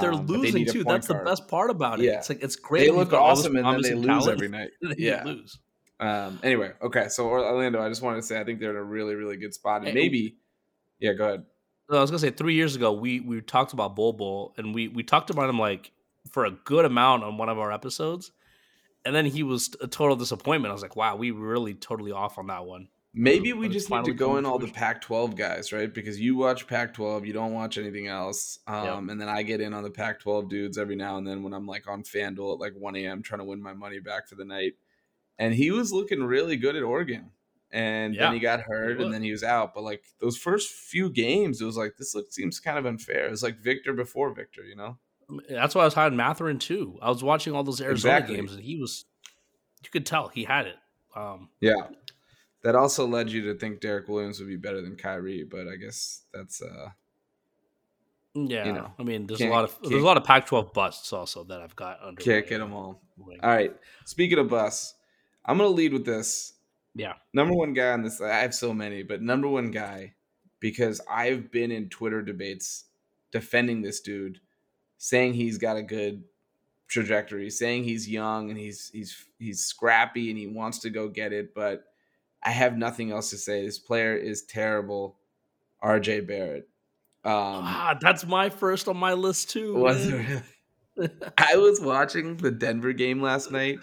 they're 0.00 0.12
um, 0.12 0.26
losing 0.26 0.64
they 0.64 0.72
too. 0.72 0.84
That's 0.84 1.08
guard. 1.08 1.20
the 1.20 1.24
best 1.24 1.48
part 1.48 1.70
about 1.70 2.00
it. 2.00 2.06
Yeah. 2.06 2.18
It's 2.18 2.28
like 2.28 2.42
it's 2.42 2.56
great. 2.56 2.86
They 2.86 2.90
look 2.90 3.12
awesome 3.12 3.56
and 3.56 3.66
then 3.66 3.82
they 3.82 3.94
lose 3.94 4.26
every 4.28 4.48
night. 4.48 4.70
yeah. 4.98 5.24
lose. 5.24 5.58
Um, 6.00 6.38
anyway, 6.42 6.72
okay. 6.82 7.08
So 7.08 7.26
Orlando, 7.26 7.80
I 7.82 7.88
just 7.88 8.02
wanted 8.02 8.16
to 8.16 8.22
say 8.22 8.40
I 8.40 8.44
think 8.44 8.60
they're 8.60 8.70
in 8.70 8.76
a 8.76 8.82
really, 8.82 9.14
really 9.14 9.36
good 9.36 9.54
spot. 9.54 9.84
And 9.84 9.94
maybe 9.94 10.36
yeah, 11.00 11.12
go 11.12 11.26
ahead. 11.26 11.44
I 11.90 12.00
was 12.00 12.10
gonna 12.10 12.18
say 12.18 12.30
three 12.30 12.54
years 12.54 12.76
ago 12.76 12.92
we 12.92 13.20
we 13.20 13.40
talked 13.40 13.72
about 13.72 13.96
Bol 13.96 14.12
Bol 14.12 14.54
and 14.56 14.74
we 14.74 14.88
we 14.88 15.02
talked 15.02 15.30
about 15.30 15.48
him 15.48 15.58
like 15.58 15.90
for 16.30 16.44
a 16.44 16.50
good 16.50 16.84
amount 16.84 17.24
on 17.24 17.38
one 17.38 17.48
of 17.48 17.58
our 17.58 17.72
episodes. 17.72 18.32
And 19.04 19.14
then 19.14 19.26
he 19.26 19.42
was 19.42 19.74
a 19.80 19.86
total 19.86 20.16
disappointment. 20.16 20.70
I 20.70 20.74
was 20.74 20.82
like, 20.82 20.96
wow, 20.96 21.16
we 21.16 21.30
really 21.30 21.72
totally 21.74 22.12
off 22.12 22.36
on 22.36 22.48
that 22.48 22.66
one. 22.66 22.88
Maybe 23.14 23.52
we 23.52 23.68
just 23.68 23.90
need 23.90 24.04
to 24.04 24.12
go 24.12 24.36
in 24.36 24.44
all 24.44 24.58
the 24.58 24.68
Pac 24.70 25.00
12 25.00 25.34
guys, 25.34 25.72
right? 25.72 25.92
Because 25.92 26.20
you 26.20 26.36
watch 26.36 26.66
Pac 26.66 26.94
12, 26.94 27.24
you 27.26 27.32
don't 27.32 27.52
watch 27.54 27.78
anything 27.78 28.06
else. 28.06 28.58
Um, 28.66 28.84
yep. 28.84 28.98
And 29.12 29.20
then 29.20 29.28
I 29.28 29.42
get 29.42 29.60
in 29.60 29.72
on 29.74 29.82
the 29.82 29.90
Pac 29.90 30.20
12 30.20 30.48
dudes 30.48 30.78
every 30.78 30.94
now 30.94 31.16
and 31.16 31.26
then 31.26 31.42
when 31.42 31.52
I'm 31.54 31.66
like 31.66 31.88
on 31.88 32.02
FanDuel 32.02 32.54
at 32.54 32.60
like 32.60 32.74
1 32.76 32.96
a.m. 32.96 33.22
trying 33.22 33.38
to 33.40 33.44
win 33.44 33.62
my 33.62 33.72
money 33.72 33.98
back 33.98 34.28
for 34.28 34.34
the 34.34 34.44
night. 34.44 34.74
And 35.38 35.54
he 35.54 35.70
was 35.70 35.92
looking 35.92 36.22
really 36.22 36.56
good 36.56 36.76
at 36.76 36.82
Oregon. 36.82 37.30
and 37.72 38.14
Yeah, 38.14 38.24
then 38.24 38.34
he 38.34 38.40
got 38.40 38.60
hurt, 38.60 38.98
was. 38.98 39.06
and 39.06 39.14
then 39.14 39.22
he 39.22 39.32
was 39.32 39.42
out. 39.42 39.74
But 39.74 39.84
like 39.84 40.02
those 40.20 40.36
first 40.36 40.70
few 40.70 41.08
games, 41.10 41.60
it 41.60 41.64
was 41.64 41.76
like 41.76 41.96
this 41.96 42.14
look 42.14 42.30
seems 42.30 42.60
kind 42.60 42.78
of 42.78 42.86
unfair. 42.86 43.26
It 43.26 43.30
was 43.30 43.42
like 43.42 43.58
Victor 43.58 43.94
before 43.94 44.32
Victor, 44.34 44.62
you 44.64 44.76
know? 44.76 44.98
That's 45.50 45.74
why 45.74 45.82
I 45.82 45.84
was 45.86 45.94
hiding 45.94 46.16
Mathurin 46.16 46.58
too. 46.58 46.98
I 47.02 47.08
was 47.08 47.22
watching 47.24 47.54
all 47.54 47.64
those 47.64 47.80
Arizona 47.80 48.14
Exactly. 48.16 48.36
games, 48.36 48.52
and 48.54 48.62
he 48.62 48.76
was. 48.76 49.04
You 49.82 49.90
could 49.90 50.06
tell 50.06 50.28
he 50.28 50.44
had 50.44 50.66
it. 50.66 50.76
Um, 51.16 51.48
Yeah. 51.60 51.74
That 52.64 52.74
also 52.74 53.06
led 53.06 53.30
you 53.30 53.42
to 53.52 53.54
think 53.54 53.80
Derrick 53.80 54.08
Williams 54.08 54.40
would 54.40 54.48
be 54.48 54.56
better 54.56 54.80
than 54.80 54.96
Kyrie, 54.96 55.44
but 55.44 55.68
I 55.68 55.76
guess 55.76 56.22
that's 56.32 56.60
uh 56.60 56.90
yeah, 58.34 58.70
know, 58.70 58.92
I 58.98 59.02
mean, 59.02 59.26
there's 59.26 59.40
a 59.40 59.48
lot 59.48 59.64
of 59.64 59.76
there's 59.82 60.02
a 60.02 60.06
lot 60.06 60.16
of 60.16 60.24
Pac-12 60.24 60.72
busts 60.72 61.12
also 61.12 61.44
that 61.44 61.60
I've 61.60 61.74
got 61.74 62.00
under. 62.02 62.22
can't 62.22 62.46
get 62.46 62.58
them 62.58 62.72
all. 62.72 63.00
wing. 63.16 63.40
All 63.42 63.50
right. 63.50 63.74
Speaking 64.04 64.38
of 64.38 64.48
busts, 64.48 64.94
I'm 65.44 65.58
gonna 65.58 65.70
lead 65.70 65.92
with 65.92 66.04
this. 66.04 66.52
Yeah, 66.94 67.14
Number 67.32 67.54
one 67.54 67.74
guy 67.74 67.92
on 67.92 68.02
this 68.02 68.20
I 68.20 68.40
have 68.40 68.54
so 68.54 68.74
many, 68.74 69.02
but 69.02 69.22
number 69.22 69.48
one 69.48 69.70
guy, 69.70 70.14
because 70.58 71.00
I've 71.08 71.50
been 71.50 71.70
in 71.70 71.88
Twitter 71.88 72.22
debates 72.22 72.84
defending 73.30 73.82
this 73.82 74.00
dude, 74.00 74.40
saying 74.96 75.34
he's 75.34 75.58
got 75.58 75.76
a 75.76 75.82
good 75.82 76.24
trajectory, 76.88 77.50
saying 77.50 77.84
he's 77.84 78.08
young 78.08 78.50
and 78.50 78.58
he's 78.58 78.90
he's 78.92 79.24
he's 79.38 79.64
scrappy 79.64 80.30
and 80.30 80.38
he 80.38 80.46
wants 80.46 80.78
to 80.80 80.90
go 80.90 81.08
get 81.08 81.32
it, 81.32 81.54
but 81.54 81.87
I 82.42 82.50
have 82.50 82.76
nothing 82.76 83.10
else 83.10 83.30
to 83.30 83.36
say. 83.36 83.64
This 83.64 83.78
player 83.78 84.16
is 84.16 84.42
terrible. 84.42 85.16
RJ 85.82 86.26
Barrett. 86.26 86.68
Um 87.24 87.64
ah, 87.64 87.98
that's 88.00 88.24
my 88.26 88.48
first 88.50 88.88
on 88.88 88.96
my 88.96 89.12
list 89.12 89.50
too. 89.50 89.74
was. 89.74 90.12
I 91.38 91.56
was 91.56 91.80
watching 91.80 92.36
the 92.38 92.50
Denver 92.50 92.92
game 92.92 93.22
last 93.22 93.52
night. 93.52 93.78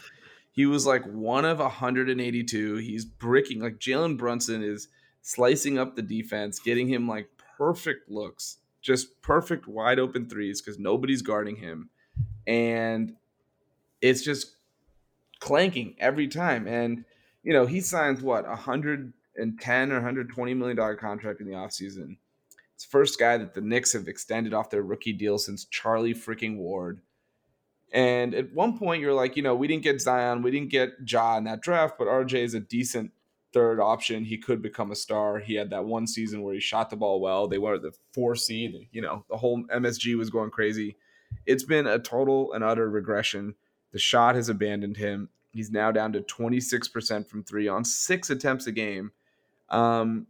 He 0.51 0.65
was 0.65 0.85
like 0.85 1.05
one 1.05 1.45
of 1.45 1.59
182. 1.59 2.75
He's 2.77 3.05
bricking 3.05 3.59
like 3.59 3.77
Jalen 3.77 4.17
Brunson 4.17 4.63
is 4.63 4.87
slicing 5.21 5.77
up 5.77 5.95
the 5.95 6.01
defense, 6.01 6.59
getting 6.59 6.87
him 6.87 7.07
like 7.07 7.29
perfect 7.57 8.09
looks, 8.09 8.57
just 8.81 9.21
perfect 9.21 9.67
wide 9.67 9.99
open 9.99 10.29
threes 10.29 10.61
because 10.61 10.79
nobody's 10.79 11.21
guarding 11.21 11.55
him, 11.55 11.89
and 12.47 13.15
it's 14.01 14.21
just 14.21 14.55
clanking 15.39 15.95
every 15.99 16.27
time. 16.27 16.67
And 16.67 17.05
you 17.45 17.53
know 17.53 17.65
he 17.65 17.79
signs 17.79 18.21
what 18.21 18.45
110 18.45 19.91
or 19.91 19.95
120 19.95 20.53
million 20.53 20.75
dollar 20.75 20.95
contract 20.95 21.39
in 21.39 21.47
the 21.47 21.53
offseason. 21.53 22.17
It's 22.73 22.85
the 22.85 22.89
first 22.89 23.17
guy 23.17 23.37
that 23.37 23.53
the 23.53 23.61
Knicks 23.61 23.93
have 23.93 24.09
extended 24.09 24.53
off 24.53 24.69
their 24.69 24.81
rookie 24.81 25.13
deal 25.13 25.37
since 25.37 25.63
Charlie 25.65 26.13
freaking 26.13 26.57
Ward. 26.57 26.99
And 27.93 28.33
at 28.33 28.51
one 28.51 28.77
point, 28.77 29.01
you're 29.01 29.13
like, 29.13 29.37
you 29.37 29.43
know, 29.43 29.55
we 29.55 29.67
didn't 29.67 29.83
get 29.83 30.01
Zion, 30.01 30.41
we 30.41 30.51
didn't 30.51 30.71
get 30.71 30.95
Ja 31.05 31.37
in 31.37 31.45
that 31.45 31.61
draft, 31.61 31.97
but 31.97 32.07
RJ 32.07 32.33
is 32.39 32.53
a 32.53 32.59
decent 32.59 33.11
third 33.53 33.79
option. 33.79 34.25
He 34.25 34.37
could 34.37 34.61
become 34.61 34.91
a 34.91 34.95
star. 34.95 35.39
He 35.39 35.53
had 35.53 35.69
that 35.69 35.85
one 35.85 36.07
season 36.07 36.41
where 36.41 36.53
he 36.53 36.59
shot 36.59 36.89
the 36.89 36.97
ball 36.97 37.21
well. 37.21 37.47
They 37.47 37.59
were 37.59 37.77
the 37.77 37.93
four 38.13 38.35
seed. 38.35 38.89
You 38.91 39.01
know, 39.01 39.23
the 39.29 39.37
whole 39.37 39.63
MSG 39.67 40.17
was 40.17 40.29
going 40.29 40.49
crazy. 40.49 40.97
It's 41.45 41.63
been 41.63 41.87
a 41.87 41.99
total 41.99 42.51
and 42.51 42.63
utter 42.63 42.89
regression. 42.89 43.55
The 43.91 43.99
shot 43.99 44.35
has 44.35 44.49
abandoned 44.49 44.97
him. 44.97 45.29
He's 45.55 45.71
now 45.71 45.89
down 45.89 46.11
to 46.11 46.19
26% 46.19 47.25
from 47.29 47.41
three 47.45 47.69
on 47.69 47.85
six 47.85 48.29
attempts 48.29 48.67
a 48.67 48.73
game. 48.73 49.13
Um, 49.69 50.27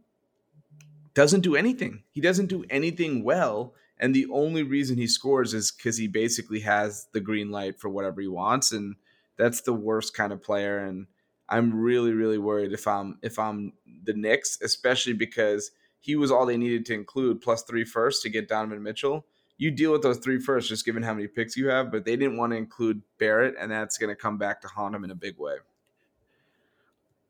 doesn't 1.14 1.40
do 1.40 1.56
anything. 1.56 2.04
He 2.12 2.20
doesn't 2.20 2.46
do 2.46 2.64
anything 2.70 3.24
well. 3.24 3.74
And 3.98 4.14
the 4.14 4.28
only 4.30 4.62
reason 4.62 4.98
he 4.98 5.08
scores 5.08 5.52
is 5.52 5.72
because 5.72 5.96
he 5.96 6.06
basically 6.06 6.60
has 6.60 7.08
the 7.12 7.18
green 7.18 7.50
light 7.50 7.80
for 7.80 7.88
whatever 7.88 8.20
he 8.20 8.28
wants. 8.28 8.70
And 8.70 8.94
that's 9.36 9.62
the 9.62 9.72
worst 9.72 10.14
kind 10.14 10.32
of 10.32 10.44
player. 10.44 10.78
And 10.78 11.08
I'm 11.48 11.74
really, 11.74 12.12
really 12.12 12.38
worried 12.38 12.72
if 12.72 12.86
I'm 12.86 13.18
if 13.20 13.36
I'm 13.36 13.72
the 14.04 14.14
Knicks, 14.14 14.60
especially 14.62 15.14
because 15.14 15.72
he 15.98 16.14
was 16.14 16.30
all 16.30 16.46
they 16.46 16.56
needed 16.56 16.86
to 16.86 16.94
include 16.94 17.40
plus 17.40 17.64
three 17.64 17.84
first 17.84 18.22
to 18.22 18.30
get 18.30 18.48
Donovan 18.48 18.80
Mitchell. 18.80 19.26
You 19.58 19.70
deal 19.70 19.92
with 19.92 20.02
those 20.02 20.18
three 20.18 20.38
first, 20.38 20.68
just 20.68 20.84
given 20.84 21.02
how 21.02 21.14
many 21.14 21.26
picks 21.26 21.56
you 21.56 21.68
have, 21.68 21.90
but 21.90 22.04
they 22.04 22.16
didn't 22.16 22.36
want 22.36 22.52
to 22.52 22.56
include 22.56 23.02
Barrett, 23.18 23.54
and 23.58 23.70
that's 23.70 23.96
going 23.96 24.10
to 24.10 24.16
come 24.16 24.36
back 24.36 24.60
to 24.62 24.68
haunt 24.68 24.94
him 24.94 25.04
in 25.04 25.10
a 25.10 25.14
big 25.14 25.38
way. 25.38 25.56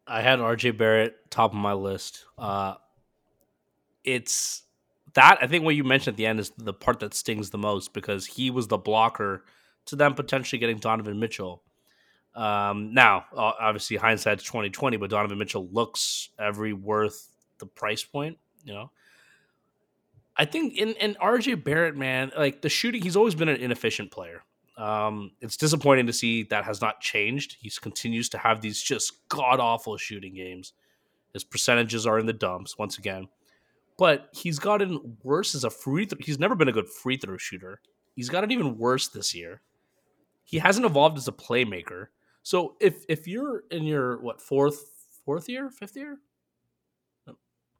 I 0.06 0.22
had 0.22 0.38
RJ 0.38 0.76
Barrett 0.76 1.30
top 1.30 1.52
of 1.52 1.56
my 1.56 1.72
list. 1.72 2.24
Uh, 2.38 2.74
it's 4.04 4.62
that 5.14 5.38
I 5.40 5.46
think 5.46 5.64
what 5.64 5.74
you 5.74 5.82
mentioned 5.82 6.14
at 6.14 6.16
the 6.16 6.26
end 6.26 6.38
is 6.40 6.52
the 6.56 6.72
part 6.72 7.00
that 7.00 7.14
stings 7.14 7.50
the 7.50 7.58
most 7.58 7.92
because 7.92 8.26
he 8.26 8.50
was 8.50 8.68
the 8.68 8.78
blocker 8.78 9.44
to 9.86 9.96
them 9.96 10.14
potentially 10.14 10.58
getting 10.58 10.78
Donovan 10.78 11.18
Mitchell. 11.18 11.62
Um, 12.34 12.92
now, 12.92 13.24
obviously, 13.34 13.96
hindsight's 13.96 14.44
twenty 14.44 14.70
twenty, 14.70 14.96
but 14.96 15.10
Donovan 15.10 15.38
Mitchell 15.38 15.68
looks 15.72 16.28
every 16.38 16.72
worth 16.72 17.28
the 17.58 17.66
price 17.66 18.04
point. 18.04 18.38
You 18.64 18.74
know, 18.74 18.90
I 20.38 20.44
think 20.44 20.74
in 20.74 20.90
in 20.94 21.14
RJ 21.14 21.64
Barrett, 21.64 21.96
man, 21.96 22.30
like 22.36 22.62
the 22.62 22.68
shooting, 22.68 23.02
he's 23.02 23.16
always 23.16 23.34
been 23.34 23.48
an 23.48 23.56
inefficient 23.56 24.10
player. 24.10 24.42
Um, 24.76 25.30
it's 25.40 25.56
disappointing 25.56 26.06
to 26.06 26.12
see 26.12 26.42
that 26.44 26.64
has 26.64 26.82
not 26.82 27.00
changed. 27.00 27.56
He 27.60 27.70
continues 27.80 28.28
to 28.30 28.38
have 28.38 28.60
these 28.60 28.82
just 28.82 29.28
god 29.28 29.58
awful 29.58 29.96
shooting 29.96 30.34
games. 30.34 30.74
His 31.32 31.44
percentages 31.44 32.06
are 32.06 32.18
in 32.18 32.26
the 32.26 32.32
dumps 32.32 32.76
once 32.78 32.98
again, 32.98 33.28
but 33.98 34.28
he's 34.32 34.58
gotten 34.58 35.16
worse 35.22 35.54
as 35.54 35.64
a 35.64 35.70
free. 35.70 36.06
Th- 36.06 36.24
he's 36.24 36.38
never 36.38 36.54
been 36.54 36.68
a 36.68 36.72
good 36.72 36.88
free 36.88 37.16
throw 37.16 37.38
shooter. 37.38 37.80
He's 38.14 38.28
gotten 38.28 38.50
even 38.50 38.76
worse 38.78 39.08
this 39.08 39.34
year. 39.34 39.62
He 40.44 40.58
hasn't 40.58 40.86
evolved 40.86 41.18
as 41.18 41.28
a 41.28 41.32
playmaker. 41.32 42.08
So 42.42 42.76
if 42.80 43.04
if 43.08 43.26
you're 43.26 43.64
in 43.70 43.84
your 43.84 44.20
what 44.20 44.40
fourth 44.40 45.08
fourth 45.24 45.48
year 45.48 45.70
fifth 45.70 45.96
year, 45.96 46.18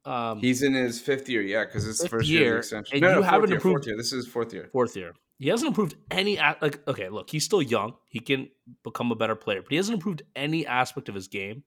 um, 0.07 0.39
He's 0.39 0.63
in 0.63 0.73
his 0.73 0.99
fifth 0.99 1.27
year, 1.29 1.41
yeah, 1.41 1.65
because 1.65 1.87
it's 1.87 2.01
Fifth 2.01 2.11
first 2.11 2.27
year, 2.29 2.39
of 2.39 2.45
year, 2.45 2.53
the 2.53 2.59
extension. 2.59 2.99
no, 3.01 3.09
you 3.09 3.15
no, 3.15 3.21
haven't 3.21 3.49
year, 3.49 3.57
improved- 3.57 3.85
year. 3.85 3.97
This 3.97 4.13
is 4.13 4.27
fourth 4.27 4.53
year. 4.53 4.69
fourth 4.71 4.95
year. 4.95 5.13
He 5.39 5.49
hasn't 5.49 5.67
improved 5.67 5.95
any 6.09 6.37
like 6.37 6.87
okay, 6.87 7.09
look, 7.09 7.29
he's 7.29 7.43
still 7.45 7.61
young. 7.61 7.93
He 8.09 8.19
can 8.19 8.49
become 8.83 9.11
a 9.11 9.15
better 9.15 9.35
player, 9.35 9.61
but 9.61 9.69
he 9.69 9.75
hasn't 9.77 9.93
improved 9.95 10.23
any 10.35 10.65
aspect 10.65 11.09
of 11.09 11.15
his 11.15 11.27
game. 11.27 11.63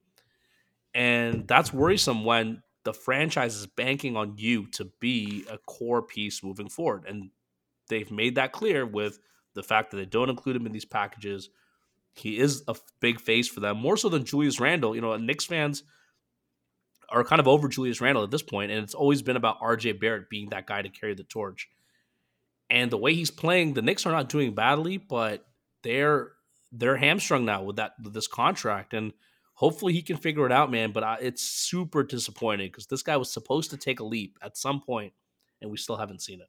And 0.93 1.47
that's 1.47 1.71
worrisome 1.71 2.25
when 2.25 2.61
the 2.83 2.93
franchise 2.93 3.55
is 3.55 3.67
banking 3.67 4.17
on 4.17 4.33
you 4.37 4.67
to 4.71 4.85
be 4.99 5.45
a 5.49 5.57
core 5.59 6.01
piece 6.01 6.43
moving 6.43 6.67
forward. 6.67 7.05
And 7.07 7.29
they've 7.87 8.11
made 8.11 8.35
that 8.35 8.51
clear 8.51 8.85
with 8.85 9.19
the 9.53 9.63
fact 9.63 9.91
that 9.91 9.97
they 9.97 10.05
don't 10.05 10.29
include 10.29 10.55
him 10.57 10.65
in 10.65 10.71
these 10.73 10.83
packages. 10.85 11.49
He 12.13 12.39
is 12.39 12.63
a 12.67 12.75
big 12.99 13.21
face 13.21 13.47
for 13.47 13.61
them, 13.61 13.77
more 13.77 13.95
so 13.95 14.09
than 14.09 14.25
Julius 14.25 14.59
Randle. 14.59 14.95
You 14.95 15.01
know, 15.01 15.15
Knicks 15.15 15.45
fans 15.45 15.83
are 17.11 17.23
kind 17.23 17.39
of 17.39 17.47
over 17.47 17.67
Julius 17.67 18.01
Randle 18.01 18.23
at 18.23 18.31
this 18.31 18.41
point, 18.41 18.71
and 18.71 18.83
it's 18.83 18.93
always 18.93 19.21
been 19.21 19.35
about 19.35 19.59
RJ 19.59 19.99
Barrett 19.99 20.29
being 20.29 20.49
that 20.49 20.65
guy 20.65 20.81
to 20.81 20.89
carry 20.89 21.13
the 21.13 21.23
torch. 21.23 21.69
And 22.69 22.89
the 22.89 22.97
way 22.97 23.13
he's 23.13 23.31
playing, 23.31 23.73
the 23.73 23.81
Knicks 23.81 24.05
are 24.05 24.11
not 24.11 24.29
doing 24.29 24.55
badly, 24.55 24.97
but 24.97 25.45
they're 25.83 26.31
they're 26.71 26.95
hamstrung 26.95 27.43
now 27.43 27.63
with 27.63 27.75
that 27.75 27.93
with 28.01 28.13
this 28.13 28.27
contract, 28.27 28.93
and 28.93 29.13
hopefully 29.53 29.93
he 29.93 30.01
can 30.01 30.17
figure 30.17 30.45
it 30.45 30.51
out, 30.51 30.71
man. 30.71 30.91
But 30.91 31.03
I, 31.03 31.17
it's 31.21 31.43
super 31.43 32.03
disappointing 32.03 32.67
because 32.67 32.87
this 32.87 33.03
guy 33.03 33.17
was 33.17 33.31
supposed 33.31 33.71
to 33.71 33.77
take 33.77 33.99
a 33.99 34.05
leap 34.05 34.37
at 34.41 34.57
some 34.57 34.81
point, 34.81 35.13
and 35.61 35.69
we 35.69 35.77
still 35.77 35.97
haven't 35.97 36.21
seen 36.21 36.39
it. 36.39 36.47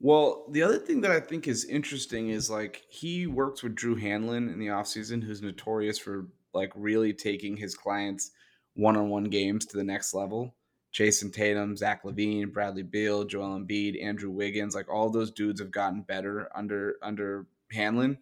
Well, 0.00 0.46
the 0.50 0.62
other 0.62 0.78
thing 0.78 1.00
that 1.02 1.10
I 1.10 1.20
think 1.20 1.48
is 1.48 1.64
interesting 1.64 2.28
is 2.28 2.50
like 2.50 2.82
he 2.90 3.26
works 3.26 3.62
with 3.62 3.74
Drew 3.74 3.96
Hanlen 3.96 4.52
in 4.52 4.58
the 4.58 4.66
offseason, 4.66 5.22
who's 5.22 5.40
notorious 5.40 5.98
for 5.98 6.26
like 6.52 6.72
really 6.74 7.12
taking 7.12 7.56
his 7.56 7.74
clients 7.74 8.32
one-on-one 8.76 9.24
games 9.24 9.66
to 9.66 9.76
the 9.76 9.84
next 9.84 10.14
level. 10.14 10.54
Jayson 10.92 11.30
Tatum, 11.32 11.76
Zach 11.76 12.04
LaVine, 12.04 12.52
Bradley 12.52 12.82
Beal, 12.82 13.24
Joel 13.24 13.58
Embiid, 13.58 14.02
Andrew 14.02 14.30
Wiggins, 14.30 14.74
like 14.74 14.88
all 14.88 15.10
those 15.10 15.30
dudes 15.30 15.60
have 15.60 15.70
gotten 15.70 16.02
better 16.02 16.48
under 16.54 16.96
under 17.02 17.46
Hanlen. 17.74 18.18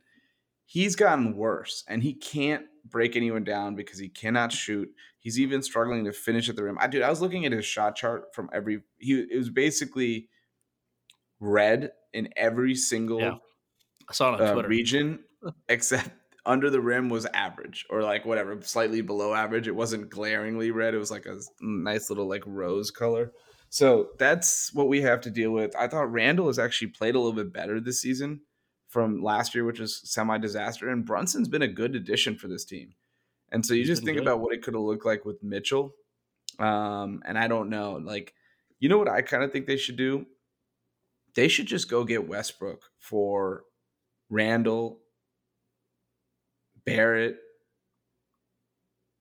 He's 0.66 0.96
gotten 0.96 1.36
worse, 1.36 1.84
and 1.86 2.02
he 2.02 2.14
can't 2.14 2.64
break 2.84 3.16
anyone 3.16 3.44
down 3.44 3.76
because 3.76 3.98
he 3.98 4.08
cannot 4.08 4.50
shoot. 4.50 4.88
He's 5.20 5.38
even 5.38 5.62
struggling 5.62 6.04
to 6.04 6.12
finish 6.12 6.48
at 6.48 6.56
the 6.56 6.64
rim. 6.64 6.78
I 6.80 6.88
dude, 6.88 7.02
I 7.02 7.10
was 7.10 7.20
looking 7.20 7.44
at 7.44 7.52
his 7.52 7.64
shot 7.64 7.96
chart 7.96 8.34
from 8.34 8.50
every. 8.52 8.80
He 8.98 9.20
it 9.20 9.36
was 9.36 9.50
basically 9.50 10.28
red 11.38 11.92
in 12.12 12.28
every 12.36 12.74
single 12.74 13.20
Yeah, 13.20 13.34
I 14.08 14.12
saw 14.12 14.32
on 14.32 14.40
uh, 14.40 14.52
Twitter. 14.52 14.68
region 14.68 15.20
except 15.68 16.10
under 16.46 16.70
the 16.70 16.80
rim 16.80 17.08
was 17.08 17.26
average 17.32 17.86
or 17.90 18.02
like 18.02 18.24
whatever 18.24 18.60
slightly 18.62 19.00
below 19.00 19.34
average. 19.34 19.68
It 19.68 19.76
wasn't 19.76 20.10
glaringly 20.10 20.70
red. 20.70 20.94
It 20.94 20.98
was 20.98 21.10
like 21.10 21.26
a 21.26 21.38
nice 21.60 22.10
little 22.10 22.28
like 22.28 22.42
rose 22.46 22.90
color. 22.90 23.32
So 23.70 24.10
that's 24.18 24.72
what 24.72 24.88
we 24.88 25.00
have 25.02 25.20
to 25.22 25.30
deal 25.30 25.50
with. 25.50 25.74
I 25.76 25.88
thought 25.88 26.12
Randle 26.12 26.46
has 26.46 26.58
actually 26.58 26.88
played 26.88 27.14
a 27.14 27.18
little 27.18 27.32
bit 27.32 27.52
better 27.52 27.80
this 27.80 28.00
season 28.00 28.42
from 28.88 29.22
last 29.22 29.56
year 29.56 29.64
which 29.64 29.80
was 29.80 30.00
semi 30.08 30.38
disaster 30.38 30.88
and 30.88 31.04
brunson's 31.04 31.48
been 31.48 31.62
a 31.62 31.66
good 31.68 31.96
addition 31.96 32.36
for 32.36 32.46
this 32.46 32.64
team. 32.64 32.94
And 33.50 33.66
so 33.66 33.74
you 33.74 33.80
He's 33.80 33.88
just 33.88 34.04
think 34.04 34.18
good. 34.18 34.22
about 34.22 34.40
what 34.40 34.54
it 34.54 34.62
could 34.62 34.74
have 34.74 34.82
looked 34.84 35.04
like 35.04 35.24
with 35.24 35.42
mitchell 35.42 35.94
um 36.60 37.20
and 37.26 37.36
i 37.36 37.48
don't 37.48 37.68
know 37.68 38.00
like 38.04 38.32
you 38.78 38.88
know 38.88 38.98
what 38.98 39.08
i 39.08 39.20
kind 39.20 39.42
of 39.42 39.50
think 39.50 39.66
they 39.66 39.76
should 39.76 39.96
do? 39.96 40.26
They 41.34 41.48
should 41.48 41.66
just 41.66 41.90
go 41.90 42.04
get 42.04 42.28
westbrook 42.28 42.82
for 43.00 43.64
Randle, 44.30 45.00
Barrett, 46.86 47.38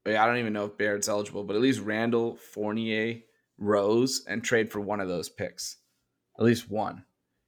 I 0.05 0.25
don't 0.25 0.37
even 0.37 0.53
know 0.53 0.65
if 0.65 0.77
Barrett's 0.77 1.07
eligible, 1.07 1.43
but 1.43 1.55
at 1.55 1.61
least 1.61 1.79
Randle, 1.79 2.35
Fournier, 2.35 3.21
Rose, 3.57 4.23
and 4.27 4.43
trade 4.43 4.71
for 4.71 4.81
one 4.81 4.99
of 4.99 5.07
those 5.07 5.29
picks, 5.29 5.77
at 6.37 6.45
least 6.45 6.69
one, 6.69 7.05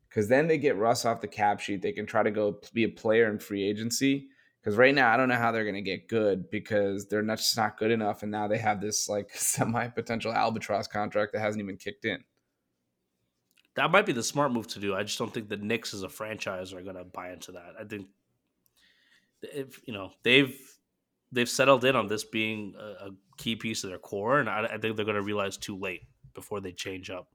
because 0.08 0.30
then 0.30 0.48
they 0.48 0.58
get 0.58 0.78
Russ 0.78 1.06
off 1.06 1.22
the 1.22 1.28
cap 1.28 1.60
sheet. 1.60 1.82
They 1.82 1.92
can 1.92 2.06
try 2.06 2.24
to 2.24 2.32
go 2.32 2.60
be 2.74 2.84
a 2.84 2.90
player 2.90 3.30
in 3.30 3.40
free 3.40 3.68
agency. 3.68 4.30
Because 4.66 4.78
right 4.80 4.96
now, 4.96 5.14
I 5.14 5.18
don't 5.18 5.30
know 5.30 5.36
how 5.36 5.52
they're 5.52 5.64
going 5.64 5.76
to 5.76 5.82
get 5.82 6.08
good 6.08 6.50
because 6.50 7.08
they're 7.08 7.22
not 7.22 7.38
just 7.38 7.56
not 7.56 7.78
good 7.78 7.92
enough, 7.92 8.24
and 8.24 8.32
now 8.32 8.48
they 8.48 8.58
have 8.58 8.82
this 8.82 9.08
like 9.08 9.30
semi 9.36 9.88
potential 9.90 10.34
albatross 10.34 10.88
contract 10.88 11.34
that 11.34 11.42
hasn't 11.42 11.62
even 11.62 11.78
kicked 11.78 12.04
in. 12.04 12.24
That 13.76 13.92
might 13.92 14.08
be 14.08 14.12
the 14.12 14.24
smart 14.24 14.52
move 14.52 14.68
to 14.70 14.80
do. 14.80 14.96
I 14.96 15.04
just 15.04 15.20
don't 15.20 15.32
think 15.32 15.50
the 15.50 15.58
Knicks 15.58 15.94
as 15.94 16.02
a 16.02 16.10
franchise 16.10 16.74
are 16.74 16.82
going 16.82 16.96
to 16.96 17.04
buy 17.04 17.32
into 17.32 17.52
that. 17.52 17.74
I 17.80 17.84
think 17.84 18.08
if 19.54 19.80
you 19.86 19.94
know 19.94 20.12
they've 20.24 20.56
they've 21.32 21.50
settled 21.50 21.86
in 21.86 21.96
on 21.96 22.08
this 22.08 22.24
being 22.24 22.74
a, 22.80 23.08
a 23.08 23.10
key 23.38 23.56
piece 23.56 23.84
of 23.84 23.90
their 23.90 24.00
core, 24.00 24.40
and 24.40 24.50
I, 24.50 24.66
I 24.66 24.78
think 24.78 24.96
they're 24.96 25.06
going 25.06 25.16
to 25.16 25.22
realize 25.22 25.58
too 25.58 25.78
late 25.78 26.04
before 26.34 26.62
they 26.62 26.72
change 26.72 27.10
up 27.10 27.28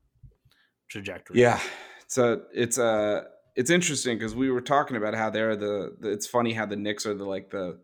trajectory. 0.89 1.41
Yeah, 1.41 1.61
it's 2.03 2.19
a 2.19 2.43
it's 2.53 2.79
a 2.79 3.25
it's 3.57 3.71
interesting 3.71 4.17
because 4.19 4.35
we 4.35 4.51
were 4.51 4.61
talking 4.61 4.97
about 4.97 5.15
how 5.15 5.31
they're 5.31 5.57
the, 5.57 5.97
the, 6.01 6.11
it's 6.11 6.27
funny 6.27 6.53
how 6.53 6.67
the 6.67 6.77
Knicks 6.77 7.07
are 7.07 7.15
the 7.15 7.25
like 7.25 7.51
the 7.51 7.79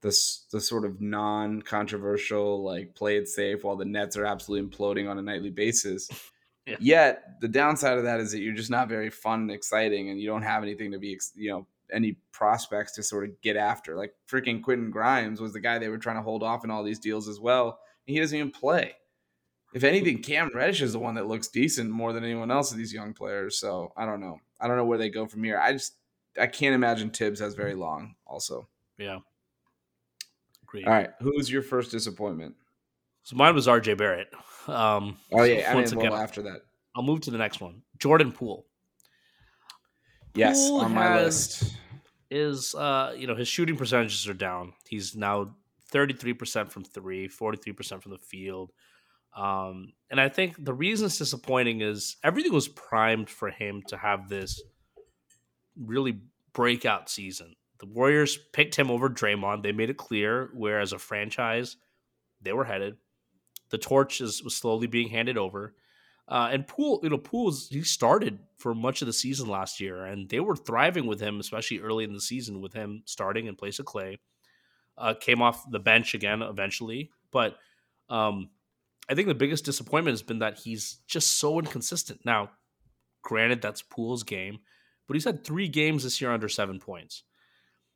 the 0.00 0.16
the 0.52 0.60
sort 0.60 0.84
of 0.84 1.00
non-controversial 1.00 2.62
like 2.62 2.94
play 2.94 3.16
it 3.16 3.28
safe 3.28 3.64
while 3.64 3.76
the 3.76 3.84
Nets 3.84 4.16
are 4.16 4.24
absolutely 4.24 4.68
imploding 4.68 5.10
on 5.10 5.18
a 5.18 5.22
nightly 5.22 5.50
basis. 5.50 6.08
Yeah. 6.66 6.76
Yet 6.80 7.40
the 7.40 7.48
downside 7.48 7.96
of 7.96 8.04
that 8.04 8.20
is 8.20 8.30
that 8.32 8.40
you're 8.40 8.52
just 8.52 8.70
not 8.70 8.90
very 8.90 9.08
fun 9.08 9.40
and 9.40 9.50
exciting, 9.50 10.10
and 10.10 10.20
you 10.20 10.28
don't 10.28 10.42
have 10.42 10.62
anything 10.62 10.92
to 10.92 10.98
be 10.98 11.18
you 11.34 11.50
know 11.50 11.66
any 11.92 12.16
prospects 12.32 12.92
to 12.94 13.02
sort 13.02 13.24
of 13.24 13.40
get 13.42 13.56
after. 13.56 13.96
Like 13.96 14.12
freaking 14.30 14.62
Quentin 14.62 14.90
Grimes 14.90 15.40
was 15.40 15.52
the 15.52 15.60
guy 15.60 15.78
they 15.78 15.88
were 15.88 15.98
trying 15.98 16.16
to 16.16 16.22
hold 16.22 16.42
off 16.42 16.64
in 16.64 16.70
all 16.70 16.84
these 16.84 16.98
deals 16.98 17.28
as 17.28 17.40
well. 17.40 17.78
And 18.06 18.14
he 18.14 18.20
doesn't 18.20 18.36
even 18.36 18.50
play. 18.50 18.94
If 19.74 19.84
anything, 19.84 20.22
Cam 20.22 20.50
Reddish 20.54 20.80
is 20.80 20.92
the 20.92 20.98
one 20.98 21.14
that 21.16 21.26
looks 21.26 21.48
decent 21.48 21.90
more 21.90 22.12
than 22.12 22.24
anyone 22.24 22.50
else 22.50 22.72
of 22.72 22.78
these 22.78 22.92
young 22.92 23.12
players. 23.12 23.58
So 23.58 23.92
I 23.96 24.06
don't 24.06 24.20
know. 24.20 24.38
I 24.60 24.66
don't 24.66 24.76
know 24.76 24.86
where 24.86 24.98
they 24.98 25.10
go 25.10 25.26
from 25.26 25.44
here. 25.44 25.58
I 25.58 25.72
just 25.72 25.94
I 26.40 26.46
can't 26.46 26.74
imagine 26.74 27.10
Thibs 27.10 27.40
has 27.40 27.54
very 27.54 27.74
long. 27.74 28.14
Also, 28.26 28.68
yeah. 28.96 29.18
Great. 30.66 30.86
All 30.86 30.92
right, 30.92 31.10
who's 31.20 31.50
your 31.50 31.62
first 31.62 31.90
disappointment? 31.90 32.54
So 33.22 33.36
mine 33.36 33.54
was 33.54 33.68
R.J. 33.68 33.94
Barrett. 33.94 34.28
Um, 34.66 35.16
oh 35.32 35.42
yeah, 35.42 35.72
I 35.72 35.74
mean, 35.74 35.96
well, 35.96 36.14
after 36.14 36.42
that, 36.42 36.60
I'll 36.94 37.02
move 37.02 37.20
to 37.22 37.30
the 37.30 37.38
next 37.38 37.60
one. 37.60 37.82
Jordan 37.98 38.32
Poole. 38.32 38.66
Yes, 40.34 40.68
Poole 40.68 40.80
on 40.80 40.94
my 40.94 41.16
list 41.16 41.76
is 42.30 42.74
uh, 42.74 43.14
you 43.16 43.26
know 43.26 43.34
his 43.34 43.48
shooting 43.48 43.76
percentages 43.76 44.28
are 44.28 44.34
down. 44.34 44.72
He's 44.88 45.16
now 45.16 45.54
33% 45.92 46.70
from 46.70 46.84
3, 46.84 47.28
43% 47.28 48.02
from 48.02 48.12
the 48.12 48.18
field. 48.18 48.72
Um, 49.36 49.92
and 50.10 50.20
I 50.20 50.28
think 50.28 50.62
the 50.62 50.74
reason 50.74 51.06
it's 51.06 51.18
disappointing 51.18 51.80
is 51.80 52.16
everything 52.24 52.52
was 52.52 52.68
primed 52.68 53.30
for 53.30 53.50
him 53.50 53.82
to 53.88 53.96
have 53.96 54.28
this 54.28 54.62
really 55.76 56.20
breakout 56.52 57.08
season. 57.08 57.54
The 57.78 57.86
Warriors 57.86 58.36
picked 58.52 58.74
him 58.74 58.90
over 58.90 59.08
Draymond. 59.08 59.62
They 59.62 59.72
made 59.72 59.90
it 59.90 59.96
clear 59.96 60.50
where, 60.54 60.80
as 60.80 60.92
a 60.92 60.98
franchise, 60.98 61.76
they 62.42 62.52
were 62.52 62.64
headed. 62.64 62.96
The 63.70 63.78
torch 63.78 64.20
is, 64.20 64.42
was 64.42 64.56
slowly 64.56 64.86
being 64.86 65.08
handed 65.08 65.38
over. 65.38 65.74
Uh, 66.28 66.50
and 66.52 66.66
Poole, 66.66 67.00
you 67.02 67.08
know, 67.08 67.18
Poole's 67.18 67.68
he 67.68 67.82
started 67.82 68.38
for 68.58 68.74
much 68.74 69.00
of 69.00 69.06
the 69.06 69.12
season 69.14 69.48
last 69.48 69.80
year, 69.80 70.04
and 70.04 70.28
they 70.28 70.40
were 70.40 70.56
thriving 70.56 71.06
with 71.06 71.20
him, 71.20 71.40
especially 71.40 71.78
early 71.80 72.04
in 72.04 72.12
the 72.12 72.20
season, 72.20 72.60
with 72.60 72.74
him 72.74 73.02
starting 73.06 73.46
in 73.46 73.56
place 73.56 73.78
of 73.78 73.86
Clay. 73.86 74.18
Uh, 74.98 75.14
came 75.14 75.40
off 75.40 75.70
the 75.70 75.78
bench 75.78 76.14
again 76.14 76.42
eventually, 76.42 77.10
but 77.30 77.56
um, 78.10 78.50
I 79.08 79.14
think 79.14 79.28
the 79.28 79.34
biggest 79.34 79.64
disappointment 79.64 80.12
has 80.12 80.22
been 80.22 80.40
that 80.40 80.58
he's 80.58 80.98
just 81.06 81.38
so 81.38 81.58
inconsistent. 81.58 82.20
Now, 82.24 82.50
granted, 83.22 83.62
that's 83.62 83.80
Poole's 83.80 84.24
game, 84.24 84.58
but 85.06 85.14
he's 85.14 85.24
had 85.24 85.44
three 85.44 85.68
games 85.68 86.02
this 86.02 86.20
year 86.20 86.32
under 86.32 86.48
seven 86.48 86.78
points, 86.78 87.22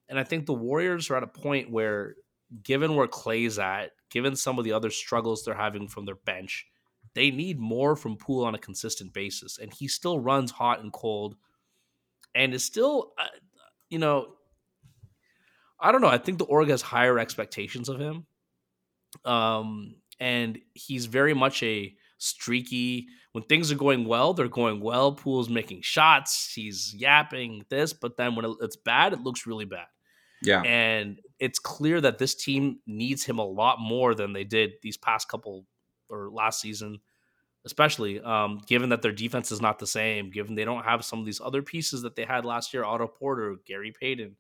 and 0.09 0.19
I 0.19 0.25
think 0.25 0.47
the 0.47 0.55
Warriors 0.55 1.11
are 1.11 1.17
at 1.17 1.23
a 1.23 1.27
point 1.27 1.71
where, 1.71 2.15
given 2.63 2.95
where 2.95 3.09
Clay's 3.09 3.59
at, 3.59 3.91
given 4.11 4.37
some 4.37 4.59
of 4.59 4.65
the 4.65 4.73
other 4.73 4.91
struggles 4.91 5.45
they're 5.45 5.55
having 5.55 5.89
from 5.89 6.07
their 6.07 6.15
bench 6.15 6.67
they 7.15 7.31
need 7.31 7.59
more 7.59 7.97
from 7.97 8.17
Poole 8.17 8.45
on 8.45 8.55
a 8.55 8.59
consistent 8.59 9.13
basis, 9.13 9.59
and 9.59 9.73
he 9.73 9.89
still 9.89 10.19
runs 10.19 10.51
hot 10.51 10.81
and 10.81 10.93
cold, 10.93 11.37
and 12.35 12.55
is 12.55 12.65
still, 12.65 13.13
uh, 13.19 13.27
you 13.91 13.99
know, 13.99 14.35
I 15.79 15.93
don't 15.93 16.01
know. 16.01 16.09
I 16.09 16.19
think 16.19 16.39
the 16.39 16.45
org 16.45 16.69
has 16.69 16.81
higher 16.81 17.19
expectations 17.19 17.89
of 17.89 18.01
him, 18.01 18.27
um, 19.25 19.97
and 20.21 20.59
he's 20.75 21.07
very 21.07 21.35
much 21.35 21.63
a 21.63 21.95
streaky. 22.19 23.09
When 23.33 23.45
things 23.45 23.73
are 23.73 23.77
going 23.77 24.05
well, 24.05 24.35
they're 24.35 24.49
going 24.49 24.81
well. 24.81 25.13
Poole's 25.13 25.49
making 25.49 25.83
shots. 25.83 26.53
He's 26.55 26.95
yapping 26.95 27.65
this, 27.71 27.93
but 27.93 28.17
then 28.17 28.37
when 28.37 28.55
it's 28.61 28.77
bad, 28.77 29.13
it 29.13 29.21
looks 29.21 29.47
really 29.47 29.65
bad. 29.65 29.87
Yeah, 30.43 30.63
and 30.63 31.21
it's 31.39 31.59
clear 31.59 32.01
that 32.01 32.19
this 32.19 32.35
team 32.35 32.79
needs 32.87 33.25
him 33.25 33.39
a 33.39 33.45
lot 33.45 33.79
more 33.81 34.15
than 34.15 34.33
they 34.33 34.45
did 34.45 34.73
these 34.83 34.97
past 34.97 35.29
couple 35.29 35.67
or 36.13 36.31
last 36.31 36.61
season, 36.61 36.99
especially 37.65 38.21
um, 38.21 38.61
given 38.67 38.91
that 38.91 39.03
their 39.03 39.13
defense 39.13 39.51
is 39.51 39.61
not 39.61 39.79
the 39.79 39.87
same, 39.87 40.31
given 40.31 40.55
they 40.55 40.65
don't 40.65 40.85
have 40.85 41.05
some 41.05 41.19
of 41.19 41.27
these 41.27 41.41
other 41.41 41.63
pieces 41.63 42.03
that 42.03 42.15
they 42.15 42.25
had 42.25 42.45
last 42.45 42.73
year, 42.75 42.85
Otto 42.85 43.07
Porter, 43.07 43.57
Gary 43.67 43.93
Payton. 43.99 44.37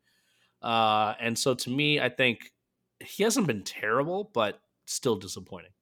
Uh, 0.61 1.14
and 1.20 1.39
so 1.39 1.55
to 1.55 1.70
me, 1.70 2.01
I 2.01 2.09
think 2.09 2.53
he 3.01 3.25
hasn't 3.25 3.47
been 3.47 3.62
terrible, 3.62 4.31
but 4.33 4.61
still 4.87 5.16
disappointing. 5.16 5.73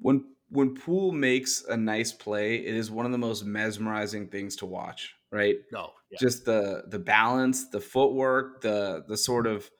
When 0.00 0.24
when 0.48 0.74
Poole 0.74 1.12
makes 1.12 1.64
a 1.64 1.76
nice 1.76 2.12
play, 2.12 2.56
it 2.56 2.74
is 2.74 2.90
one 2.90 3.06
of 3.06 3.12
the 3.12 3.18
most 3.18 3.44
mesmerizing 3.44 4.28
things 4.28 4.56
to 4.56 4.66
watch, 4.66 5.14
right? 5.30 5.56
No, 5.72 5.92
yeah. 6.10 6.18
just 6.20 6.44
the 6.44 6.84
the 6.88 6.98
balance, 6.98 7.70
the 7.70 7.80
footwork, 7.80 8.60
the 8.60 9.04
the 9.08 9.16
sort 9.16 9.46
of 9.46 9.70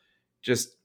just 0.41 0.77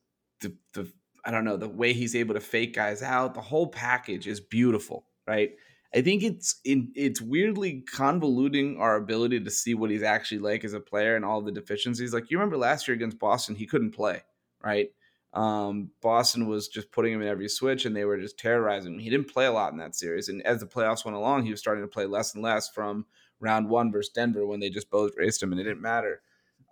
the 0.42 0.56
the 0.74 0.92
I 1.28 1.32
don't 1.32 1.44
know, 1.44 1.58
the 1.58 1.68
way 1.68 1.92
he's 1.92 2.16
able 2.16 2.34
to 2.36 2.40
fake 2.40 2.74
guys 2.74 3.04
out, 3.04 3.34
the 3.34 3.42
whole 3.42 3.68
package 3.68 4.28
is 4.28 4.40
beautiful, 4.40 5.06
right? 5.28 5.52
I 5.94 6.02
think 6.02 6.24
it's 6.24 6.62
in, 6.64 6.94
it's 6.96 7.22
weirdly 7.22 7.84
convoluting 7.94 8.80
our 8.80 8.96
ability 8.96 9.42
to 9.42 9.52
see 9.52 9.74
what 9.74 9.92
he's 9.92 10.04
actually 10.04 10.40
like 10.40 10.64
as 10.64 10.74
a 10.74 10.80
player 10.80 11.18
and 11.18 11.26
all 11.26 11.42
the 11.42 11.52
deficiencies. 11.52 12.14
Like 12.14 12.32
you 12.32 12.38
remember 12.38 12.56
last 12.56 12.88
year 12.88 12.96
against 12.96 13.20
Boston, 13.20 13.56
he 13.56 13.68
couldn't 13.68 13.92
play, 13.92 14.22
right? 14.64 14.88
Um, 15.34 15.92
Boston 16.02 16.48
was 16.48 16.70
just 16.70 16.94
putting 16.94 17.14
him 17.14 17.22
in 17.22 17.28
every 17.28 17.50
switch 17.50 17.86
and 17.86 17.94
they 17.94 18.06
were 18.06 18.18
just 18.18 18.40
terrorizing 18.40 18.94
him. 18.94 19.00
He 19.00 19.10
didn't 19.10 19.32
play 19.32 19.48
a 19.48 19.52
lot 19.52 19.74
in 19.74 19.80
that 19.80 19.96
series. 19.96 20.30
And 20.30 20.42
as 20.46 20.62
the 20.62 20.66
playoffs 20.66 21.04
went 21.04 21.18
along, 21.18 21.44
he 21.44 21.52
was 21.52 21.60
starting 21.60 21.84
to 21.84 21.90
play 21.90 22.06
less 22.06 22.36
and 22.36 22.44
less 22.44 22.70
from 22.70 23.06
round 23.42 23.68
one 23.68 23.92
versus 23.92 24.14
Denver 24.14 24.46
when 24.46 24.62
they 24.62 24.70
just 24.70 24.90
both 24.90 25.12
raced 25.18 25.44
him 25.44 25.52
and 25.52 25.60
it 25.60 25.66
didn't 25.66 25.82
matter. 25.82 26.22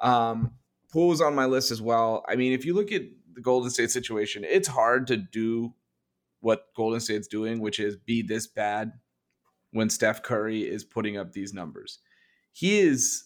Um, 0.02 0.54
Poole 0.92 1.10
was 1.10 1.20
on 1.20 1.36
my 1.36 1.46
list 1.46 1.72
as 1.72 1.82
well. 1.82 2.24
I 2.26 2.38
mean, 2.38 2.54
if 2.54 2.66
you 2.66 2.74
look 2.74 2.94
at 2.94 3.02
the 3.36 3.42
Golden 3.42 3.70
State 3.70 3.92
situation, 3.92 4.44
it's 4.48 4.68
hard 4.68 5.08
to 5.08 5.18
do 5.18 5.74
what 6.40 6.68
Golden 6.76 7.00
State's 7.00 7.28
doing, 7.28 7.60
which 7.60 7.80
is 7.80 7.98
be 7.98 8.22
this 8.22 8.48
bad 8.48 8.94
when 9.72 9.90
Steph 9.90 10.24
Curry 10.24 10.62
is 10.62 10.84
putting 10.84 11.18
up 11.18 11.34
these 11.34 11.54
numbers. 11.54 12.00
He 12.54 12.80
is 12.80 13.26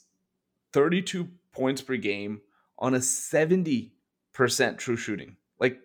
32 0.74 1.30
points 1.52 1.82
per 1.82 1.98
game 1.98 2.42
on 2.78 2.96
a 2.96 3.00
70% 3.00 3.92
true 4.78 4.96
shooting. 4.96 5.38
Like 5.60 5.80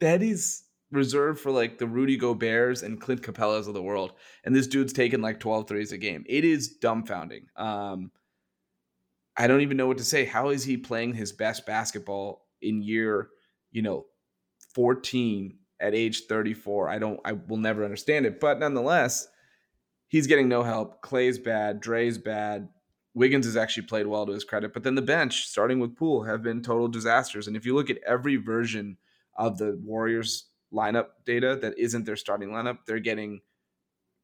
that 0.00 0.22
is 0.22 0.64
reserved 0.90 1.40
for 1.40 1.50
like 1.50 1.78
the 1.78 1.86
Rudy 1.86 2.16
Gobert's 2.16 2.82
and 2.82 3.00
Clint 3.00 3.22
Capellas 3.22 3.68
of 3.68 3.74
the 3.74 3.82
world. 3.82 4.12
And 4.44 4.54
this 4.54 4.66
dude's 4.66 4.92
taking 4.92 5.20
like 5.20 5.40
12 5.40 5.68
threes 5.68 5.92
a 5.92 5.98
game. 5.98 6.24
It 6.28 6.44
is 6.44 6.76
dumbfounding. 6.82 7.44
Um, 7.56 8.10
I 9.36 9.46
don't 9.46 9.60
even 9.60 9.76
know 9.76 9.86
what 9.86 9.98
to 9.98 10.04
say. 10.04 10.24
How 10.24 10.48
is 10.50 10.64
he 10.64 10.76
playing 10.76 11.14
his 11.14 11.32
best 11.32 11.66
basketball 11.66 12.46
in 12.62 12.82
year 12.82 13.30
you 13.76 13.82
know, 13.82 14.06
14 14.74 15.54
at 15.80 15.94
age 15.94 16.22
34. 16.30 16.88
I 16.88 16.98
don't, 16.98 17.20
I 17.26 17.32
will 17.32 17.58
never 17.58 17.84
understand 17.84 18.24
it. 18.24 18.40
But 18.40 18.58
nonetheless, 18.58 19.28
he's 20.08 20.26
getting 20.26 20.48
no 20.48 20.62
help. 20.62 21.02
Clay's 21.02 21.38
bad. 21.38 21.80
Dre's 21.80 22.16
bad. 22.16 22.70
Wiggins 23.12 23.44
has 23.44 23.54
actually 23.54 23.86
played 23.86 24.06
well 24.06 24.24
to 24.24 24.32
his 24.32 24.44
credit. 24.44 24.72
But 24.72 24.82
then 24.82 24.94
the 24.94 25.02
bench, 25.02 25.46
starting 25.46 25.78
with 25.78 25.94
Poole, 25.94 26.24
have 26.24 26.42
been 26.42 26.62
total 26.62 26.88
disasters. 26.88 27.48
And 27.48 27.54
if 27.54 27.66
you 27.66 27.74
look 27.74 27.90
at 27.90 27.98
every 28.06 28.36
version 28.36 28.96
of 29.36 29.58
the 29.58 29.78
Warriors 29.84 30.46
lineup 30.72 31.08
data 31.26 31.58
that 31.60 31.78
isn't 31.78 32.06
their 32.06 32.16
starting 32.16 32.48
lineup, 32.48 32.78
they're 32.86 32.98
getting 32.98 33.42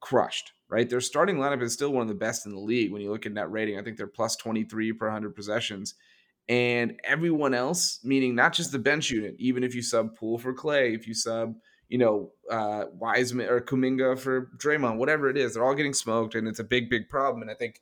crushed, 0.00 0.52
right? 0.70 0.88
Their 0.88 1.02
starting 1.02 1.36
lineup 1.36 1.60
is 1.60 1.74
still 1.74 1.92
one 1.92 2.02
of 2.02 2.08
the 2.08 2.14
best 2.14 2.46
in 2.46 2.52
the 2.52 2.58
league 2.58 2.90
when 2.90 3.02
you 3.02 3.12
look 3.12 3.26
at 3.26 3.32
net 3.32 3.52
rating. 3.52 3.78
I 3.78 3.82
think 3.82 3.98
they're 3.98 4.06
plus 4.06 4.34
23 4.36 4.94
per 4.94 5.08
100 5.08 5.36
possessions 5.36 5.94
and 6.48 7.00
everyone 7.04 7.54
else, 7.54 8.00
meaning 8.02 8.34
not 8.34 8.52
just 8.52 8.72
the 8.72 8.78
bench 8.78 9.10
unit, 9.10 9.34
even 9.38 9.64
if 9.64 9.74
you 9.74 9.82
sub 9.82 10.16
Poole 10.16 10.38
for 10.38 10.52
Clay, 10.52 10.94
if 10.94 11.06
you 11.06 11.14
sub, 11.14 11.54
you 11.88 11.98
know, 11.98 12.32
uh, 12.50 12.84
Wiseman 12.92 13.48
or 13.48 13.60
Kuminga 13.60 14.18
for 14.18 14.50
Draymond, 14.56 14.96
whatever 14.96 15.28
it 15.28 15.36
is, 15.36 15.54
they're 15.54 15.64
all 15.64 15.74
getting 15.74 15.94
smoked, 15.94 16.34
and 16.34 16.48
it's 16.48 16.58
a 16.58 16.64
big, 16.64 16.90
big 16.90 17.08
problem. 17.08 17.42
And 17.42 17.50
I 17.50 17.54
think 17.54 17.80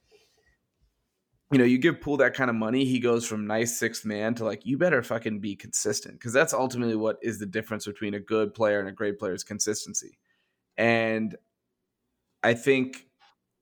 you 1.51 1.59
know, 1.59 1.65
you 1.65 1.79
give 1.79 2.01
Poole 2.01 2.19
that 2.19 2.35
kind 2.35 2.49
of 2.49 2.55
money, 2.55 2.85
he 2.85 3.01
goes 3.01 3.27
from 3.27 3.47
nice 3.47 3.77
sixth 3.77 4.05
man 4.05 4.35
to 4.37 4.45
like, 4.45 4.65
you 4.65 4.79
better 4.79 5.03
fucking 5.03 5.41
be 5.41 5.57
consistent. 5.57 6.15
Because 6.15 6.33
that's 6.33 6.55
ultimately 6.55 6.95
what 6.95 7.19
is 7.23 7.39
the 7.39 7.47
difference 7.47 7.87
between 7.87 8.15
a 8.15 8.21
good 8.21 8.55
player 8.55 8.79
and 8.79 8.89
a 8.89 8.93
great 8.93 9.19
player 9.19 9.35
is 9.35 9.43
consistency. 9.43 10.19
And 10.77 11.37
I 12.43 12.55
think 12.55 13.07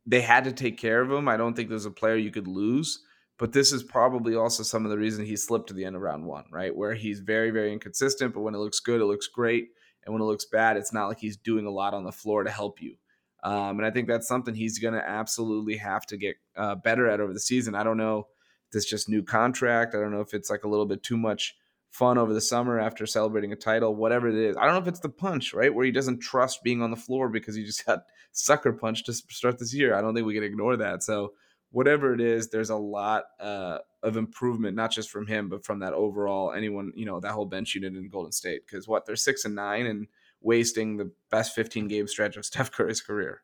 they 0.05 0.21
had 0.21 0.45
to 0.45 0.53
take 0.53 0.79
care 0.79 1.01
of 1.01 1.11
him. 1.11 1.29
I 1.29 1.39
don't 1.39 1.55
think 1.55 1.71
there's 1.71 1.87
a 1.87 1.91
player 1.91 2.17
you 2.17 2.31
could 2.31 2.47
lose. 2.47 3.03
But 3.39 3.53
this 3.53 3.73
is 3.73 3.83
probably 3.83 4.35
also 4.35 4.63
some 4.63 4.85
of 4.85 4.91
the 4.91 4.99
reason 4.99 5.25
he 5.25 5.37
slipped 5.37 5.69
to 5.69 5.75
the 5.75 5.85
end 5.85 5.95
of 5.95 6.03
round 6.03 6.25
one, 6.25 6.45
right? 6.51 6.75
Where 6.75 6.95
he's 6.95 7.21
very, 7.21 7.51
very 7.51 7.73
inconsistent, 7.73 8.35
but 8.35 8.41
when 8.41 8.55
it 8.55 8.59
looks 8.59 8.81
good, 8.81 9.01
it 9.01 9.07
looks 9.07 9.29
great. 9.29 9.69
And 10.05 10.13
when 10.13 10.23
it 10.23 10.27
looks 10.27 10.45
bad, 10.45 10.77
it's 10.77 10.93
not 10.93 11.07
like 11.07 11.21
he's 11.21 11.37
doing 11.37 11.67
a 11.67 11.71
lot 11.71 11.95
on 11.95 12.05
the 12.05 12.13
floor 12.13 12.43
to 12.43 12.51
help 12.51 12.83
you. 12.83 12.97
Um, 13.45 13.79
and 13.79 13.87
I 13.87 13.91
think 13.91 14.09
that's 14.09 14.27
something 14.27 14.55
he's 14.55 14.79
going 14.79 14.95
to 14.95 15.09
absolutely 15.09 15.77
have 15.77 16.05
to 16.07 16.17
get 16.17 16.37
uh, 16.57 16.75
better 16.75 17.09
at 17.09 17.21
over 17.21 17.33
the 17.33 17.41
season. 17.41 17.75
I 17.75 17.85
don't 17.85 17.97
know 17.97 18.27
if 18.67 18.73
this 18.73 18.85
just 18.85 19.09
new 19.09 19.23
contract. 19.23 19.95
I 19.95 20.01
don't 20.01 20.11
know 20.11 20.21
if 20.21 20.35
it's 20.35 20.51
like 20.51 20.65
a 20.65 20.69
little 20.69 20.87
bit 20.87 21.03
too 21.03 21.17
much 21.17 21.55
fun 21.91 22.19
over 22.19 22.35
the 22.35 22.41
summer 22.41 22.79
after 22.79 23.07
celebrating 23.07 23.53
a 23.53 23.57
title, 23.57 23.95
whatever 23.95 24.29
it 24.29 24.35
is. 24.35 24.57
I 24.57 24.65
don't 24.65 24.75
know 24.75 24.81
if 24.81 24.89
it's 24.89 25.01
the 25.01 25.09
punch, 25.09 25.55
right? 25.55 25.73
Where 25.73 25.87
he 25.87 25.93
doesn't 25.93 26.21
trust 26.21 26.63
being 26.63 26.83
on 26.83 26.91
the 26.91 26.97
floor 26.97 27.29
because 27.29 27.55
he 27.55 27.65
just 27.65 27.87
got 27.87 28.01
sucker 28.33 28.73
punched 28.73 29.07
to 29.07 29.13
start 29.13 29.59
this 29.59 29.75
year. 29.75 29.95
I 29.95 30.01
don't 30.01 30.15
think 30.15 30.27
we 30.27 30.35
can 30.35 30.45
ignore 30.45 30.77
that. 30.77 31.03
So, 31.03 31.33
whatever 31.71 32.15
it 32.15 32.21
is, 32.21 32.49
there's 32.49 32.71
a 32.71 32.77
lot 32.77 33.25
uh, 33.41 33.79
of 34.03 34.17
improvement, 34.17 34.77
not 34.77 34.91
just 34.91 35.11
from 35.11 35.27
him, 35.27 35.49
but 35.49 35.65
from 35.65 35.81
that 35.81 35.93
overall 35.93 36.53
anyone, 36.53 36.93
you 36.95 37.05
know, 37.05 37.21
that 37.21 37.33
whole 37.33 37.47
bench 37.47 37.75
unit 37.75 37.95
in 37.95 38.09
Golden 38.09 38.33
State. 38.33 38.63
Because 38.67 38.89
what 38.89 39.07
they're 39.07 39.17
six 39.17 39.45
and 39.45 39.55
nine 39.55 39.87
and 39.87 40.07
wasting 40.41 40.97
the 40.97 41.11
best 41.31 41.55
15 41.55 41.89
game 41.89 42.07
stretch 42.07 42.37
of 42.37 42.45
Steph 42.47 42.73
Curry's 42.73 43.01
career. 43.01 43.43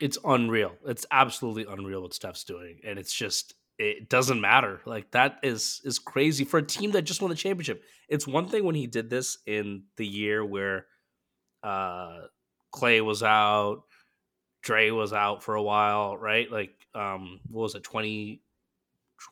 It's 0.00 0.18
unreal. 0.24 0.72
It's 0.86 1.06
absolutely 1.10 1.66
unreal 1.68 2.02
what 2.02 2.14
Steph's 2.14 2.44
doing, 2.44 2.80
and 2.84 2.98
it's 2.98 3.12
just 3.12 3.54
it 3.78 4.08
doesn't 4.08 4.40
matter. 4.40 4.80
Like 4.86 5.10
that 5.10 5.38
is 5.42 5.82
is 5.84 5.98
crazy 5.98 6.44
for 6.44 6.58
a 6.58 6.62
team 6.62 6.92
that 6.92 7.02
just 7.02 7.20
won 7.20 7.30
the 7.30 7.36
championship. 7.36 7.82
It's 8.08 8.26
one 8.26 8.46
thing 8.46 8.64
when 8.64 8.74
he 8.74 8.86
did 8.86 9.10
this 9.10 9.38
in 9.46 9.84
the 9.96 10.06
year 10.06 10.44
where 10.44 10.86
uh 11.62 12.20
Clay 12.72 13.00
was 13.00 13.22
out, 13.22 13.82
Dre 14.62 14.90
was 14.90 15.12
out 15.12 15.42
for 15.42 15.54
a 15.54 15.62
while, 15.62 16.16
right? 16.16 16.50
Like 16.50 16.74
um 16.94 17.40
what 17.48 17.62
was 17.62 17.74
it 17.74 17.84
20 17.84 18.42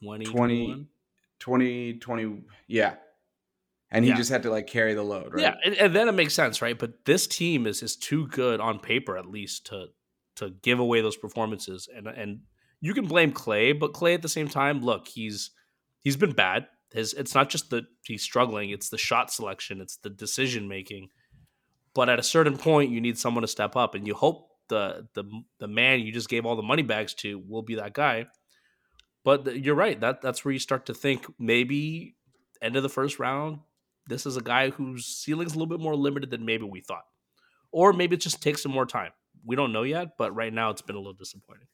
20 0.01 0.25
20 0.27 0.87
20, 1.41 1.95
20 1.95 2.43
yeah 2.67 2.95
and 3.91 4.05
he 4.05 4.11
yeah. 4.11 4.17
just 4.17 4.31
had 4.31 4.43
to 4.43 4.51
like 4.51 4.67
carry 4.67 4.95
the 4.95 5.03
load, 5.03 5.35
right? 5.35 5.43
Yeah, 5.43 5.55
and, 5.65 5.75
and, 5.75 5.97
then 5.97 6.09
it 6.09 6.13
makes 6.13 6.35
sense, 6.35 6.61
right? 6.61 6.79
But 6.79 7.05
this 7.07 7.27
team 7.27 7.67
is 7.67 7.83
is 7.83 7.97
too 7.97 8.27
good 8.29 8.61
on 8.61 8.81
paper, 8.81 9.17
at 9.17 9.27
least, 9.27 9.67
to 9.67 9.87
to 10.37 10.51
give 10.63 10.79
away 10.79 11.01
those 11.01 11.17
performances. 11.17 11.89
And 11.95 12.07
and 12.07 12.41
you 12.81 12.93
can 12.93 13.07
blame 13.07 13.33
Clay, 13.33 13.73
but 13.73 13.95
Clay 13.95 14.15
at 14.15 14.23
the 14.23 14.29
same 14.29 14.49
time, 14.49 14.83
look, 14.83 15.09
he's 15.09 15.51
he's 16.01 16.17
been 16.17 16.33
bad. 16.33 16.67
His 16.93 17.15
it's 17.15 17.35
not 17.35 17.49
just 17.49 17.71
that 17.71 17.87
he's 18.05 18.23
struggling; 18.23 18.71
it's 18.71 18.91
the 18.91 18.99
shot 18.99 19.33
selection, 19.33 19.81
it's 19.81 19.97
the 19.97 20.11
decision 20.11 20.69
making. 20.69 21.09
But 21.95 22.11
at 22.11 22.19
a 22.19 22.23
certain 22.23 22.59
point, 22.59 22.91
you 22.91 23.01
need 23.01 23.19
someone 23.19 23.43
to 23.43 23.49
step 23.49 23.75
up, 23.75 23.95
and 23.95 24.07
you 24.07 24.15
hope 24.15 24.48
the 24.69 25.09
the 25.15 25.25
the 25.59 25.69
man 25.69 26.01
you 26.01 26.13
just 26.13 26.29
gave 26.29 26.47
all 26.47 26.57
the 26.57 26.63
money 26.63 26.83
bags 26.83 27.15
to 27.15 27.43
will 27.49 27.63
be 27.63 27.77
that 27.77 27.93
guy. 27.95 28.27
But 29.25 29.63
you're 29.63 29.75
right. 29.75 30.01
That 30.01 30.23
that's 30.23 30.45
where 30.45 30.53
you 30.53 30.59
start 30.59 30.87
to 30.87 30.95
think 30.95 31.27
maybe 31.39 32.15
end 32.63 32.77
of 32.77 32.83
the 32.83 32.89
first 32.89 33.19
round, 33.19 33.59
this 34.07 34.27
is 34.27 34.37
a 34.37 34.43
guy 34.43 34.71
whose 34.71 35.07
ceiling's 35.07 35.53
a 35.53 35.59
little 35.59 35.69
bit 35.69 35.81
more 35.83 35.95
limited 35.95 36.31
than 36.31 36.45
maybe 36.45 36.65
we 36.65 36.81
thought. 36.81 37.05
Or 37.71 37.93
maybe 37.93 38.15
it 38.15 38.23
just 38.23 38.43
takes 38.43 38.63
some 38.63 38.73
more 38.73 38.87
time. 38.87 39.11
We 39.45 39.55
don't 39.55 39.73
know 39.73 39.83
yet, 39.83 40.17
but 40.17 40.35
right 40.35 40.53
now 40.53 40.71
it's 40.71 40.83
been 40.83 40.97
a 40.97 40.99
little 40.99 41.13
disappointing. 41.13 41.67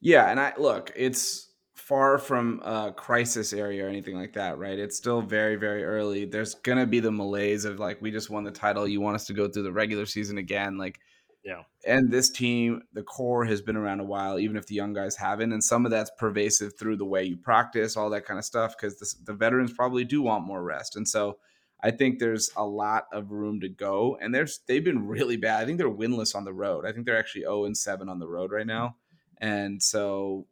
Yeah, 0.00 0.30
and 0.30 0.40
I 0.40 0.54
look, 0.56 0.90
it's 0.96 1.50
far 1.74 2.18
from 2.18 2.62
a 2.64 2.92
crisis 2.96 3.52
area 3.52 3.84
or 3.84 3.88
anything 3.88 4.16
like 4.16 4.32
that, 4.32 4.56
right? 4.56 4.78
It's 4.78 4.96
still 4.96 5.20
very, 5.20 5.56
very 5.56 5.84
early. 5.84 6.24
There's 6.24 6.54
gonna 6.54 6.86
be 6.86 7.00
the 7.00 7.12
malaise 7.12 7.64
of 7.64 7.78
like, 7.78 8.00
we 8.00 8.10
just 8.10 8.30
won 8.30 8.44
the 8.44 8.50
title. 8.50 8.88
You 8.88 9.00
want 9.00 9.16
us 9.16 9.26
to 9.26 9.34
go 9.34 9.48
through 9.48 9.64
the 9.64 9.72
regular 9.72 10.06
season 10.06 10.38
again, 10.38 10.78
like. 10.78 10.98
Yeah. 11.46 11.62
And 11.86 12.10
this 12.10 12.28
team, 12.28 12.82
the 12.92 13.04
core 13.04 13.44
has 13.44 13.62
been 13.62 13.76
around 13.76 14.00
a 14.00 14.04
while, 14.04 14.38
even 14.38 14.56
if 14.56 14.66
the 14.66 14.74
young 14.74 14.92
guys 14.92 15.14
haven't. 15.16 15.52
And 15.52 15.62
some 15.62 15.84
of 15.84 15.92
that's 15.92 16.10
pervasive 16.18 16.76
through 16.76 16.96
the 16.96 17.04
way 17.04 17.22
you 17.22 17.36
practice, 17.36 17.96
all 17.96 18.10
that 18.10 18.26
kind 18.26 18.38
of 18.38 18.44
stuff, 18.44 18.74
because 18.76 18.98
the 19.24 19.32
veterans 19.32 19.72
probably 19.72 20.04
do 20.04 20.22
want 20.22 20.44
more 20.44 20.62
rest. 20.62 20.96
And 20.96 21.08
so 21.08 21.38
I 21.82 21.90
think 21.90 22.18
there's 22.18 22.50
a 22.56 22.64
lot 22.64 23.06
of 23.12 23.30
room 23.30 23.60
to 23.60 23.68
go, 23.68 24.18
and 24.20 24.34
there's 24.34 24.60
they've 24.66 24.84
been 24.84 25.06
really 25.06 25.36
bad. 25.36 25.62
I 25.62 25.66
think 25.66 25.78
they're 25.78 25.90
winless 25.90 26.34
on 26.34 26.44
the 26.44 26.52
road. 26.52 26.86
I 26.86 26.92
think 26.92 27.06
they're 27.06 27.18
actually 27.18 27.42
0 27.42 27.66
and 27.66 27.76
seven 27.76 28.08
on 28.08 28.18
the 28.18 28.28
road 28.28 28.50
right 28.50 28.66
now, 28.66 28.96
and 29.40 29.82
so 29.82 30.46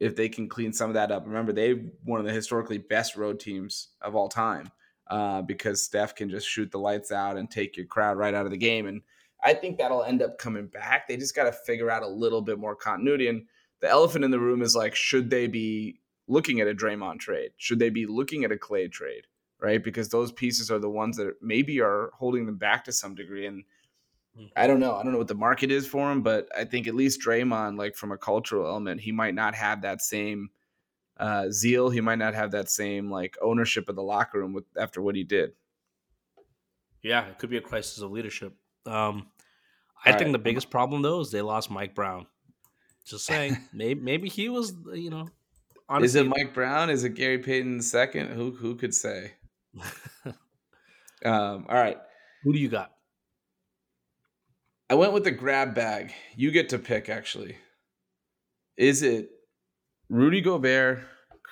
if 0.00 0.16
they 0.16 0.28
can 0.28 0.48
clean 0.48 0.72
some 0.72 0.90
of 0.90 0.94
that 0.94 1.12
up, 1.12 1.24
remember 1.26 1.52
they're 1.52 1.76
one 2.02 2.18
of 2.18 2.26
the 2.26 2.32
historically 2.32 2.78
best 2.78 3.16
road 3.16 3.38
teams 3.38 3.90
of 4.02 4.16
all 4.16 4.28
time 4.28 4.70
uh, 5.08 5.40
because 5.42 5.82
Steph 5.82 6.16
can 6.16 6.28
just 6.28 6.48
shoot 6.48 6.70
the 6.72 6.78
lights 6.78 7.12
out 7.12 7.36
and 7.36 7.48
take 7.48 7.76
your 7.76 7.86
crowd 7.86 8.18
right 8.18 8.34
out 8.34 8.44
of 8.44 8.50
the 8.50 8.58
game, 8.58 8.86
and 8.86 9.02
I 9.44 9.54
think 9.54 9.78
that'll 9.78 10.04
end 10.04 10.22
up 10.22 10.38
coming 10.38 10.66
back. 10.66 11.06
They 11.06 11.16
just 11.16 11.36
got 11.36 11.44
to 11.44 11.52
figure 11.52 11.90
out 11.90 12.02
a 12.02 12.08
little 12.08 12.42
bit 12.42 12.58
more 12.58 12.74
continuity, 12.74 13.28
and 13.28 13.44
the 13.80 13.88
elephant 13.88 14.24
in 14.24 14.30
the 14.30 14.40
room 14.40 14.62
is 14.62 14.74
like, 14.74 14.94
should 14.94 15.30
they 15.30 15.46
be 15.46 16.00
looking 16.26 16.60
at 16.60 16.68
a 16.68 16.74
Draymond 16.74 17.18
trade? 17.18 17.50
Should 17.56 17.78
they 17.78 17.90
be 17.90 18.06
looking 18.06 18.44
at 18.44 18.52
a 18.52 18.56
Clay 18.56 18.88
trade? 18.88 19.26
right? 19.64 19.82
Because 19.82 20.10
those 20.10 20.30
pieces 20.30 20.70
are 20.70 20.78
the 20.78 20.90
ones 20.90 21.16
that 21.16 21.36
maybe 21.40 21.80
are 21.80 22.10
holding 22.14 22.44
them 22.44 22.56
back 22.56 22.84
to 22.84 22.92
some 22.92 23.14
degree. 23.14 23.46
And 23.46 23.64
mm-hmm. 24.36 24.46
I 24.56 24.66
don't 24.66 24.78
know. 24.78 24.94
I 24.94 25.02
don't 25.02 25.12
know 25.12 25.18
what 25.18 25.28
the 25.28 25.34
market 25.34 25.70
is 25.70 25.86
for 25.86 26.12
him, 26.12 26.22
but 26.22 26.48
I 26.56 26.64
think 26.64 26.86
at 26.86 26.94
least 26.94 27.22
Draymond, 27.22 27.78
like 27.78 27.96
from 27.96 28.12
a 28.12 28.18
cultural 28.18 28.66
element, 28.66 29.00
he 29.00 29.10
might 29.10 29.34
not 29.34 29.54
have 29.54 29.82
that 29.82 30.02
same 30.02 30.50
uh, 31.18 31.50
zeal. 31.50 31.88
He 31.88 32.02
might 32.02 32.18
not 32.18 32.34
have 32.34 32.50
that 32.50 32.68
same 32.68 33.10
like 33.10 33.36
ownership 33.40 33.88
of 33.88 33.96
the 33.96 34.02
locker 34.02 34.38
room 34.38 34.52
with 34.52 34.64
after 34.76 35.00
what 35.00 35.16
he 35.16 35.24
did. 35.24 35.52
Yeah, 37.02 37.26
it 37.26 37.38
could 37.38 37.50
be 37.50 37.56
a 37.56 37.62
crisis 37.62 38.00
of 38.00 38.10
leadership. 38.10 38.54
Um, 38.86 39.28
I 40.04 40.12
All 40.12 40.18
think 40.18 40.28
right. 40.28 40.32
the 40.32 40.38
biggest 40.38 40.70
problem 40.70 41.02
though 41.02 41.20
is 41.20 41.30
they 41.30 41.42
lost 41.42 41.70
Mike 41.70 41.94
Brown. 41.94 42.26
Just 43.06 43.26
saying, 43.26 43.56
maybe 43.72 44.00
maybe 44.00 44.28
he 44.28 44.48
was 44.48 44.72
you 44.92 45.10
know. 45.10 45.28
Honestly, 45.88 46.06
is 46.06 46.14
it 46.14 46.28
Mike 46.28 46.54
Brown? 46.54 46.88
Is 46.88 47.04
it 47.04 47.10
Gary 47.10 47.38
Payton 47.38 47.82
second? 47.82 48.30
Who 48.30 48.52
who 48.52 48.74
could 48.74 48.94
say? 48.94 49.32
um, 50.24 51.66
all 51.68 51.76
right. 51.76 51.98
Who 52.42 52.52
do 52.52 52.58
you 52.58 52.68
got? 52.68 52.92
I 54.90 54.94
went 54.94 55.12
with 55.12 55.24
the 55.24 55.30
grab 55.30 55.74
bag. 55.74 56.12
You 56.36 56.50
get 56.50 56.68
to 56.70 56.78
pick, 56.78 57.08
actually. 57.08 57.56
Is 58.76 59.02
it 59.02 59.30
Rudy 60.10 60.40
Gobert, 60.40 61.00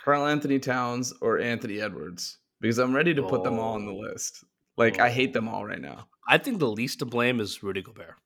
Karl-Anthony 0.05 0.59
Towns, 0.59 1.13
or 1.21 1.39
Anthony 1.39 1.81
Edwards? 1.81 2.39
Because 2.61 2.79
I'm 2.79 2.95
ready 2.95 3.15
to 3.15 3.23
put 3.23 3.41
oh. 3.41 3.45
them 3.45 3.59
all 3.59 3.75
on 3.75 3.87
the 3.87 3.93
oh. 3.93 3.97
list. 3.97 4.45
Like, 4.77 5.01
oh. 5.01 5.05
I 5.05 5.11
hate 5.11 5.33
them 5.33 5.49
all 5.49 5.65
right 5.65 5.81
now. 5.81 6.09
I 6.29 6.39
think 6.39 6.59
the 6.59 6.69
least 6.69 6.99
to 6.99 7.07
blame 7.07 7.41
is 7.41 7.63
Rudy 7.63 7.83
Gobert. 7.83 8.17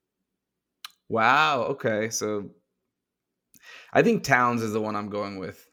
Wow. 1.09 1.63
Okay. 1.63 2.11
So 2.11 2.51
I 3.93 4.03
think 4.03 4.25
Towns 4.25 4.63
is 4.63 4.73
the 4.73 4.81
one 4.81 4.97
I'm 4.97 5.09
going 5.09 5.39
with. 5.39 5.65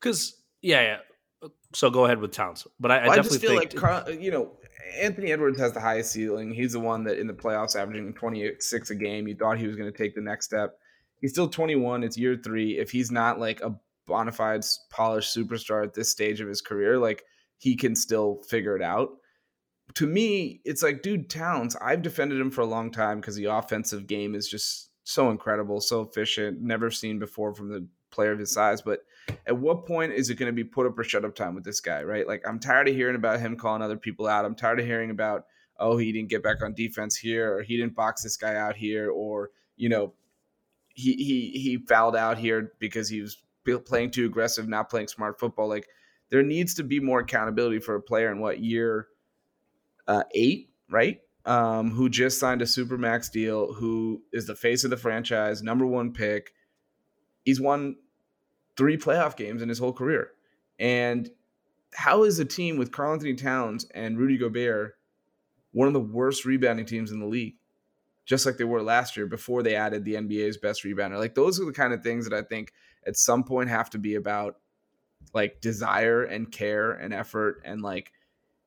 Because, 0.00 0.40
yeah, 0.62 0.82
yeah. 0.82 0.98
Uh, 1.42 1.48
so 1.74 1.90
go 1.90 2.04
ahead 2.04 2.18
with 2.18 2.32
Towns, 2.32 2.66
but 2.78 2.90
I, 2.90 3.02
well, 3.02 3.12
I 3.12 3.16
definitely 3.16 3.38
I 3.38 3.40
feel 3.40 3.56
like 3.56 3.74
Karl, 3.74 4.04
uh, 4.06 4.10
you 4.10 4.30
know 4.30 4.52
Anthony 4.98 5.32
Edwards 5.32 5.58
has 5.58 5.72
the 5.72 5.80
highest 5.80 6.12
ceiling. 6.12 6.52
He's 6.52 6.72
the 6.72 6.80
one 6.80 7.04
that 7.04 7.18
in 7.18 7.26
the 7.26 7.34
playoffs 7.34 7.76
averaging 7.76 8.14
26 8.14 8.90
a 8.90 8.94
game. 8.94 9.28
You 9.28 9.34
thought 9.34 9.58
he 9.58 9.66
was 9.66 9.76
going 9.76 9.90
to 9.90 9.96
take 9.96 10.14
the 10.14 10.20
next 10.20 10.46
step. 10.46 10.78
He's 11.20 11.32
still 11.32 11.48
21. 11.48 12.02
It's 12.02 12.16
year 12.16 12.36
three. 12.42 12.78
If 12.78 12.90
he's 12.90 13.10
not 13.10 13.38
like 13.38 13.60
a 13.60 13.74
bona 14.06 14.32
fide 14.32 14.64
polished 14.90 15.36
superstar 15.36 15.84
at 15.84 15.94
this 15.94 16.10
stage 16.10 16.40
of 16.40 16.48
his 16.48 16.60
career, 16.60 16.98
like 16.98 17.22
he 17.58 17.76
can 17.76 17.94
still 17.94 18.42
figure 18.48 18.76
it 18.76 18.82
out. 18.82 19.10
To 19.96 20.06
me, 20.06 20.60
it's 20.64 20.82
like, 20.82 21.02
dude, 21.02 21.28
Towns, 21.28 21.76
I've 21.76 22.02
defended 22.02 22.40
him 22.40 22.50
for 22.50 22.60
a 22.60 22.66
long 22.66 22.90
time 22.90 23.20
because 23.20 23.34
the 23.34 23.46
offensive 23.46 24.06
game 24.06 24.34
is 24.34 24.48
just 24.48 24.90
so 25.04 25.30
incredible, 25.30 25.80
so 25.80 26.02
efficient, 26.02 26.60
never 26.60 26.90
seen 26.90 27.18
before 27.18 27.54
from 27.54 27.68
the 27.68 27.86
player 28.10 28.32
of 28.32 28.38
his 28.38 28.52
size. 28.52 28.82
But 28.82 29.00
at 29.46 29.56
what 29.56 29.86
point 29.86 30.12
is 30.12 30.28
it 30.28 30.34
going 30.34 30.50
to 30.50 30.52
be 30.52 30.64
put 30.64 30.86
up 30.86 30.98
or 30.98 31.04
shut 31.04 31.24
up 31.24 31.34
time 31.34 31.54
with 31.54 31.64
this 31.64 31.80
guy, 31.80 32.02
right? 32.02 32.26
Like, 32.26 32.46
I'm 32.46 32.58
tired 32.58 32.88
of 32.88 32.94
hearing 32.94 33.16
about 33.16 33.40
him 33.40 33.56
calling 33.56 33.82
other 33.82 33.96
people 33.96 34.26
out. 34.26 34.44
I'm 34.44 34.54
tired 34.54 34.80
of 34.80 34.86
hearing 34.86 35.10
about, 35.10 35.46
oh, 35.78 35.96
he 35.96 36.12
didn't 36.12 36.28
get 36.28 36.42
back 36.42 36.62
on 36.62 36.74
defense 36.74 37.16
here, 37.16 37.54
or 37.54 37.62
he 37.62 37.76
didn't 37.76 37.94
box 37.94 38.22
this 38.22 38.36
guy 38.36 38.54
out 38.54 38.76
here, 38.76 39.10
or, 39.10 39.50
you 39.76 39.88
know, 39.88 40.12
he, 40.88 41.14
he, 41.14 41.58
he 41.58 41.78
fouled 41.88 42.16
out 42.16 42.36
here 42.36 42.72
because 42.78 43.08
he 43.08 43.20
was 43.22 43.42
playing 43.86 44.10
too 44.10 44.26
aggressive, 44.26 44.68
not 44.68 44.90
playing 44.90 45.08
smart 45.08 45.40
football. 45.40 45.68
Like, 45.68 45.86
there 46.30 46.42
needs 46.42 46.74
to 46.74 46.82
be 46.82 47.00
more 47.00 47.20
accountability 47.20 47.78
for 47.78 47.94
a 47.94 48.02
player 48.02 48.30
in 48.30 48.40
what 48.40 48.60
year 48.60 49.08
uh, 50.08 50.24
eight, 50.34 50.70
right? 50.90 51.20
Um, 51.44 51.90
who 51.90 52.08
just 52.08 52.40
signed 52.40 52.62
a 52.62 52.66
super 52.66 52.98
max 52.98 53.28
deal, 53.28 53.72
who 53.72 54.22
is 54.32 54.46
the 54.46 54.56
face 54.56 54.84
of 54.84 54.90
the 54.90 54.96
franchise, 54.96 55.62
number 55.62 55.86
one 55.86 56.12
pick. 56.12 56.52
He's 57.44 57.60
won 57.60 57.96
three 58.76 58.96
playoff 58.96 59.36
games 59.36 59.62
in 59.62 59.68
his 59.68 59.78
whole 59.78 59.92
career. 59.92 60.30
And 60.78 61.30
how 61.94 62.24
is 62.24 62.38
a 62.38 62.44
team 62.44 62.76
with 62.76 62.92
Karl-Anthony 62.92 63.34
Towns 63.34 63.86
and 63.94 64.18
Rudy 64.18 64.36
Gobert 64.36 64.94
one 65.72 65.86
of 65.86 65.94
the 65.94 66.00
worst 66.00 66.44
rebounding 66.44 66.86
teams 66.86 67.12
in 67.12 67.20
the 67.20 67.26
league? 67.26 67.54
Just 68.24 68.44
like 68.44 68.56
they 68.56 68.64
were 68.64 68.82
last 68.82 69.16
year 69.16 69.26
before 69.26 69.62
they 69.62 69.76
added 69.76 70.04
the 70.04 70.14
NBA's 70.14 70.56
best 70.56 70.82
rebounder. 70.82 71.16
Like 71.16 71.36
those 71.36 71.60
are 71.60 71.64
the 71.64 71.72
kind 71.72 71.92
of 71.92 72.02
things 72.02 72.28
that 72.28 72.36
I 72.36 72.42
think 72.42 72.72
at 73.06 73.16
some 73.16 73.44
point 73.44 73.70
have 73.70 73.88
to 73.90 73.98
be 73.98 74.16
about 74.16 74.56
like 75.32 75.60
desire 75.60 76.24
and 76.24 76.50
care 76.50 76.90
and 76.92 77.14
effort 77.14 77.62
and 77.64 77.82
like 77.82 78.10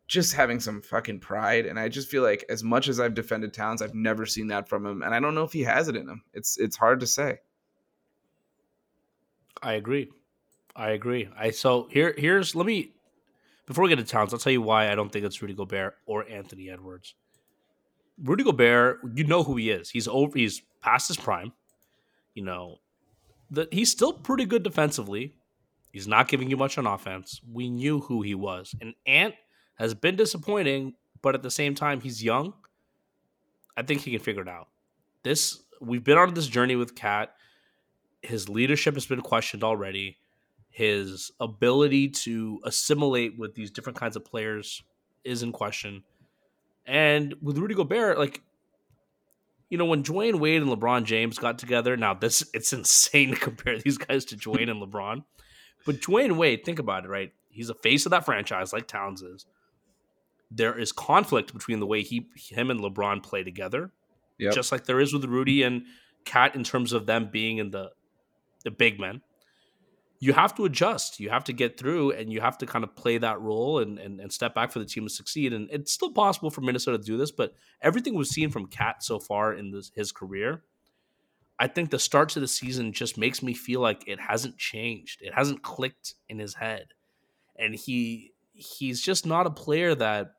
just 0.10 0.34
having 0.34 0.60
some 0.60 0.82
fucking 0.82 1.20
pride. 1.20 1.68
And 1.68 1.80
I 1.80 1.88
just 1.88 2.10
feel 2.10 2.24
like 2.24 2.44
as 2.50 2.64
much 2.64 2.90
as 2.90 3.00
I've 3.00 3.14
defended 3.14 3.54
Towns, 3.54 3.82
I've 3.82 3.94
never 3.94 4.26
seen 4.26 4.48
that 4.48 4.68
from 4.68 4.86
him. 4.86 5.04
And 5.04 5.14
I 5.14 5.20
don't 5.20 5.36
know 5.36 5.44
if 5.44 5.54
he 5.54 5.62
has 5.62 5.88
it 5.88 5.96
in 5.96 6.10
him. 6.10 6.24
It's 6.34 6.58
it's 6.58 6.76
hard 6.76 7.00
to 7.00 7.08
say. 7.08 7.38
I 9.62 9.74
agree. 9.74 10.10
I 10.76 10.92
agree. 10.92 11.30
I 11.38 11.52
so 11.52 11.88
here 11.92 12.16
here's 12.18 12.56
let 12.56 12.66
me 12.66 12.92
before 13.68 13.84
we 13.84 13.90
get 13.90 14.00
to 14.00 14.04
Towns, 14.04 14.34
I'll 14.34 14.40
tell 14.40 14.52
you 14.52 14.64
why 14.64 14.92
I 14.92 14.96
don't 14.96 15.12
think 15.12 15.26
it's 15.26 15.42
Rudy 15.44 15.54
Gobert 15.54 15.96
or 16.08 16.28
Anthony 16.28 16.72
Edwards. 16.72 17.14
Rudy 18.22 18.44
Gobert, 18.44 19.00
you 19.14 19.26
know 19.26 19.44
who 19.44 19.58
he 19.58 19.70
is. 19.70 19.92
He's 19.92 20.08
over. 20.08 20.38
He's 20.38 20.64
past 20.82 21.08
his 21.08 21.18
prime. 21.18 21.54
You 22.34 22.44
know 22.44 22.78
that 23.52 23.72
he's 23.72 23.92
still 23.92 24.14
pretty 24.14 24.46
good 24.46 24.64
defensively. 24.64 25.36
He's 25.92 26.08
not 26.08 26.28
giving 26.28 26.50
you 26.50 26.58
much 26.58 26.80
on 26.80 26.88
offense. 26.88 27.42
We 27.52 27.70
knew 27.70 28.00
who 28.00 28.24
he 28.24 28.34
was, 28.34 28.74
and 28.82 28.96
Ant 29.06 29.36
has 29.80 29.94
been 29.94 30.18
disappointing, 30.18 30.94
but 31.22 31.36
at 31.36 31.42
the 31.42 31.50
same 31.50 31.74
time, 31.74 32.02
he's 32.02 32.24
young. 32.24 32.54
I 33.78 33.82
think 33.82 34.02
he 34.02 34.12
can 34.12 34.20
figure 34.20 34.42
it 34.42 34.50
out. 34.50 34.68
This 35.24 35.64
we've 35.82 36.04
been 36.04 36.18
on 36.18 36.34
this 36.34 36.48
journey 36.48 36.76
with 36.76 36.96
Cat. 36.96 37.34
His 38.22 38.50
leadership 38.50 38.96
has 38.96 39.06
been 39.06 39.22
questioned 39.22 39.64
already. 39.64 40.18
His 40.70 41.32
ability 41.40 42.10
to 42.10 42.60
assimilate 42.66 43.40
with 43.40 43.56
these 43.56 43.72
different 43.72 43.98
kinds 43.98 44.18
of 44.18 44.26
players 44.26 44.84
is 45.24 45.42
in 45.42 45.54
question. 45.54 46.04
And 46.86 47.36
with 47.42 47.58
Rudy 47.58 47.76
Gobert, 47.76 48.18
like, 48.18 48.42
you 49.70 49.78
know, 49.78 49.86
when 49.86 50.04
Dwyane 50.04 50.40
Wade 50.40 50.62
and 50.62 50.72
LeBron 50.72 51.06
James 51.06 51.38
got 51.38 51.58
together, 51.58 51.96
now 51.96 52.14
this 52.14 52.44
it's 52.54 52.74
insane 52.74 53.30
to 53.30 53.36
compare 53.38 53.80
these 53.80 53.98
guys 53.98 54.26
to 54.26 54.36
Dwyane 54.36 54.70
and 54.70 54.82
LeBron. 54.82 55.24
But 55.86 56.02
Dwyane 56.02 56.36
Wade, 56.36 56.66
think 56.66 56.80
about 56.80 57.06
it, 57.06 57.10
right? 57.10 57.32
He's 57.50 57.70
a 57.70 57.76
face 57.76 58.06
of 58.06 58.10
that 58.10 58.26
franchise, 58.26 58.74
like 58.74 58.88
Towns 58.88 59.22
is. 59.22 59.46
There 60.52 60.78
is 60.78 60.92
conflict 60.92 61.54
between 61.54 61.80
the 61.80 61.86
way 61.86 62.02
he, 62.02 62.28
him, 62.36 62.72
and 62.72 62.80
LeBron 62.80 63.22
play 63.24 63.44
together, 63.44 63.92
yep. 64.38 64.54
just 64.54 64.72
like 64.72 64.86
there 64.86 65.00
is 65.00 65.14
with 65.14 65.26
Rudy 65.26 65.64
and 65.64 65.84
Cat 66.26 66.56
in 66.56 66.64
terms 66.64 66.92
of 66.94 67.06
them 67.06 67.30
being 67.32 67.58
in 67.58 67.72
the 67.72 67.92
the 68.64 68.72
big 68.72 69.00
men 69.00 69.22
you 70.20 70.34
have 70.34 70.54
to 70.56 70.66
adjust. 70.66 71.20
You 71.20 71.30
have 71.30 71.46
to 71.46 71.54
get 71.54 71.80
through 71.80 72.12
and 72.12 72.32
you 72.32 72.42
have 72.42 72.58
to 72.60 72.66
kind 72.66 72.84
of 72.84 72.96
play 72.96 73.18
that 73.18 73.40
role 73.40 73.80
and, 73.80 73.98
and, 73.98 74.20
and 74.20 74.32
step 74.32 74.54
back 74.54 74.72
for 74.72 74.80
the 74.80 74.86
team 74.86 75.06
to 75.06 75.10
succeed. 75.10 75.54
And 75.54 75.70
it's 75.72 75.94
still 75.94 76.12
possible 76.12 76.50
for 76.50 76.62
Minnesota 76.62 76.98
to 76.98 77.04
do 77.04 77.18
this, 77.18 77.32
but 77.32 77.56
everything 77.82 78.16
we've 78.16 78.28
seen 78.28 78.50
from 78.52 78.68
Cat 78.68 79.02
so 79.02 79.20
far 79.20 79.54
in 79.54 79.72
this, 79.72 79.92
his 79.96 80.12
career, 80.12 80.64
I 81.58 81.68
think 81.68 81.90
the 81.90 82.00
start 82.00 82.30
to 82.30 82.42
the 82.42 82.48
season 82.48 82.92
just 82.92 83.18
makes 83.18 83.42
me 83.42 83.54
feel 83.54 83.80
like 83.80 84.08
it 84.08 84.20
hasn't 84.20 84.58
changed. 84.58 85.22
It 85.22 85.34
hasn't 85.34 85.64
clicked 85.64 86.16
in 86.28 86.38
his 86.38 86.56
head. 86.56 86.88
And 87.58 87.74
he 87.74 88.34
he's 88.52 89.02
just 89.02 89.26
not 89.26 89.48
a 89.48 89.52
player 89.52 89.96
that 89.96 90.34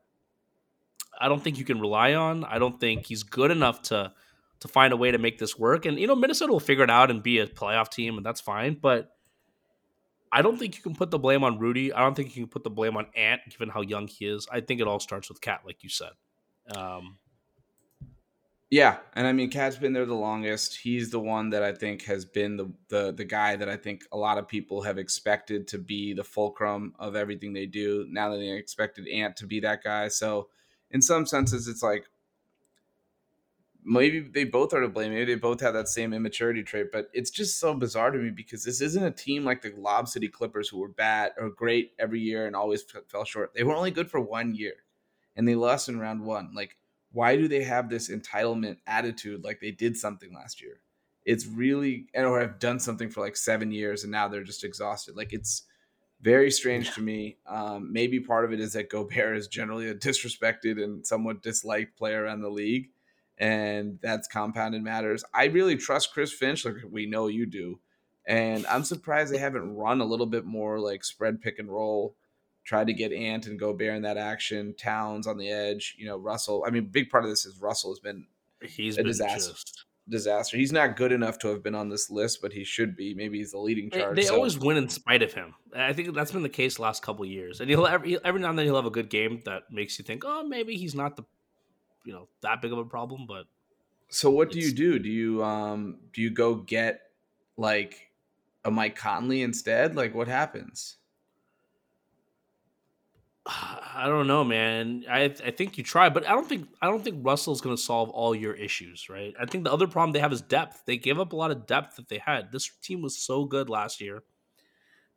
I 1.21 1.29
don't 1.29 1.43
think 1.43 1.57
you 1.57 1.65
can 1.65 1.79
rely 1.79 2.13
on. 2.15 2.43
I 2.43 2.59
don't 2.59 2.79
think 2.79 3.05
he's 3.05 3.23
good 3.23 3.51
enough 3.51 3.83
to 3.83 4.11
to 4.61 4.67
find 4.67 4.93
a 4.93 4.97
way 4.97 5.11
to 5.11 5.17
make 5.17 5.39
this 5.39 5.57
work. 5.57 5.85
And 5.85 5.99
you 5.99 6.07
know, 6.07 6.15
Minnesota 6.15 6.51
will 6.51 6.59
figure 6.59 6.83
it 6.83 6.89
out 6.89 7.11
and 7.11 7.21
be 7.21 7.39
a 7.39 7.47
playoff 7.47 7.89
team, 7.89 8.17
and 8.17 8.25
that's 8.25 8.41
fine. 8.41 8.77
But 8.79 9.11
I 10.31 10.41
don't 10.41 10.57
think 10.57 10.77
you 10.77 10.83
can 10.83 10.95
put 10.95 11.11
the 11.11 11.19
blame 11.19 11.43
on 11.43 11.59
Rudy. 11.59 11.91
I 11.91 11.99
don't 11.99 12.15
think 12.15 12.35
you 12.35 12.43
can 12.43 12.49
put 12.49 12.63
the 12.63 12.69
blame 12.69 12.95
on 12.95 13.07
Ant, 13.15 13.41
given 13.49 13.69
how 13.69 13.81
young 13.81 14.07
he 14.07 14.25
is. 14.25 14.47
I 14.51 14.61
think 14.61 14.79
it 14.79 14.87
all 14.87 14.99
starts 14.99 15.29
with 15.29 15.41
Cat, 15.41 15.61
like 15.65 15.83
you 15.83 15.89
said. 15.89 16.11
Um, 16.75 17.17
yeah, 18.69 18.99
and 19.13 19.27
I 19.27 19.33
mean, 19.33 19.49
Cat's 19.49 19.75
been 19.75 19.91
there 19.91 20.05
the 20.05 20.13
longest. 20.13 20.77
He's 20.77 21.09
the 21.11 21.19
one 21.19 21.49
that 21.49 21.61
I 21.61 21.73
think 21.73 22.03
has 22.03 22.23
been 22.23 22.55
the 22.55 22.71
the 22.87 23.11
the 23.11 23.25
guy 23.25 23.57
that 23.57 23.67
I 23.67 23.75
think 23.75 24.03
a 24.13 24.17
lot 24.17 24.37
of 24.37 24.47
people 24.47 24.81
have 24.83 24.97
expected 24.97 25.67
to 25.69 25.77
be 25.77 26.13
the 26.13 26.23
fulcrum 26.23 26.93
of 26.97 27.17
everything 27.17 27.51
they 27.51 27.65
do. 27.65 28.07
Now 28.09 28.29
that 28.29 28.37
they 28.37 28.51
expected 28.51 29.09
Ant 29.09 29.35
to 29.37 29.45
be 29.45 29.59
that 29.59 29.83
guy, 29.83 30.07
so 30.07 30.47
in 30.91 31.01
some 31.01 31.25
senses, 31.25 31.67
it's 31.67 31.83
like 31.83 32.05
maybe 33.83 34.19
they 34.19 34.43
both 34.43 34.73
are 34.73 34.81
to 34.81 34.87
blame. 34.87 35.13
Maybe 35.13 35.33
they 35.33 35.39
both 35.39 35.61
have 35.61 35.73
that 35.73 35.87
same 35.87 36.13
immaturity 36.13 36.63
trait, 36.63 36.87
but 36.91 37.09
it's 37.13 37.31
just 37.31 37.59
so 37.59 37.73
bizarre 37.73 38.11
to 38.11 38.17
me 38.17 38.29
because 38.29 38.63
this 38.63 38.81
isn't 38.81 39.03
a 39.03 39.11
team 39.11 39.43
like 39.43 39.61
the 39.61 39.73
Lob 39.75 40.07
City 40.07 40.27
Clippers 40.27 40.69
who 40.69 40.79
were 40.79 40.87
bad 40.87 41.31
or 41.37 41.49
great 41.49 41.91
every 41.99 42.19
year 42.19 42.45
and 42.45 42.55
always 42.55 42.83
fell 43.07 43.25
short. 43.25 43.53
They 43.53 43.63
were 43.63 43.75
only 43.75 43.91
good 43.91 44.09
for 44.09 44.19
one 44.19 44.55
year 44.55 44.73
and 45.35 45.47
they 45.47 45.55
lost 45.55 45.89
in 45.89 45.99
round 45.99 46.23
one. 46.23 46.51
Like, 46.53 46.77
why 47.11 47.35
do 47.35 47.47
they 47.47 47.63
have 47.63 47.89
this 47.89 48.09
entitlement 48.09 48.77
attitude 48.87 49.43
like 49.43 49.59
they 49.59 49.71
did 49.71 49.97
something 49.97 50.33
last 50.33 50.61
year? 50.61 50.81
It's 51.25 51.45
really, 51.45 52.07
or 52.15 52.39
have 52.39 52.59
done 52.59 52.79
something 52.79 53.09
for 53.09 53.21
like 53.21 53.35
seven 53.35 53.71
years 53.71 54.03
and 54.03 54.11
now 54.11 54.27
they're 54.27 54.43
just 54.43 54.63
exhausted. 54.63 55.15
Like, 55.15 55.33
it's 55.33 55.63
very 56.21 56.51
strange 56.51 56.87
yeah. 56.87 56.93
to 56.93 57.01
me. 57.01 57.37
Um, 57.47 57.91
maybe 57.91 58.19
part 58.19 58.45
of 58.45 58.53
it 58.53 58.59
is 58.59 58.73
that 58.73 58.89
Gobert 58.89 59.37
is 59.37 59.47
generally 59.47 59.87
a 59.87 59.95
disrespected 59.95 60.81
and 60.81 61.05
somewhat 61.05 61.41
disliked 61.41 61.97
player 61.97 62.23
around 62.23 62.41
the 62.41 62.49
league 62.49 62.89
and 63.41 63.97
that's 64.01 64.27
compounded 64.27 64.83
matters. 64.83 65.25
I 65.33 65.45
really 65.45 65.75
trust 65.75 66.13
Chris 66.13 66.31
Finch, 66.31 66.63
like 66.63 66.75
we 66.89 67.07
know 67.07 67.27
you 67.27 67.47
do, 67.47 67.79
and 68.25 68.65
I'm 68.67 68.83
surprised 68.83 69.33
they 69.33 69.39
haven't 69.39 69.75
run 69.75 69.99
a 69.99 70.05
little 70.05 70.27
bit 70.27 70.45
more 70.45 70.79
like 70.79 71.03
spread 71.03 71.41
pick 71.41 71.57
and 71.57 71.67
roll, 71.67 72.15
try 72.63 72.83
to 72.83 72.93
get 72.93 73.11
Ant 73.11 73.47
and 73.47 73.59
Gobert 73.59 73.95
in 73.95 74.03
that 74.03 74.17
action, 74.17 74.75
Towns 74.77 75.25
on 75.25 75.39
the 75.39 75.49
edge. 75.49 75.95
You 75.97 76.05
know, 76.05 76.17
Russell. 76.17 76.63
I 76.65 76.69
mean, 76.69 76.85
big 76.85 77.09
part 77.09 77.23
of 77.23 77.31
this 77.31 77.45
is 77.45 77.59
Russell 77.59 77.91
has 77.91 77.99
been 77.99 78.27
he's 78.61 78.95
a 78.95 78.97
been 78.97 79.07
disaster. 79.07 79.53
Just... 79.53 79.85
Disaster. 80.09 80.57
He's 80.57 80.71
not 80.71 80.97
good 80.97 81.11
enough 81.11 81.37
to 81.39 81.47
have 81.49 81.63
been 81.63 81.75
on 81.75 81.89
this 81.89 82.09
list, 82.09 82.41
but 82.41 82.51
he 82.51 82.63
should 82.63 82.95
be. 82.95 83.13
Maybe 83.13 83.37
he's 83.37 83.51
the 83.51 83.59
leading 83.59 83.89
charge. 83.89 84.15
They, 84.15 84.23
they 84.23 84.27
so. 84.27 84.35
always 84.35 84.57
win 84.57 84.77
in 84.77 84.89
spite 84.89 85.21
of 85.21 85.33
him. 85.33 85.53
I 85.75 85.93
think 85.93 86.13
that's 86.13 86.31
been 86.31 86.43
the 86.43 86.49
case 86.49 86.75
the 86.75 86.81
last 86.81 87.01
couple 87.01 87.25
years. 87.25 87.61
And 87.61 87.69
he'll 87.69 87.87
every, 87.87 88.23
every 88.25 88.41
now 88.41 88.49
and 88.49 88.57
then 88.59 88.65
he'll 88.65 88.75
have 88.75 88.85
a 88.85 88.91
good 88.91 89.09
game 89.09 89.41
that 89.45 89.63
makes 89.71 89.99
you 89.99 90.03
think, 90.03 90.23
oh, 90.25 90.43
maybe 90.43 90.75
he's 90.75 90.95
not 90.95 91.15
the 91.15 91.23
you 92.05 92.13
know 92.13 92.27
that 92.41 92.61
big 92.61 92.71
of 92.71 92.77
a 92.77 92.85
problem. 92.85 93.25
But 93.27 93.45
so 94.09 94.29
what 94.29 94.51
do 94.51 94.59
you 94.59 94.73
do? 94.73 94.99
Do 94.99 95.09
you 95.09 95.43
um 95.43 95.99
do 96.13 96.21
you 96.21 96.29
go 96.29 96.55
get 96.55 97.01
like 97.57 98.11
a 98.65 98.71
Mike 98.71 98.95
Conley 98.95 99.41
instead? 99.41 99.95
Like 99.95 100.13
what 100.13 100.27
happens? 100.27 100.97
I 103.45 104.05
don't 104.05 104.27
know, 104.27 104.43
man. 104.43 105.03
I 105.09 105.23
I 105.23 105.51
think 105.51 105.77
you 105.77 105.83
try, 105.83 106.09
but 106.09 106.27
I 106.27 106.31
don't 106.31 106.47
think 106.47 106.67
I 106.81 106.87
don't 106.87 107.03
think 107.03 107.25
Russell's 107.25 107.61
going 107.61 107.75
to 107.75 107.81
solve 107.81 108.09
all 108.09 108.35
your 108.35 108.53
issues, 108.53 109.09
right? 109.09 109.33
I 109.39 109.45
think 109.45 109.63
the 109.63 109.73
other 109.73 109.87
problem 109.87 110.11
they 110.11 110.19
have 110.19 110.33
is 110.33 110.41
depth. 110.41 110.83
They 110.85 110.97
gave 110.97 111.19
up 111.19 111.33
a 111.33 111.35
lot 111.35 111.51
of 111.51 111.65
depth 111.65 111.95
that 111.95 112.07
they 112.07 112.19
had. 112.19 112.51
This 112.51 112.69
team 112.81 113.01
was 113.01 113.17
so 113.17 113.45
good 113.45 113.69
last 113.69 113.99
year. 113.99 114.23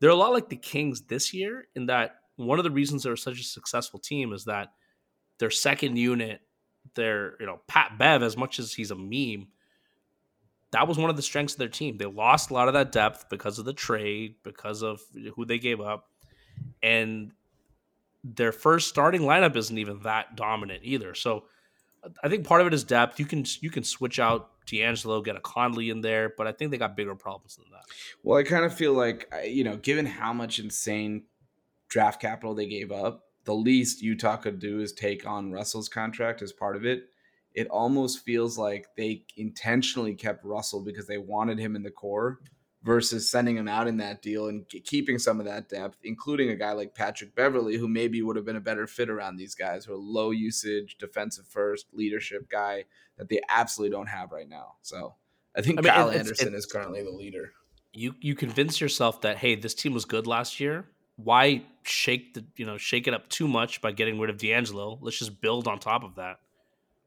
They're 0.01 0.11
a 0.11 0.15
lot 0.15 0.33
like 0.33 0.49
the 0.49 0.57
Kings 0.57 1.03
this 1.03 1.35
year 1.35 1.69
in 1.75 1.87
that 1.87 2.17
one 2.37 2.59
of 2.59 2.65
the 2.65 2.71
reasons 2.71 3.03
they're 3.03 3.17
such 3.17 3.41
a 3.41 3.45
successful 3.45 4.01
team 4.01 4.33
is 4.33 4.45
that 4.47 4.73
their 5.39 5.51
second 5.51 5.97
unit 5.97 6.41
their, 6.95 7.37
you 7.41 7.47
know, 7.47 7.61
Pat 7.67 7.99
Bev, 7.99 8.23
as 8.23 8.37
much 8.37 8.59
as 8.59 8.73
he's 8.73 8.91
a 8.91 8.95
meme, 8.95 9.49
that 10.71 10.87
was 10.89 10.99
one 10.99 11.11
of 11.11 11.17
the 11.17 11.23
strengths 11.23 11.55
of 11.55 11.59
their 11.59 11.69
team. 11.69 11.97
They 11.97 12.07
lost 12.07 12.51
a 12.51 12.55
lot 12.55 12.69
of 12.69 12.75
that 12.75 12.93
depth 12.93 13.29
because 13.31 13.59
of 13.59 13.65
the 13.65 13.73
trade, 13.73 14.37
because 14.43 14.83
of 14.83 15.01
who 15.35 15.45
they 15.45 15.59
gave 15.59 15.81
up. 15.81 16.11
And 16.83 17.33
their 18.25 18.53
first 18.53 18.89
starting 18.89 19.21
lineup 19.21 19.55
isn't 19.55 19.77
even 19.77 20.01
that 20.01 20.35
dominant 20.35 20.81
either. 20.83 21.15
So 21.15 21.45
I 22.23 22.29
think 22.29 22.47
part 22.47 22.63
of 22.63 22.67
it 22.67 22.75
is 22.75 22.83
depth. 22.83 23.21
You 23.21 23.27
can 23.27 23.45
you 23.61 23.71
can 23.71 23.85
switch 23.85 24.19
out 24.19 24.51
D'Angelo, 24.67 25.21
get 25.21 25.37
a 25.37 25.41
Conley 25.41 25.91
in 25.91 26.01
there, 26.01 26.33
but 26.37 26.47
I 26.47 26.53
think 26.53 26.71
they 26.71 26.79
got 26.79 26.97
bigger 26.97 27.15
problems 27.15 27.57
than 27.57 27.67
that. 27.73 27.85
Well, 28.23 28.39
I 28.39 28.43
kind 28.43 28.65
of 28.65 28.75
feel 28.75 28.95
like 28.95 29.31
you 29.45 29.63
know, 29.63 29.77
given 29.77 30.07
how 30.07 30.33
much 30.33 30.59
insane 30.59 31.25
draft 31.89 32.21
capital 32.21 32.55
they 32.55 32.67
gave 32.67 32.91
up, 32.91 33.25
the 33.45 33.55
least 33.55 34.03
Utah 34.03 34.37
could 34.37 34.59
do 34.59 34.81
is 34.81 34.93
take 34.93 35.27
on 35.27 35.53
Russell's 35.53 35.89
contract 35.89 36.41
as 36.41 36.53
part 36.53 36.77
of 36.77 36.85
it. 36.85 37.05
It 37.53 37.69
almost 37.69 38.25
feels 38.25 38.59
like 38.59 38.87
they 38.97 39.25
intentionally 39.37 40.15
kept 40.15 40.45
Russell 40.45 40.83
because 40.83 41.07
they 41.07 41.19
wanted 41.19 41.59
him 41.59 41.77
in 41.77 41.85
the 41.85 41.91
core 41.91 42.41
versus 42.85 43.31
sending 43.31 43.57
him 43.57 43.67
out 43.67 43.89
in 43.89 43.97
that 43.97 44.23
deal 44.23 44.49
and 44.49 44.69
keeping 44.69 45.19
some 45.19 45.41
of 45.41 45.47
that 45.47 45.69
depth, 45.69 45.99
including 46.05 46.51
a 46.51 46.57
guy 46.57 46.73
like 46.73 46.95
Patrick 46.95 47.35
Beverley, 47.35 47.77
who 47.77 47.89
maybe 47.89 48.23
would 48.23 48.37
have 48.37 48.45
been 48.45 48.57
a 48.57 48.61
better 48.61 48.87
fit 48.87 49.11
around 49.11 49.37
these 49.37 49.55
guys 49.55 49.85
who 49.85 49.95
are 49.95 49.99
low 49.99 50.31
usage, 50.31 50.97
defensive 50.99 51.47
first, 51.47 51.87
leadership 51.93 52.49
guy 52.49 52.85
that 53.17 53.29
they 53.29 53.41
absolutely 53.49 53.97
don't 53.97 54.09
have 54.09 54.31
right 54.31 54.49
now. 54.49 54.75
So 54.83 55.15
I 55.57 55.63
think 55.63 55.79
I 55.79 55.83
mean, 55.83 55.93
Kyle 55.93 56.09
it's, 56.11 56.19
Anderson 56.19 56.55
it's, 56.55 56.67
is 56.67 56.73
currently 56.73 57.03
the 57.03 57.11
leader. 57.11 57.53
You 57.93 58.15
you 58.21 58.35
convince 58.35 58.81
yourself 58.81 59.23
that 59.23 59.39
hey, 59.39 59.55
this 59.55 59.75
team 59.75 59.95
was 59.95 60.05
good 60.05 60.27
last 60.27 60.61
year 60.61 60.87
why 61.17 61.63
shake 61.83 62.35
the 62.35 62.45
you 62.57 62.67
know 62.67 62.77
shake 62.77 63.07
it 63.07 63.15
up 63.15 63.29
too 63.29 63.47
much 63.47 63.81
by 63.81 63.93
getting 63.93 64.19
rid 64.19 64.31
of 64.31 64.39
D'Angelo? 64.39 64.99
Let's 65.01 65.19
just 65.19 65.41
build 65.41 65.69
on 65.69 65.79
top 65.79 66.05
of 66.05 66.17
that, 66.17 66.39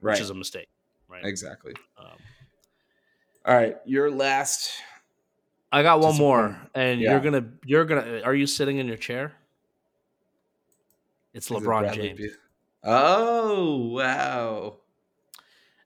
right. 0.01 0.13
which 0.13 0.21
is 0.21 0.29
a 0.29 0.33
mistake. 0.35 0.69
Right. 1.07 1.25
Exactly. 1.25 1.73
Um, 1.97 2.17
All 3.45 3.55
right, 3.55 3.77
your 3.85 4.11
last. 4.11 4.71
I 5.71 5.83
got 5.83 5.99
one 5.99 6.17
more, 6.17 6.57
and 6.73 7.01
yeah. 7.01 7.11
you're 7.11 7.19
gonna 7.19 7.45
you're 7.65 7.85
gonna. 7.85 8.21
Are 8.23 8.33
you 8.33 8.47
sitting 8.47 8.77
in 8.77 8.87
your 8.87 8.97
chair? 8.97 9.33
It's 11.33 11.51
is 11.51 11.57
LeBron 11.57 11.91
it 11.91 11.95
James. 11.95 12.19
Be- 12.19 12.29
oh 12.83 13.89
wow. 13.89 14.77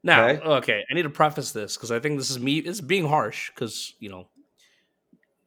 Now, 0.04 0.28
okay. 0.30 0.46
okay, 0.46 0.86
I 0.90 0.94
need 0.94 1.04
to 1.04 1.10
preface 1.10 1.52
this 1.52 1.78
because 1.78 1.92
I 1.92 2.00
think 2.00 2.18
this 2.18 2.30
is 2.30 2.40
me. 2.40 2.58
It's 2.58 2.82
being 2.82 3.08
harsh 3.08 3.52
because 3.54 3.94
you 4.00 4.10
know 4.10 4.28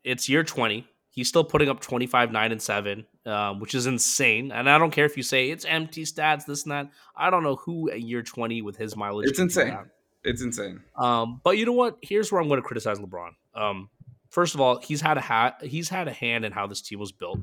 it's 0.04 0.28
year 0.28 0.44
twenty 0.44 0.88
He's 1.14 1.28
still 1.28 1.44
putting 1.44 1.68
up 1.68 1.78
25, 1.78 2.32
9, 2.32 2.50
and 2.52 2.60
7, 2.60 3.06
um, 3.26 3.60
which 3.60 3.76
is 3.76 3.86
insane. 3.86 4.50
And 4.50 4.68
I 4.68 4.78
don't 4.78 4.90
care 4.90 5.04
if 5.04 5.16
you 5.16 5.22
say 5.22 5.50
it's 5.50 5.64
empty 5.64 6.02
stats, 6.02 6.44
this 6.44 6.64
and 6.64 6.72
that. 6.72 6.90
I 7.14 7.30
don't 7.30 7.44
know 7.44 7.54
who 7.54 7.88
at 7.88 8.02
year 8.02 8.20
20 8.20 8.62
with 8.62 8.76
his 8.76 8.96
mileage. 8.96 9.28
It's 9.28 9.38
insane. 9.38 9.78
It's 10.24 10.42
insane. 10.42 10.80
Um, 10.96 11.40
but 11.44 11.56
you 11.56 11.66
know 11.66 11.72
what? 11.72 11.98
Here's 12.02 12.32
where 12.32 12.42
I'm 12.42 12.48
going 12.48 12.60
to 12.60 12.66
criticize 12.66 12.98
LeBron. 12.98 13.30
Um, 13.54 13.90
first 14.34 14.54
of 14.54 14.60
all, 14.60 14.80
he's 14.80 15.00
had 15.00 15.16
a 15.16 15.20
hat. 15.20 15.62
He's 15.62 15.88
had 15.88 16.08
a 16.08 16.12
hand 16.12 16.44
in 16.44 16.50
how 16.50 16.66
this 16.66 16.82
team 16.82 16.98
was 16.98 17.12
built, 17.12 17.38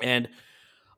and 0.00 0.28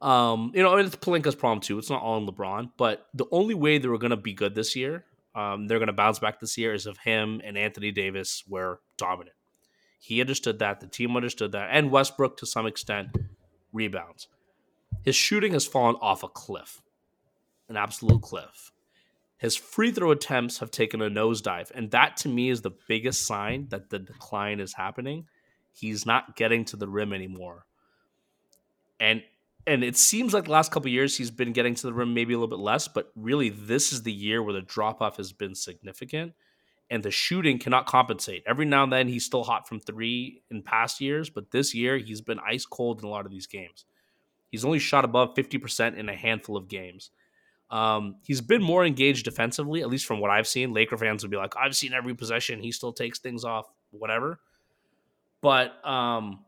um, 0.02 0.52
you 0.54 0.62
know, 0.62 0.76
it's 0.76 0.94
Pelinka's 0.94 1.34
problem 1.34 1.60
too. 1.60 1.78
It's 1.78 1.88
not 1.88 2.02
all 2.02 2.18
in 2.18 2.26
LeBron, 2.26 2.72
but 2.76 3.06
the 3.14 3.24
only 3.32 3.54
way 3.54 3.78
they 3.78 3.88
were 3.88 3.98
going 3.98 4.10
to 4.10 4.16
be 4.16 4.34
good 4.34 4.54
this 4.54 4.76
year, 4.76 5.04
um, 5.34 5.66
they're 5.66 5.78
going 5.78 5.86
to 5.86 5.94
bounce 5.94 6.18
back 6.18 6.38
this 6.38 6.58
year, 6.58 6.74
is 6.74 6.86
if 6.86 6.98
him 6.98 7.40
and 7.42 7.56
Anthony 7.56 7.90
Davis 7.90 8.44
were 8.46 8.80
dominant. 8.98 9.34
He 9.98 10.20
understood 10.20 10.58
that. 10.58 10.80
The 10.80 10.86
team 10.86 11.16
understood 11.16 11.52
that, 11.52 11.70
and 11.72 11.90
Westbrook 11.90 12.36
to 12.38 12.46
some 12.46 12.66
extent 12.66 13.16
rebounds. 13.72 14.28
His 15.02 15.16
shooting 15.16 15.54
has 15.54 15.66
fallen 15.66 15.96
off 16.00 16.22
a 16.22 16.28
cliff, 16.28 16.82
an 17.68 17.76
absolute 17.76 18.20
cliff. 18.20 18.70
His 19.38 19.54
free 19.54 19.90
throw 19.90 20.10
attempts 20.12 20.58
have 20.58 20.70
taken 20.70 21.02
a 21.02 21.10
nosedive, 21.10 21.70
and 21.74 21.90
that 21.90 22.16
to 22.18 22.28
me 22.28 22.48
is 22.48 22.62
the 22.62 22.72
biggest 22.88 23.26
sign 23.26 23.68
that 23.68 23.90
the 23.90 23.98
decline 23.98 24.60
is 24.60 24.72
happening. 24.72 25.26
He's 25.72 26.06
not 26.06 26.36
getting 26.36 26.64
to 26.66 26.76
the 26.76 26.88
rim 26.88 27.12
anymore, 27.12 27.66
and 28.98 29.22
and 29.66 29.84
it 29.84 29.96
seems 29.96 30.32
like 30.32 30.44
the 30.44 30.52
last 30.52 30.70
couple 30.70 30.90
years 30.90 31.18
he's 31.18 31.30
been 31.30 31.52
getting 31.52 31.74
to 31.74 31.86
the 31.86 31.92
rim 31.92 32.14
maybe 32.14 32.32
a 32.32 32.38
little 32.38 32.56
bit 32.56 32.62
less, 32.62 32.88
but 32.88 33.10
really 33.14 33.50
this 33.50 33.92
is 33.92 34.04
the 34.04 34.12
year 34.12 34.42
where 34.42 34.54
the 34.54 34.62
drop 34.62 35.02
off 35.02 35.18
has 35.18 35.32
been 35.32 35.54
significant, 35.54 36.32
and 36.88 37.02
the 37.02 37.10
shooting 37.10 37.58
cannot 37.58 37.84
compensate. 37.84 38.42
Every 38.46 38.64
now 38.64 38.84
and 38.84 38.92
then 38.92 39.08
he's 39.08 39.26
still 39.26 39.44
hot 39.44 39.68
from 39.68 39.80
three 39.80 40.40
in 40.50 40.62
past 40.62 41.00
years, 41.00 41.28
but 41.28 41.50
this 41.50 41.74
year 41.74 41.98
he's 41.98 42.22
been 42.22 42.38
ice 42.38 42.64
cold 42.64 43.00
in 43.00 43.06
a 43.06 43.10
lot 43.10 43.26
of 43.26 43.32
these 43.32 43.46
games. 43.46 43.84
He's 44.50 44.64
only 44.64 44.78
shot 44.78 45.04
above 45.04 45.34
fifty 45.34 45.58
percent 45.58 45.98
in 45.98 46.08
a 46.08 46.16
handful 46.16 46.56
of 46.56 46.68
games 46.68 47.10
um, 47.70 48.16
he's 48.22 48.40
been 48.40 48.62
more 48.62 48.84
engaged 48.84 49.24
defensively, 49.24 49.82
at 49.82 49.88
least 49.88 50.06
from 50.06 50.20
what 50.20 50.30
I've 50.30 50.46
seen. 50.46 50.72
Laker 50.72 50.96
fans 50.96 51.22
would 51.22 51.30
be 51.30 51.36
like, 51.36 51.54
I've 51.56 51.76
seen 51.76 51.92
every 51.92 52.14
possession. 52.14 52.60
He 52.60 52.70
still 52.72 52.92
takes 52.92 53.18
things 53.18 53.44
off, 53.44 53.66
whatever. 53.90 54.38
But 55.40 55.84
um, 55.86 56.44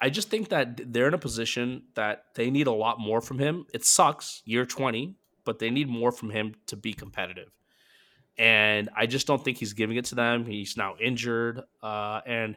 I 0.00 0.10
just 0.10 0.30
think 0.30 0.48
that 0.50 0.92
they're 0.92 1.08
in 1.08 1.14
a 1.14 1.18
position 1.18 1.82
that 1.94 2.26
they 2.34 2.50
need 2.50 2.66
a 2.66 2.72
lot 2.72 3.00
more 3.00 3.20
from 3.20 3.38
him. 3.38 3.66
It 3.72 3.84
sucks, 3.84 4.42
year 4.44 4.64
20, 4.64 5.16
but 5.44 5.58
they 5.58 5.70
need 5.70 5.88
more 5.88 6.12
from 6.12 6.30
him 6.30 6.54
to 6.66 6.76
be 6.76 6.92
competitive. 6.92 7.50
And 8.36 8.88
I 8.96 9.06
just 9.06 9.26
don't 9.26 9.44
think 9.44 9.58
he's 9.58 9.72
giving 9.72 9.96
it 9.96 10.06
to 10.06 10.14
them. 10.14 10.46
He's 10.46 10.76
now 10.76 10.94
injured. 11.00 11.60
Uh, 11.82 12.20
and 12.26 12.56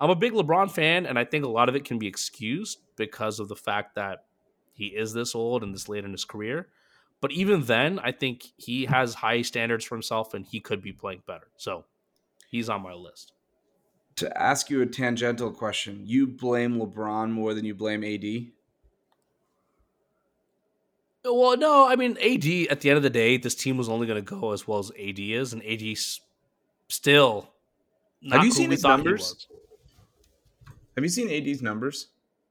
I'm 0.00 0.10
a 0.10 0.16
big 0.16 0.32
LeBron 0.32 0.70
fan, 0.70 1.06
and 1.06 1.18
I 1.18 1.24
think 1.24 1.44
a 1.44 1.48
lot 1.48 1.68
of 1.68 1.74
it 1.74 1.84
can 1.84 1.98
be 1.98 2.06
excused 2.06 2.78
because 2.96 3.40
of 3.40 3.48
the 3.48 3.56
fact 3.56 3.96
that 3.96 4.24
he 4.72 4.86
is 4.86 5.12
this 5.12 5.34
old 5.34 5.62
and 5.64 5.74
this 5.74 5.88
late 5.88 6.04
in 6.04 6.12
his 6.12 6.24
career. 6.24 6.68
But 7.20 7.32
even 7.32 7.64
then, 7.64 7.98
I 7.98 8.12
think 8.12 8.44
he 8.56 8.86
has 8.86 9.14
high 9.14 9.42
standards 9.42 9.84
for 9.84 9.96
himself 9.96 10.34
and 10.34 10.46
he 10.46 10.60
could 10.60 10.82
be 10.82 10.92
playing 10.92 11.22
better. 11.26 11.48
So 11.56 11.84
he's 12.48 12.68
on 12.68 12.82
my 12.82 12.94
list. 12.94 13.32
To 14.16 14.40
ask 14.40 14.70
you 14.70 14.82
a 14.82 14.86
tangential 14.86 15.50
question, 15.50 16.02
you 16.04 16.26
blame 16.26 16.78
LeBron 16.78 17.30
more 17.30 17.54
than 17.54 17.64
you 17.64 17.74
blame 17.74 18.04
AD? 18.04 18.52
Well, 21.24 21.56
no, 21.56 21.86
I 21.86 21.96
mean 21.96 22.16
AD. 22.18 22.70
At 22.70 22.80
the 22.80 22.90
end 22.90 22.96
of 22.96 23.02
the 23.02 23.10
day, 23.10 23.36
this 23.36 23.54
team 23.54 23.76
was 23.76 23.88
only 23.88 24.06
going 24.06 24.24
to 24.24 24.40
go 24.40 24.52
as 24.52 24.66
well 24.66 24.78
as 24.78 24.90
AD 24.90 25.18
is, 25.18 25.52
and 25.52 25.62
AD's 25.64 26.20
still. 26.88 27.50
Have 28.30 28.44
you 28.44 28.50
seen 28.50 28.70
his 28.70 28.82
numbers? 28.82 29.46
Have 30.96 31.04
you 31.04 31.10
seen 31.10 31.30
AD's 31.30 31.62
numbers? 31.62 32.08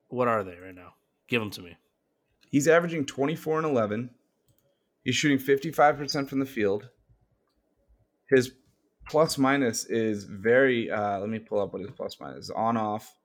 What 0.09 0.27
are 0.27 0.43
they 0.43 0.57
right 0.57 0.75
now? 0.75 0.93
Give 1.27 1.41
them 1.41 1.51
to 1.51 1.61
me. 1.61 1.75
He's 2.49 2.67
averaging 2.67 3.05
twenty 3.05 3.35
four 3.35 3.57
and 3.57 3.65
eleven, 3.65 4.11
He's 5.07 5.15
shooting 5.15 5.37
55% 5.37 6.27
from 6.27 6.39
the 6.39 6.45
field. 6.45 6.89
His 8.29 8.51
plus 9.07 9.37
minus 9.37 9.85
is 9.85 10.25
very 10.25 10.91
uh, 10.91 11.19
let 11.19 11.29
me 11.29 11.39
pull 11.39 11.61
up 11.61 11.71
what 11.71 11.81
his 11.81 11.91
plus 11.91 12.17
minus 12.19 12.43
is 12.43 12.49
on 12.49 12.75
off. 12.75 13.15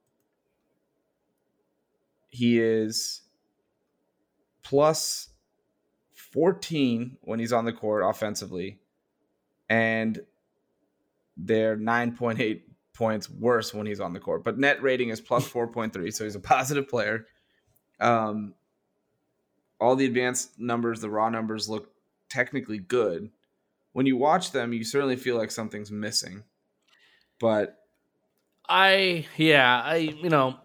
He 2.29 2.61
is 2.61 3.23
plus 4.63 5.31
14 6.33 7.19
when 7.23 7.41
he's 7.41 7.53
on 7.53 7.65
the 7.65 7.73
court 7.73 8.05
offensively, 8.09 8.79
and 9.69 10.21
they're 11.37 11.77
9.8 11.77 12.61
points 12.95 13.29
worse 13.29 13.75
when 13.75 13.87
he's 13.89 13.99
on 13.99 14.13
the 14.13 14.21
court. 14.21 14.45
But 14.45 14.57
net 14.57 14.81
rating 14.85 15.09
is 15.09 15.21
plus 15.21 15.49
4.3, 15.49 16.13
so 16.13 16.23
he's 16.23 16.37
a 16.37 16.41
positive 16.41 16.87
player. 16.87 17.27
Um, 17.99 18.55
all 19.83 19.97
the 19.97 20.07
advanced 20.07 20.61
numbers, 20.61 21.01
the 21.01 21.11
raw 21.11 21.29
numbers 21.29 21.69
look 21.69 21.91
technically 22.31 22.79
good. 22.79 23.31
When 23.93 24.07
you 24.07 24.17
watch 24.17 24.53
them, 24.53 24.73
you 24.73 24.85
certainly 24.85 25.17
feel 25.17 25.37
like 25.37 25.51
something's 25.51 25.91
missing. 25.91 26.45
But 27.41 27.77
I 28.69 29.27
yeah, 29.37 29.83
I 29.85 29.97
you 29.97 30.31
know, 30.31 30.57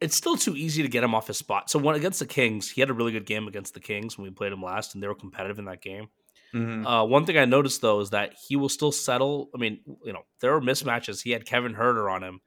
it's 0.00 0.16
still 0.16 0.36
too 0.36 0.56
easy 0.56 0.82
to 0.82 0.88
get 0.88 1.04
him 1.04 1.14
off 1.14 1.28
his 1.28 1.38
spot. 1.38 1.70
So 1.70 1.78
when 1.78 1.94
against 1.94 2.18
the 2.18 2.26
Kings, 2.26 2.68
he 2.68 2.80
had 2.80 2.90
a 2.90 2.94
really 2.94 3.12
good 3.12 3.26
game 3.26 3.46
against 3.46 3.74
the 3.74 3.80
Kings 3.80 4.18
when 4.18 4.24
we 4.24 4.30
played 4.30 4.52
him 4.52 4.62
last, 4.62 4.94
and 4.94 5.02
they 5.02 5.06
were 5.06 5.14
competitive 5.14 5.60
in 5.60 5.66
that 5.66 5.80
game. 5.80 6.08
Mm-hmm. 6.52 6.84
Uh, 6.84 7.04
one 7.04 7.24
thing 7.24 7.38
I 7.38 7.44
noticed 7.44 7.80
though 7.80 8.00
is 8.00 8.10
that 8.10 8.34
he 8.48 8.56
will 8.56 8.68
still 8.68 8.92
settle. 8.92 9.50
I 9.54 9.58
mean, 9.58 9.78
you 10.04 10.12
know, 10.12 10.24
there 10.40 10.54
are 10.54 10.60
mismatches. 10.60 11.22
He 11.22 11.30
had 11.30 11.46
Kevin 11.46 11.74
Huerter 11.74 12.12
on 12.12 12.24
him. 12.24 12.40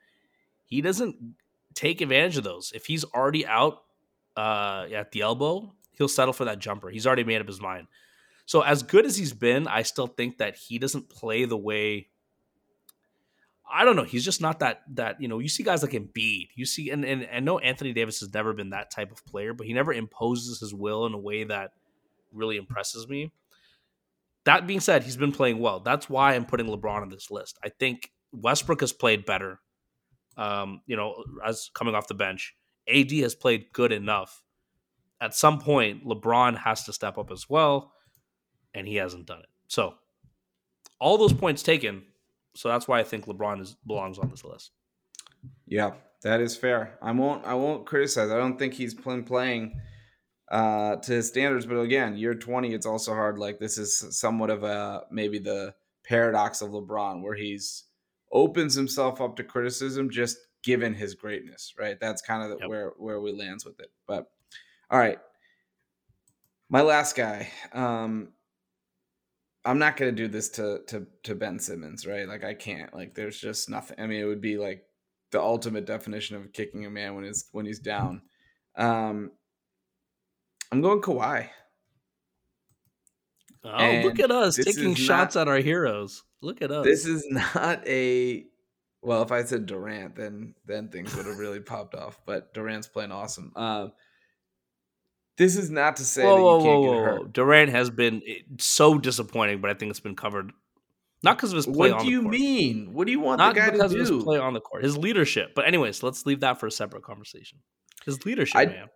He 0.65 0.81
doesn't 0.81 1.15
take 1.73 2.01
advantage 2.01 2.37
of 2.37 2.43
those. 2.43 2.73
If 2.75 2.85
he's 2.85 3.05
already 3.05 3.47
out 3.47 3.84
uh, 4.35 4.87
at 4.93 5.11
the 5.11 5.21
elbow, 5.21 5.73
he'll 5.93 6.07
settle 6.07 6.33
for 6.33 6.45
that 6.45 6.59
jumper. 6.59 6.89
He's 6.89 7.07
already 7.07 7.23
made 7.23 7.41
up 7.41 7.47
his 7.47 7.61
mind. 7.61 7.87
So 8.45 8.61
as 8.61 8.83
good 8.83 9.05
as 9.05 9.17
he's 9.17 9.33
been, 9.33 9.67
I 9.67 9.81
still 9.81 10.07
think 10.07 10.37
that 10.37 10.55
he 10.55 10.77
doesn't 10.77 11.09
play 11.09 11.45
the 11.45 11.57
way. 11.57 12.07
I 13.69 13.83
don't 13.83 13.95
know. 13.95 14.03
He's 14.03 14.23
just 14.23 14.41
not 14.41 14.59
that 14.59 14.83
that 14.93 15.19
you 15.19 15.27
know. 15.27 15.39
You 15.39 15.49
see 15.49 15.63
guys 15.63 15.81
like 15.81 15.93
Embiid. 15.93 16.49
You 16.55 16.65
see, 16.65 16.91
and 16.91 17.03
and 17.03 17.27
I 17.33 17.39
know 17.39 17.57
Anthony 17.57 17.93
Davis 17.93 18.19
has 18.19 18.31
never 18.31 18.53
been 18.53 18.69
that 18.69 18.91
type 18.91 19.11
of 19.11 19.25
player, 19.25 19.53
but 19.53 19.65
he 19.65 19.73
never 19.73 19.91
imposes 19.91 20.59
his 20.59 20.73
will 20.73 21.07
in 21.07 21.13
a 21.13 21.17
way 21.17 21.43
that 21.45 21.71
really 22.31 22.57
impresses 22.57 23.07
me. 23.07 23.31
That 24.43 24.67
being 24.67 24.79
said, 24.79 25.01
he's 25.01 25.17
been 25.17 25.31
playing 25.31 25.57
well. 25.57 25.79
That's 25.79 26.07
why 26.07 26.35
I'm 26.35 26.45
putting 26.45 26.67
LeBron 26.67 27.01
on 27.01 27.09
this 27.09 27.31
list. 27.31 27.57
I 27.63 27.69
think 27.69 28.11
Westbrook 28.31 28.81
has 28.81 28.93
played 28.93 29.25
better. 29.25 29.59
Um, 30.37 30.81
you 30.85 30.95
know, 30.95 31.23
as 31.43 31.71
coming 31.73 31.95
off 31.95 32.07
the 32.07 32.13
bench. 32.13 32.55
AD 32.93 33.11
has 33.11 33.35
played 33.35 33.71
good 33.73 33.91
enough. 33.91 34.43
At 35.21 35.33
some 35.33 35.59
point, 35.59 36.05
LeBron 36.05 36.57
has 36.57 36.83
to 36.83 36.93
step 36.93 37.17
up 37.17 37.31
as 37.31 37.49
well, 37.49 37.93
and 38.73 38.87
he 38.87 38.95
hasn't 38.95 39.25
done 39.25 39.39
it. 39.39 39.49
So, 39.67 39.95
all 40.99 41.17
those 41.17 41.33
points 41.33 41.63
taken. 41.63 42.03
So 42.55 42.69
that's 42.69 42.87
why 42.87 42.99
I 42.99 43.03
think 43.03 43.25
LeBron 43.25 43.61
is, 43.61 43.75
belongs 43.85 44.17
on 44.17 44.29
this 44.29 44.43
list. 44.43 44.71
Yeah, 45.67 45.91
that 46.23 46.41
is 46.41 46.55
fair. 46.55 46.97
I 47.01 47.11
won't. 47.11 47.45
I 47.45 47.53
won't 47.53 47.85
criticize. 47.85 48.31
I 48.31 48.37
don't 48.37 48.57
think 48.57 48.73
he's 48.73 48.93
been 48.93 49.23
playing 49.23 49.79
uh, 50.51 50.97
to 50.97 51.11
his 51.11 51.27
standards. 51.27 51.65
But 51.65 51.79
again, 51.79 52.17
year 52.17 52.33
twenty, 52.33 52.73
it's 52.73 52.85
also 52.85 53.13
hard. 53.13 53.37
Like 53.37 53.59
this 53.59 53.77
is 53.77 54.17
somewhat 54.17 54.49
of 54.49 54.63
a 54.63 55.03
maybe 55.11 55.39
the 55.39 55.75
paradox 56.03 56.61
of 56.61 56.71
LeBron, 56.71 57.21
where 57.21 57.35
he's 57.35 57.83
opens 58.31 58.73
himself 58.73 59.21
up 59.21 59.35
to 59.35 59.43
criticism 59.43 60.09
just 60.09 60.37
given 60.65 60.95
his 60.95 61.13
greatness, 61.13 61.75
right? 61.77 61.97
That's 61.99 62.21
kind 62.23 62.51
of 62.51 62.59
yep. 62.59 62.67
where 62.67 62.91
where 62.97 63.21
we 63.21 63.31
lands 63.31 63.63
with 63.63 63.79
it. 63.79 63.91
But 64.07 64.29
all 64.89 64.99
right, 64.99 65.19
my 66.69 66.81
last 66.81 67.15
guy. 67.15 67.49
Um, 67.71 68.29
I'm 69.63 69.79
not 69.79 69.95
gonna 69.95 70.11
do 70.11 70.27
this 70.27 70.49
to 70.49 70.81
to 70.87 71.07
to 71.23 71.35
Ben 71.35 71.59
Simmons, 71.59 72.05
right? 72.05 72.27
Like 72.27 72.43
I 72.43 72.55
can't. 72.55 72.93
Like 72.93 73.13
there's 73.13 73.39
just 73.39 73.69
nothing. 73.69 73.99
I 73.99 74.07
mean, 74.07 74.19
it 74.19 74.25
would 74.25 74.41
be 74.41 74.57
like 74.57 74.83
the 75.31 75.39
ultimate 75.39 75.85
definition 75.85 76.35
of 76.35 76.51
kicking 76.51 76.85
a 76.85 76.89
man 76.89 77.15
when 77.15 77.23
he's 77.23 77.45
when 77.51 77.65
he's 77.65 77.79
down. 77.79 78.23
Um, 78.75 79.31
I'm 80.71 80.81
going 80.81 81.01
Kawhi. 81.01 81.49
Oh, 83.63 83.69
and 83.69 84.05
look 84.05 84.19
at 84.19 84.29
us 84.29 84.57
taking 84.57 84.93
shots 84.93 85.35
not, 85.35 85.41
at 85.43 85.47
our 85.47 85.57
heroes. 85.57 86.23
Look 86.41 86.61
at 86.61 86.71
us. 86.71 86.85
This 86.85 87.05
is 87.05 87.25
not 87.29 87.87
a 87.87 88.45
well, 89.05 89.21
if 89.21 89.31
I 89.31 89.43
said 89.43 89.67
Durant, 89.67 90.15
then 90.15 90.55
then 90.65 90.89
things 90.89 91.15
would 91.15 91.27
have 91.27 91.37
really 91.37 91.59
popped 91.59 91.93
off. 91.93 92.19
But 92.25 92.53
Durant's 92.53 92.87
playing 92.87 93.11
awesome. 93.11 93.51
Um, 93.55 93.91
this 95.37 95.55
is 95.55 95.69
not 95.69 95.97
to 95.97 96.03
say 96.03 96.23
whoa, 96.23 96.31
that 96.31 96.37
you 96.37 96.43
whoa, 96.43 96.63
can't 96.63 96.81
whoa, 96.81 96.93
get 96.93 97.03
hurt. 97.03 97.33
Durant 97.33 97.71
has 97.71 97.89
been 97.91 98.21
eh, 98.27 98.39
so 98.57 98.97
disappointing, 98.97 99.61
but 99.61 99.69
I 99.69 99.75
think 99.75 99.91
it's 99.91 99.99
been 99.99 100.15
covered. 100.15 100.51
Not 101.23 101.37
because 101.37 101.51
of 101.51 101.57
his 101.57 101.65
play. 101.67 101.91
What 101.91 102.01
do 102.01 102.09
you 102.09 102.23
mean? 102.23 102.93
What 102.93 103.05
do 103.05 103.11
you 103.11 103.19
want 103.19 103.37
not 103.37 103.53
the 103.53 103.61
guy 103.61 103.69
because 103.69 103.91
to 103.91 103.97
do? 103.97 104.03
of 104.03 104.09
his 104.09 104.23
play 104.23 104.39
on 104.39 104.53
the 104.53 104.59
court, 104.59 104.83
his 104.83 104.97
leadership. 104.97 105.53
But 105.55 105.67
anyways, 105.67 106.01
let's 106.01 106.25
leave 106.25 106.39
that 106.39 106.59
for 106.59 106.67
a 106.67 106.71
separate 106.71 107.03
conversation. 107.03 107.59
His 108.05 108.25
leadership, 108.25 108.57
I, 108.57 108.65
man. 108.65 108.87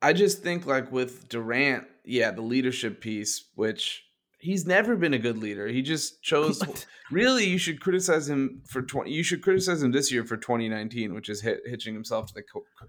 I 0.00 0.12
just 0.12 0.42
think 0.42 0.66
like 0.66 0.92
with 0.92 1.28
Durant, 1.28 1.84
yeah, 2.04 2.30
the 2.30 2.42
leadership 2.42 3.00
piece, 3.00 3.44
which 3.56 4.04
He's 4.40 4.66
never 4.66 4.96
been 4.96 5.14
a 5.14 5.18
good 5.18 5.38
leader. 5.38 5.66
He 5.68 5.82
just 5.82 6.22
chose. 6.22 6.62
really, 7.10 7.44
you 7.44 7.58
should 7.58 7.80
criticize 7.80 8.28
him 8.28 8.62
for 8.66 8.82
twenty. 8.82 9.12
You 9.12 9.22
should 9.22 9.42
criticize 9.42 9.82
him 9.82 9.92
this 9.92 10.10
year 10.10 10.24
for 10.24 10.36
2019, 10.36 11.14
which 11.14 11.28
is 11.28 11.40
hit, 11.40 11.60
hitching 11.66 11.94
himself 11.94 12.26
to 12.26 12.34
the 12.34 12.42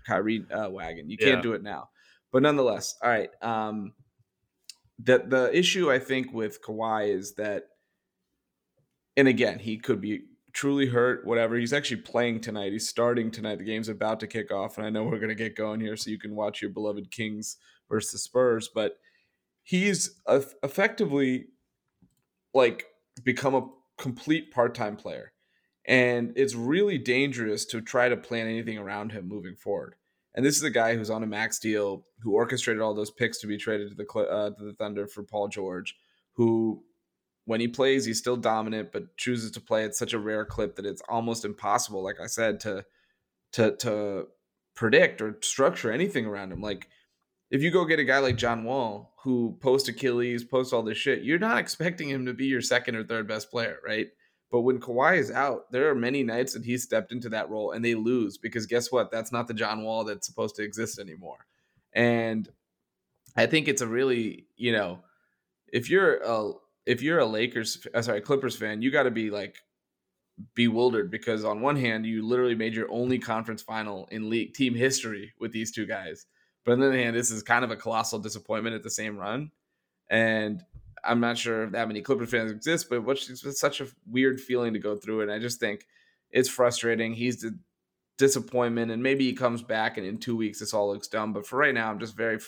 Kyrie 0.08 0.46
uh, 0.52 0.70
wagon. 0.70 1.10
You 1.10 1.18
can't 1.18 1.38
yeah. 1.38 1.42
do 1.42 1.54
it 1.54 1.64
now. 1.64 1.90
But 2.32 2.44
nonetheless, 2.44 2.96
all 3.02 3.10
right. 3.10 3.30
Um, 3.42 3.94
the 5.04 5.24
the 5.26 5.58
issue 5.58 5.92
I 5.92 6.00
think 6.00 6.34
with 6.34 6.62
Kawhi 6.62 7.14
is 7.14 7.36
that, 7.36 7.64
and 9.18 9.28
again, 9.28 9.60
he 9.60 9.78
could 9.78 10.02
be 10.02 10.26
truly 10.54 10.88
hurt, 10.88 11.26
whatever. 11.26 11.56
He's 11.58 11.74
actually 11.74 12.02
playing 12.02 12.42
tonight. 12.42 12.72
He's 12.72 12.88
starting 12.88 13.32
tonight. 13.32 13.58
The 13.58 13.66
game's 13.66 13.90
about 13.90 14.20
to 14.22 14.28
kick 14.28 14.52
off, 14.52 14.78
and 14.78 14.86
I 14.86 14.90
know 14.90 15.04
we're 15.04 15.18
going 15.18 15.30
to 15.30 15.36
get 15.36 15.56
going 15.56 15.80
here, 15.80 15.96
so 15.98 16.10
you 16.10 16.20
can 16.20 16.36
watch 16.36 16.62
your 16.62 16.72
beloved 16.72 17.12
Kings 17.12 17.58
versus 17.90 18.12
the 18.12 18.18
Spurs. 18.18 18.70
But 18.74 18.98
he's 19.64 20.22
effectively 20.28 21.46
like 22.54 22.86
become 23.24 23.56
a 23.56 23.70
complete 23.98 24.52
part-time 24.52 24.96
player, 24.96 25.32
and 25.86 26.34
it's 26.36 26.56
really 26.56 26.98
dangerous 26.98 27.66
to 27.66 27.82
try 27.82 28.10
to 28.10 28.18
plan 28.18 28.48
anything 28.48 28.78
around 28.78 29.12
him 29.12 29.28
moving 29.28 29.56
forward. 29.56 29.96
And 30.34 30.46
this 30.46 30.56
is 30.56 30.64
a 30.64 30.70
guy 30.70 30.96
who's 30.96 31.10
on 31.10 31.24
a 31.24 31.28
max 31.28 31.60
deal, 31.60 32.06
who 32.22 32.34
orchestrated 32.34 32.82
all 32.82 32.94
those 32.94 33.12
picks 33.12 33.40
to 33.40 33.48
be 33.48 33.58
traded 33.58 33.90
to 33.90 33.96
the 33.96 34.20
uh, 34.20 34.52
to 34.52 34.64
the 34.64 34.74
Thunder 34.74 35.08
for 35.08 35.24
Paul 35.24 35.50
George, 35.50 35.96
who 36.34 36.84
when 37.46 37.60
he 37.60 37.68
plays, 37.68 38.06
he's 38.06 38.20
still 38.20 38.38
dominant, 38.38 38.92
but 38.92 39.18
chooses 39.18 39.52
to 39.52 39.62
play 39.62 39.84
at 39.84 39.96
such 39.96 40.14
a 40.14 40.20
rare 40.20 40.46
clip 40.46 40.76
that 40.76 40.86
it's 40.86 41.02
almost 41.10 41.44
impossible, 41.44 42.04
like 42.04 42.20
I 42.22 42.28
said, 42.28 42.60
to 42.62 42.86
to 43.54 43.76
to 43.78 44.28
predict 44.76 45.22
or 45.22 45.38
structure 45.42 45.92
anything 45.92 46.26
around 46.26 46.52
him. 46.52 46.62
Like 46.62 46.88
if 47.52 47.62
you 47.62 47.70
go 47.70 47.86
get 47.86 48.00
a 48.00 48.04
guy 48.04 48.20
like 48.20 48.38
John 48.38 48.64
Wall 48.64 49.14
who 49.24 49.58
post 49.62 49.90
Achilles, 49.90 50.44
post 50.44 50.74
all 50.74 50.82
this 50.82 50.98
shit, 50.98 51.24
you're 51.24 51.38
not 51.38 51.60
expecting 51.60 52.10
him 52.10 52.26
to 52.26 52.34
be 52.34 52.46
your 52.46 52.62
second 52.62 52.96
or 52.96 53.04
third 53.04 53.28
best 53.28 53.52
player, 53.52 53.78
right? 53.86 54.08
But 54.50 54.62
when 54.62 54.80
Kawhi 54.80 55.18
is 55.18 55.32
out, 55.32 55.72
there 55.72 55.90
are 55.90 55.96
many 55.96 56.24
nights 56.24 56.54
that 56.54 56.66
he 56.66 56.78
stepped 56.78 57.12
into 57.12 57.30
that 57.30 57.50
role 57.50 57.72
and 57.72 57.84
they 57.84 57.94
lose 57.94 58.38
because 58.38 58.66
guess 58.66 58.92
what? 58.92 59.12
That's 59.12 59.32
not 59.32 59.48
the 59.48 59.54
John 59.54 59.84
Wall 59.84 60.04
that's 60.04 60.26
supposed 60.26 60.56
to 60.56 60.64
exist 60.64 60.98
anymore. 60.98 61.46
And 61.94 62.50
I 63.36 63.46
think 63.46 63.68
it's 63.68 63.82
a 63.82 63.88
really, 63.88 64.48
you 64.56 64.72
know, 64.72 65.00
if 65.72 65.90
you're 65.90 66.16
a 66.24 66.54
if 66.86 67.02
you're 67.02 67.20
a 67.20 67.26
Lakers, 67.26 67.86
uh, 67.94 68.02
sorry, 68.02 68.22
Clippers 68.22 68.58
fan, 68.58 68.82
you 68.82 68.92
got 68.92 69.04
to 69.04 69.12
be 69.12 69.30
like 69.30 69.58
bewildered 70.56 71.12
because 71.12 71.46
on 71.46 71.62
one 71.62 71.76
hand, 71.76 72.06
you 72.06 72.26
literally 72.26 72.56
made 72.56 72.74
your 72.74 72.92
only 72.92 73.20
conference 73.20 73.62
final 73.62 74.08
in 74.12 74.30
league 74.30 74.54
team 74.54 74.74
history 74.74 75.34
with 75.40 75.52
these 75.52 75.72
two 75.72 75.86
guys, 75.86 76.26
but 76.66 76.74
on 76.74 76.80
the 76.80 76.88
other 76.88 76.98
hand, 76.98 77.16
this 77.16 77.32
is 77.32 77.44
kind 77.44 77.64
of 77.64 77.72
a 77.72 77.76
colossal 77.76 78.20
disappointment 78.20 78.76
at 78.76 78.84
the 78.84 78.90
same 78.90 79.18
run, 79.18 79.52
and 80.10 80.64
I'm 81.04 81.20
not 81.20 81.38
sure 81.38 81.64
if 81.64 81.72
that 81.72 81.88
many 81.88 82.02
Clippers 82.02 82.30
fans 82.30 82.52
exist, 82.52 82.88
but 82.90 83.04
it's 83.08 83.60
such 83.60 83.82
a 83.82 83.88
weird 84.06 84.40
feeling 84.40 84.74
to 84.74 84.80
go 84.80 84.96
through, 84.96 85.22
and 85.22 85.32
I 85.32 85.40
just 85.40 85.60
think 85.60 85.88
it's 86.30 86.50
frustrating. 86.50 87.14
He's 87.14 87.42
the 87.42 87.58
disappointment, 88.18 88.92
and 88.92 89.02
maybe 89.02 89.26
he 89.26 89.34
comes 89.34 89.64
back, 89.64 89.98
and 89.98 90.06
in 90.06 90.18
two 90.18 90.38
weeks 90.38 90.60
this 90.60 90.74
all 90.74 90.92
looks 90.92 91.08
dumb. 91.08 91.34
But 91.34 91.48
for 91.48 91.58
right 91.58 91.74
now, 91.74 91.90
I'm 91.90 92.00
just 92.00 92.16
very 92.16 92.40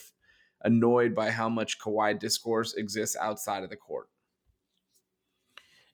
annoyed 0.62 1.16
by 1.16 1.32
how 1.32 1.50
much 1.50 1.80
Kawhi 1.80 2.20
discourse 2.20 2.76
exists 2.76 3.18
outside 3.20 3.64
of 3.64 3.70
the 3.70 3.76
court. 3.76 4.08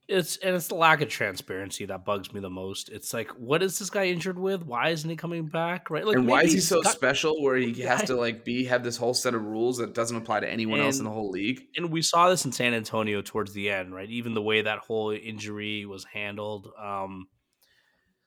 It's 0.10 0.38
and 0.38 0.56
it's 0.56 0.68
the 0.68 0.76
lack 0.76 1.02
of 1.02 1.10
transparency 1.10 1.86
that 1.86 2.04
bugs 2.04 2.34
me 2.34 2.40
the 2.40 2.50
most. 2.50 2.90
It's 2.90 3.14
like, 3.14 3.30
what 3.38 3.62
is 3.62 3.78
this 3.78 3.92
guy 3.92 4.06
injured 4.06 4.40
with? 4.40 4.66
Why 4.66 4.90
isn't 4.90 5.08
he 5.08 5.16
coming 5.16 5.46
back? 5.46 5.92
Right? 5.92 6.04
Like, 6.04 6.16
and 6.16 6.28
why 6.28 6.42
is 6.42 6.52
he 6.52 6.60
so 6.60 6.82
got, 6.82 6.94
special? 6.94 7.40
Where 7.44 7.56
he 7.56 7.74
has 7.82 8.06
to 8.06 8.16
like 8.16 8.44
be 8.44 8.66
have 8.66 8.84
this 8.84 8.98
whole 8.98 9.14
set 9.14 9.36
of 9.36 9.44
rules 9.44 9.78
that 9.78 9.94
doesn't 9.94 10.18
apply 10.18 10.40
to 10.40 10.50
anyone 10.50 10.80
and, 10.80 10.88
else 10.88 10.98
in 10.98 11.06
the 11.06 11.12
whole 11.12 11.30
league. 11.30 11.62
And 11.78 11.92
we 11.92 12.02
saw 12.02 12.28
this 12.28 12.44
in 12.44 12.52
San 12.52 12.74
Antonio 12.74 13.22
towards 13.22 13.54
the 13.54 13.70
end, 13.70 13.94
right? 13.94 14.10
Even 14.10 14.34
the 14.34 14.42
way 14.42 14.64
that 14.64 14.80
whole 14.80 15.12
injury 15.12 15.86
was 15.86 16.06
handled. 16.06 16.70
Um, 16.82 17.28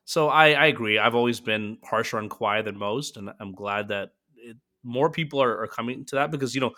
so 0.05 0.29
I, 0.29 0.53
I 0.53 0.67
agree. 0.67 1.01
I've 1.01 1.17
always 1.17 1.41
been 1.41 1.79
harsher 1.83 2.19
on 2.19 2.29
Kawhi 2.29 2.65
than 2.65 2.79
most, 2.79 3.17
and 3.17 3.31
I'm 3.41 3.53
glad 3.53 3.89
that 3.89 4.11
it, 4.37 4.57
more 4.85 5.11
people 5.11 5.43
are, 5.43 5.63
are 5.63 5.69
coming 5.69 6.05
to 6.07 6.15
that 6.15 6.31
because 6.31 6.55
you 6.55 6.61
know 6.61 6.75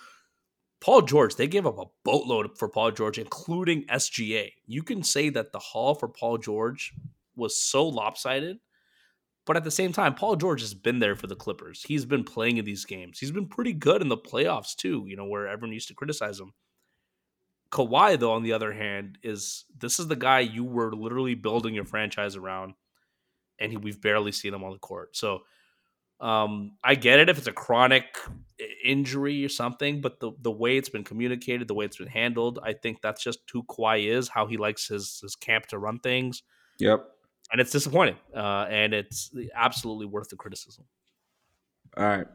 Paul 0.84 1.00
George, 1.00 1.36
they 1.36 1.46
gave 1.46 1.64
up 1.64 1.78
a 1.78 1.86
boatload 2.04 2.58
for 2.58 2.68
Paul 2.68 2.90
George, 2.90 3.16
including 3.16 3.86
SGA. 3.86 4.50
You 4.66 4.82
can 4.82 5.02
say 5.02 5.30
that 5.30 5.50
the 5.50 5.58
haul 5.58 5.94
for 5.94 6.08
Paul 6.08 6.36
George 6.36 6.92
was 7.34 7.56
so 7.56 7.88
lopsided, 7.88 8.58
but 9.46 9.56
at 9.56 9.64
the 9.64 9.70
same 9.70 9.94
time, 9.94 10.14
Paul 10.14 10.36
George 10.36 10.60
has 10.60 10.74
been 10.74 10.98
there 10.98 11.16
for 11.16 11.26
the 11.26 11.36
Clippers. 11.36 11.82
He's 11.88 12.04
been 12.04 12.22
playing 12.22 12.58
in 12.58 12.66
these 12.66 12.84
games. 12.84 13.18
He's 13.18 13.30
been 13.30 13.46
pretty 13.46 13.72
good 13.72 14.02
in 14.02 14.10
the 14.10 14.18
playoffs 14.18 14.76
too, 14.76 15.06
you 15.08 15.16
know, 15.16 15.24
where 15.24 15.48
everyone 15.48 15.72
used 15.72 15.88
to 15.88 15.94
criticize 15.94 16.38
him. 16.38 16.52
Kawhi, 17.72 18.18
though, 18.20 18.32
on 18.32 18.42
the 18.42 18.52
other 18.52 18.74
hand, 18.74 19.16
is 19.22 19.64
this 19.74 19.98
is 19.98 20.08
the 20.08 20.16
guy 20.16 20.40
you 20.40 20.64
were 20.64 20.92
literally 20.92 21.34
building 21.34 21.74
your 21.74 21.86
franchise 21.86 22.36
around, 22.36 22.74
and 23.58 23.72
he, 23.72 23.78
we've 23.78 24.02
barely 24.02 24.32
seen 24.32 24.52
him 24.52 24.62
on 24.62 24.72
the 24.72 24.78
court. 24.78 25.16
So 25.16 25.44
um, 26.24 26.72
I 26.82 26.94
get 26.94 27.20
it 27.20 27.28
if 27.28 27.36
it's 27.36 27.46
a 27.46 27.52
chronic 27.52 28.16
injury 28.82 29.44
or 29.44 29.50
something, 29.50 30.00
but 30.00 30.20
the 30.20 30.32
the 30.40 30.50
way 30.50 30.78
it's 30.78 30.88
been 30.88 31.04
communicated, 31.04 31.68
the 31.68 31.74
way 31.74 31.84
it's 31.84 31.98
been 31.98 32.08
handled, 32.08 32.58
I 32.62 32.72
think 32.72 33.02
that's 33.02 33.22
just 33.22 33.40
who 33.52 33.62
Kawhi 33.64 34.08
is, 34.10 34.28
how 34.28 34.46
he 34.46 34.56
likes 34.56 34.88
his 34.88 35.20
his 35.20 35.36
camp 35.36 35.66
to 35.66 35.78
run 35.78 35.98
things. 35.98 36.42
Yep. 36.78 37.06
And 37.52 37.60
it's 37.60 37.70
disappointing, 37.70 38.16
uh, 38.34 38.66
and 38.70 38.94
it's 38.94 39.32
absolutely 39.54 40.06
worth 40.06 40.30
the 40.30 40.36
criticism. 40.36 40.86
All 41.94 42.04
right. 42.04 42.26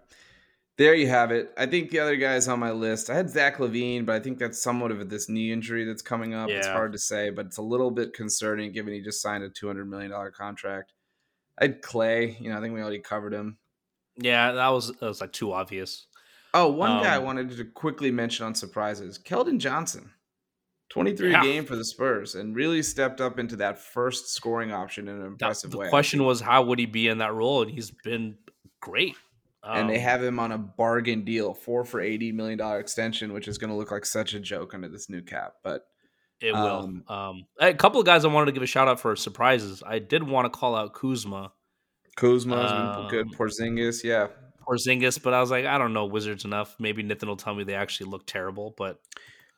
There 0.78 0.94
you 0.94 1.08
have 1.08 1.32
it. 1.32 1.52
I 1.58 1.66
think 1.66 1.90
the 1.90 2.00
other 2.00 2.16
guys 2.16 2.48
on 2.48 2.60
my 2.60 2.72
list, 2.72 3.10
I 3.10 3.16
had 3.16 3.30
Zach 3.30 3.58
LaVine, 3.58 4.06
but 4.06 4.16
I 4.16 4.20
think 4.20 4.38
that's 4.38 4.62
somewhat 4.62 4.92
of 4.92 5.10
this 5.10 5.28
knee 5.28 5.52
injury 5.52 5.84
that's 5.84 6.04
coming 6.04 6.36
up. 6.36 6.48
Yeah. 6.48 6.58
It's 6.58 6.68
hard 6.68 6.94
to 6.94 7.00
say, 7.00 7.32
but 7.32 7.48
it's 7.48 7.58
a 7.58 7.62
little 7.62 7.92
bit 7.92 8.14
concerning 8.14 8.72
given 8.72 8.94
he 8.94 9.02
just 9.02 9.22
signed 9.22 9.44
a 9.44 9.50
$200 9.50 9.88
million 9.88 10.14
contract. 10.32 10.94
I 11.58 11.66
had 11.66 11.82
Clay. 11.82 12.38
You 12.40 12.52
know, 12.52 12.58
I 12.58 12.62
think 12.62 12.74
we 12.74 12.80
already 12.82 13.00
covered 13.00 13.34
him. 13.34 13.58
Yeah, 14.22 14.52
that 14.52 14.70
was 14.70 14.88
that 14.88 15.02
was 15.08 15.22
like 15.22 15.32
too 15.32 15.54
obvious. 15.54 16.06
Oh, 16.54 16.68
one 16.68 16.92
um, 16.92 17.04
guy 17.04 17.14
I 17.14 17.18
um, 17.18 17.26
wanted 17.26 17.56
to 17.56 17.66
quickly 17.66 18.12
mention 18.12 18.46
on 18.46 18.56
surprises: 18.56 19.20
Keldon 19.20 19.60
Johnson, 19.60 20.12
twenty 20.90 21.16
three 21.16 21.32
yeah. 21.32 21.42
a 21.42 21.44
game 21.44 21.66
for 21.66 21.76
the 21.76 21.86
Spurs, 21.86 22.36
and 22.36 22.56
really 22.56 22.84
stepped 22.84 23.22
up 23.22 23.40
into 23.40 23.56
that 23.58 23.80
first 23.80 24.34
scoring 24.34 24.72
option 24.72 25.08
in 25.08 25.16
an 25.16 25.26
impressive 25.26 25.72
that, 25.72 25.76
the 25.76 25.80
way. 25.80 25.86
The 25.86 25.92
question 25.92 26.24
was, 26.24 26.42
how 26.42 26.64
would 26.64 26.80
he 26.80 26.86
be 26.86 27.08
in 27.08 27.20
that 27.20 27.34
role? 27.34 27.62
And 27.62 27.72
he's 27.72 27.92
been 27.92 28.38
great. 28.82 29.16
Um, 29.62 29.78
and 29.78 29.90
they 29.90 29.98
um, 29.98 30.02
have 30.02 30.24
him 30.24 30.40
on 30.40 30.52
a 30.52 30.58
bargain 30.58 31.24
deal, 31.24 31.54
four 31.54 31.84
for 31.86 32.02
eighty 32.02 32.32
million 32.32 32.58
dollar 32.58 32.80
extension, 32.80 33.34
which 33.34 33.48
is 33.48 33.58
going 33.58 33.70
to 33.70 33.76
look 33.76 33.92
like 33.92 34.06
such 34.06 34.34
a 34.34 34.40
joke 34.40 34.74
under 34.74 34.90
this 34.90 35.10
new 35.10 35.22
cap. 35.22 35.56
But 35.64 35.86
it 36.42 36.56
um, 36.56 37.04
will. 37.08 37.16
Um, 37.16 37.46
a 37.60 37.74
couple 37.74 38.00
of 38.00 38.06
guys 38.06 38.26
I 38.26 38.30
wanted 38.30 38.48
to 38.48 38.52
give 38.54 38.64
a 38.64 38.68
shout 38.68 38.88
out 38.88 39.00
for 39.00 39.16
surprises. 39.16 39.84
I 39.86 40.00
did 40.00 40.24
want 40.24 40.46
to 40.46 40.50
call 40.50 40.76
out 40.76 40.94
Kuzma 40.94 41.52
Kuzma's 42.20 42.72
um, 42.72 42.96
been 42.96 43.10
good. 43.10 43.38
Porzingis, 43.38 44.04
yeah. 44.04 44.28
Porzingis, 44.68 45.22
but 45.22 45.34
I 45.34 45.40
was 45.40 45.50
like, 45.50 45.66
I 45.66 45.78
don't 45.78 45.94
know 45.94 46.06
Wizards 46.06 46.46
enough. 46.46 46.76
Maybe 46.80 47.02
Nathan 47.02 47.30
will 47.30 47.38
tell 47.38 47.56
me 47.56 47.64
they 47.64 47.76
actually 47.76 48.10
look 48.10 48.26
terrible, 48.26 48.74
but 48.78 49.00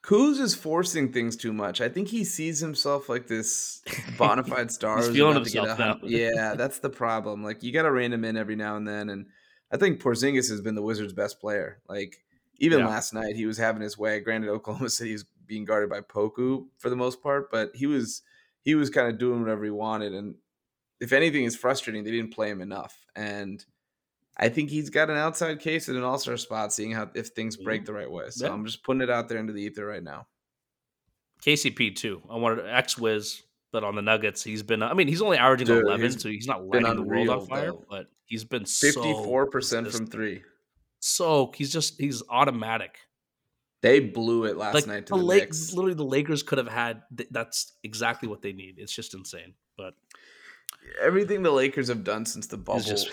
Kuz 0.03 0.39
is 0.39 0.55
forcing 0.55 1.11
things 1.11 1.35
too 1.35 1.53
much. 1.53 1.81
I 1.81 1.89
think 1.89 2.07
he 2.07 2.23
sees 2.23 2.59
himself 2.59 3.09
like 3.09 3.27
this 3.27 3.81
bona 4.17 4.43
fide 4.43 4.71
star. 4.71 4.97
He's 4.97 5.09
feeling 5.09 5.35
himself 5.35 5.79
now. 5.79 5.99
yeah, 6.03 6.53
that's 6.57 6.79
the 6.79 6.89
problem. 6.89 7.43
Like 7.43 7.63
you 7.63 7.71
got 7.71 7.83
to 7.83 7.91
rein 7.91 8.13
him 8.13 8.25
in 8.25 8.37
every 8.37 8.55
now 8.55 8.77
and 8.77 8.87
then, 8.87 9.09
and 9.09 9.25
I 9.71 9.77
think 9.77 10.01
Porzingis 10.01 10.49
has 10.49 10.61
been 10.61 10.75
the 10.75 10.81
Wizards' 10.81 11.13
best 11.13 11.39
player. 11.39 11.81
Like 11.89 12.17
even 12.57 12.79
yeah. 12.79 12.87
last 12.87 13.13
night, 13.13 13.35
he 13.35 13.47
was 13.47 13.57
having 13.57 13.81
his 13.81 13.97
way. 13.97 14.19
Granted, 14.19 14.49
Oklahoma 14.49 14.89
City 14.91 15.13
is 15.13 15.25
being 15.47 15.65
guarded 15.65 15.89
by 15.89 16.01
Poku 16.01 16.67
for 16.77 16.89
the 16.89 16.95
most 16.95 17.23
part, 17.23 17.51
but 17.51 17.71
he 17.73 17.87
was 17.87 18.21
he 18.63 18.75
was 18.75 18.89
kind 18.89 19.07
of 19.07 19.17
doing 19.17 19.41
whatever 19.41 19.63
he 19.63 19.71
wanted, 19.71 20.13
and 20.13 20.35
if 21.01 21.11
anything 21.11 21.43
is 21.43 21.55
frustrating, 21.55 22.03
they 22.03 22.11
didn't 22.11 22.33
play 22.33 22.49
him 22.49 22.61
enough. 22.61 22.95
And 23.15 23.65
I 24.37 24.47
think 24.47 24.69
he's 24.69 24.89
got 24.89 25.09
an 25.09 25.17
outside 25.17 25.59
case 25.59 25.89
in 25.89 25.97
an 25.97 26.03
all 26.03 26.19
star 26.19 26.37
spot, 26.37 26.71
seeing 26.71 26.91
how 26.91 27.09
if 27.15 27.29
things 27.29 27.57
break 27.57 27.81
mm-hmm. 27.81 27.85
the 27.87 27.93
right 27.93 28.09
way. 28.09 28.29
So 28.29 28.45
yeah. 28.45 28.53
I'm 28.53 28.65
just 28.65 28.83
putting 28.83 29.01
it 29.01 29.09
out 29.09 29.27
there 29.27 29.39
into 29.39 29.51
the 29.51 29.61
ether 29.61 29.85
right 29.85 30.03
now. 30.03 30.27
KCP 31.43 31.95
too. 31.95 32.21
I 32.29 32.37
wanted 32.37 32.67
X 32.67 32.97
Wiz, 32.97 33.41
but 33.71 33.83
on 33.83 33.95
the 33.95 34.01
Nuggets, 34.01 34.43
he's 34.43 34.61
been. 34.61 34.83
I 34.83 34.93
mean, 34.93 35.07
he's 35.07 35.23
only 35.23 35.37
averaging 35.37 35.67
Dude, 35.67 35.85
11, 35.85 36.19
so 36.19 36.29
he's 36.29 36.47
not 36.47 36.63
lighting 36.63 36.95
the 36.95 37.01
world 37.01 37.29
on 37.29 37.47
fire. 37.47 37.71
Though. 37.71 37.85
But 37.89 38.07
he's 38.25 38.43
been 38.43 38.65
54 38.65 39.47
percent 39.47 39.91
from 39.91 40.05
three. 40.05 40.43
So 40.99 41.51
he's 41.55 41.71
just 41.73 41.99
he's 41.99 42.21
automatic. 42.29 42.99
They 43.81 43.99
blew 43.99 44.45
it 44.45 44.57
last 44.57 44.75
like 44.75 44.85
night 44.85 45.07
to 45.07 45.15
the, 45.15 45.19
the 45.19 45.25
Knicks. 45.25 45.73
Literally, 45.73 45.95
the 45.95 46.03
Lakers 46.03 46.43
could 46.43 46.59
have 46.59 46.67
had. 46.67 47.01
That's 47.31 47.73
exactly 47.83 48.29
what 48.29 48.43
they 48.43 48.53
need. 48.53 48.75
It's 48.77 48.93
just 48.93 49.15
insane. 49.15 49.55
But 49.75 49.95
everything 51.01 51.43
the 51.43 51.51
Lakers 51.51 51.87
have 51.87 52.03
done 52.03 52.25
since 52.25 52.47
the 52.47 52.57
bubble, 52.57 52.81
just, 52.81 53.09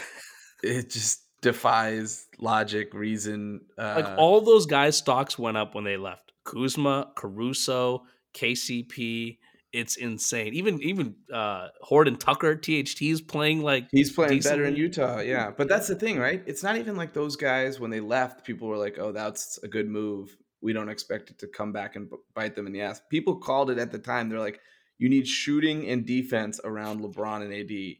it 0.63 0.91
just 0.91 1.23
defies 1.41 2.27
logic, 2.39 2.95
reason. 2.95 3.63
Uh, 3.77 4.03
like 4.03 4.19
all 4.19 4.41
those 4.41 4.67
guys' 4.67 4.97
stocks 4.97 5.39
went 5.39 5.57
up 5.57 5.75
when 5.75 5.85
they 5.85 5.97
left. 5.97 6.33
Kuzma, 6.45 7.13
Caruso, 7.17 8.05
KCP. 8.35 9.39
It's 9.71 9.97
insane. 9.97 10.55
Even 10.55 10.83
even 10.83 11.15
uh 11.33 11.69
Horton 11.83 12.17
Tucker, 12.17 12.57
THT 12.57 13.03
is 13.03 13.21
playing 13.21 13.63
like 13.63 13.87
he's 13.93 14.11
playing 14.11 14.33
decently. 14.33 14.57
better 14.57 14.69
in 14.69 14.77
Utah. 14.77 15.21
Yeah, 15.21 15.51
but 15.55 15.69
that's 15.69 15.87
the 15.87 15.95
thing, 15.95 16.19
right? 16.19 16.43
It's 16.47 16.63
not 16.63 16.79
even 16.79 16.97
like 16.97 17.13
those 17.13 17.37
guys 17.37 17.79
when 17.79 17.91
they 17.91 18.01
left. 18.01 18.47
People 18.47 18.69
were 18.69 18.79
like, 18.79 18.99
"Oh, 18.99 19.13
that's 19.13 19.59
a 19.63 19.69
good 19.69 19.87
move." 19.87 20.35
we 20.61 20.73
don't 20.73 20.89
expect 20.89 21.31
it 21.31 21.39
to 21.39 21.47
come 21.47 21.73
back 21.73 21.97
and 21.97 22.11
bite 22.35 22.55
them 22.55 22.67
in 22.67 22.73
the 22.73 22.81
ass. 22.81 23.01
People 23.11 23.37
called 23.37 23.71
it 23.71 23.79
at 23.79 23.93
the 23.93 23.99
time. 23.99 24.29
They're 24.29 24.41
like, 24.41 24.61
you 24.99 25.09
need 25.09 25.27
shooting 25.27 25.89
and 25.89 26.07
defense 26.07 26.61
around 26.63 27.01
LeBron 27.01 27.43
and 27.43 27.55
AD. 27.55 27.97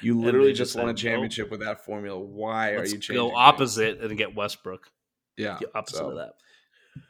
You 0.00 0.20
literally 0.20 0.52
just, 0.52 0.74
just 0.74 0.76
won 0.76 0.88
a 0.88 0.94
championship 0.94 1.50
with 1.50 1.60
that 1.60 1.84
formula. 1.84 2.18
Why 2.18 2.72
are 2.72 2.84
you 2.84 2.92
changing? 2.92 3.16
Go 3.16 3.34
opposite 3.34 3.98
things? 3.98 4.10
and 4.10 4.18
get 4.18 4.34
Westbrook. 4.34 4.90
Yeah, 5.36 5.58
the 5.60 5.70
opposite 5.74 5.98
so. 5.98 6.10
of 6.10 6.16
that. 6.16 6.34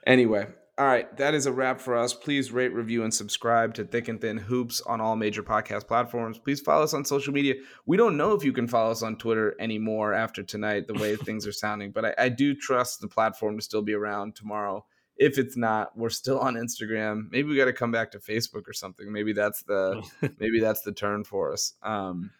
Anyway, 0.07 0.47
all 0.79 0.87
right, 0.87 1.15
that 1.19 1.35
is 1.35 1.45
a 1.47 1.53
wrap 1.53 1.81
for 1.81 1.97
us. 1.97 2.15
Please 2.15 2.51
rate, 2.51 2.73
review, 2.73 3.05
and 3.05 3.13
subscribe 3.13 3.75
to 3.75 3.85
Thick 3.85 4.09
and 4.09 4.21
Thin 4.21 4.39
Hoops 4.39 4.81
on 4.81 5.01
all 5.03 5.17
major 5.17 5.43
podcast 5.43 5.87
platforms. 5.87 6.39
Please 6.39 6.61
follow 6.61 6.83
us 6.83 6.95
on 6.95 7.05
social 7.05 7.33
media. 7.33 7.55
We 7.85 7.99
don't 7.99 8.17
know 8.17 8.33
if 8.33 8.43
you 8.43 8.53
can 8.53 8.67
follow 8.67 8.91
us 8.91 9.03
on 9.03 9.17
Twitter 9.17 9.55
anymore 9.61 10.15
after 10.15 10.43
tonight, 10.43 10.87
the 10.87 10.95
way 10.95 11.15
things 11.25 11.47
are 11.47 11.53
sounding, 11.53 11.93
but 11.93 12.07
I, 12.07 12.15
I, 12.17 12.29
do 12.31 12.55
trust 12.55 13.01
the 13.01 13.09
platform 13.09 13.59
to 13.59 13.63
still 13.63 13.83
be 13.83 13.93
around 13.93 14.35
tomorrow. 14.35 14.87
If 15.23 15.39
it's 15.39 15.57
not, 15.57 15.97
we're 15.97 16.11
still 16.11 16.41
on 16.41 16.55
Instagram. 16.55 17.31
Maybe 17.31 17.49
we 17.49 17.57
got 17.57 17.67
to 17.67 17.73
come 17.73 17.93
back 17.93 18.11
to 18.11 18.19
Facebook 18.19 18.67
or 18.67 18.73
something. 18.73 19.13
Maybe 19.13 19.33
that's 19.33 19.63
the 19.63 20.03
maybe 20.41 20.59
that's 20.59 20.83
the 20.83 20.91
turn 20.91 21.23
for 21.23 21.53
us. 21.53 21.75
Um, 21.83 22.31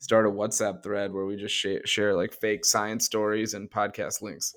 start 0.00 0.26
a 0.26 0.28
WhatsApp 0.28 0.82
thread 0.82 1.12
where 1.12 1.26
we 1.26 1.36
just 1.36 1.54
share, 1.54 1.80
share 1.86 2.14
like 2.14 2.32
fake 2.32 2.64
science 2.64 3.04
stories 3.04 3.54
and 3.54 3.70
podcast 3.70 4.20
links. 4.20 4.54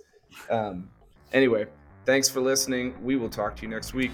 Um, 0.49 0.89
anyway, 1.33 1.67
thanks 2.05 2.27
for 2.27 2.41
listening. 2.41 2.95
We 3.03 3.15
will 3.15 3.29
talk 3.29 3.55
to 3.57 3.61
you 3.61 3.67
next 3.67 3.93
week. 3.93 4.11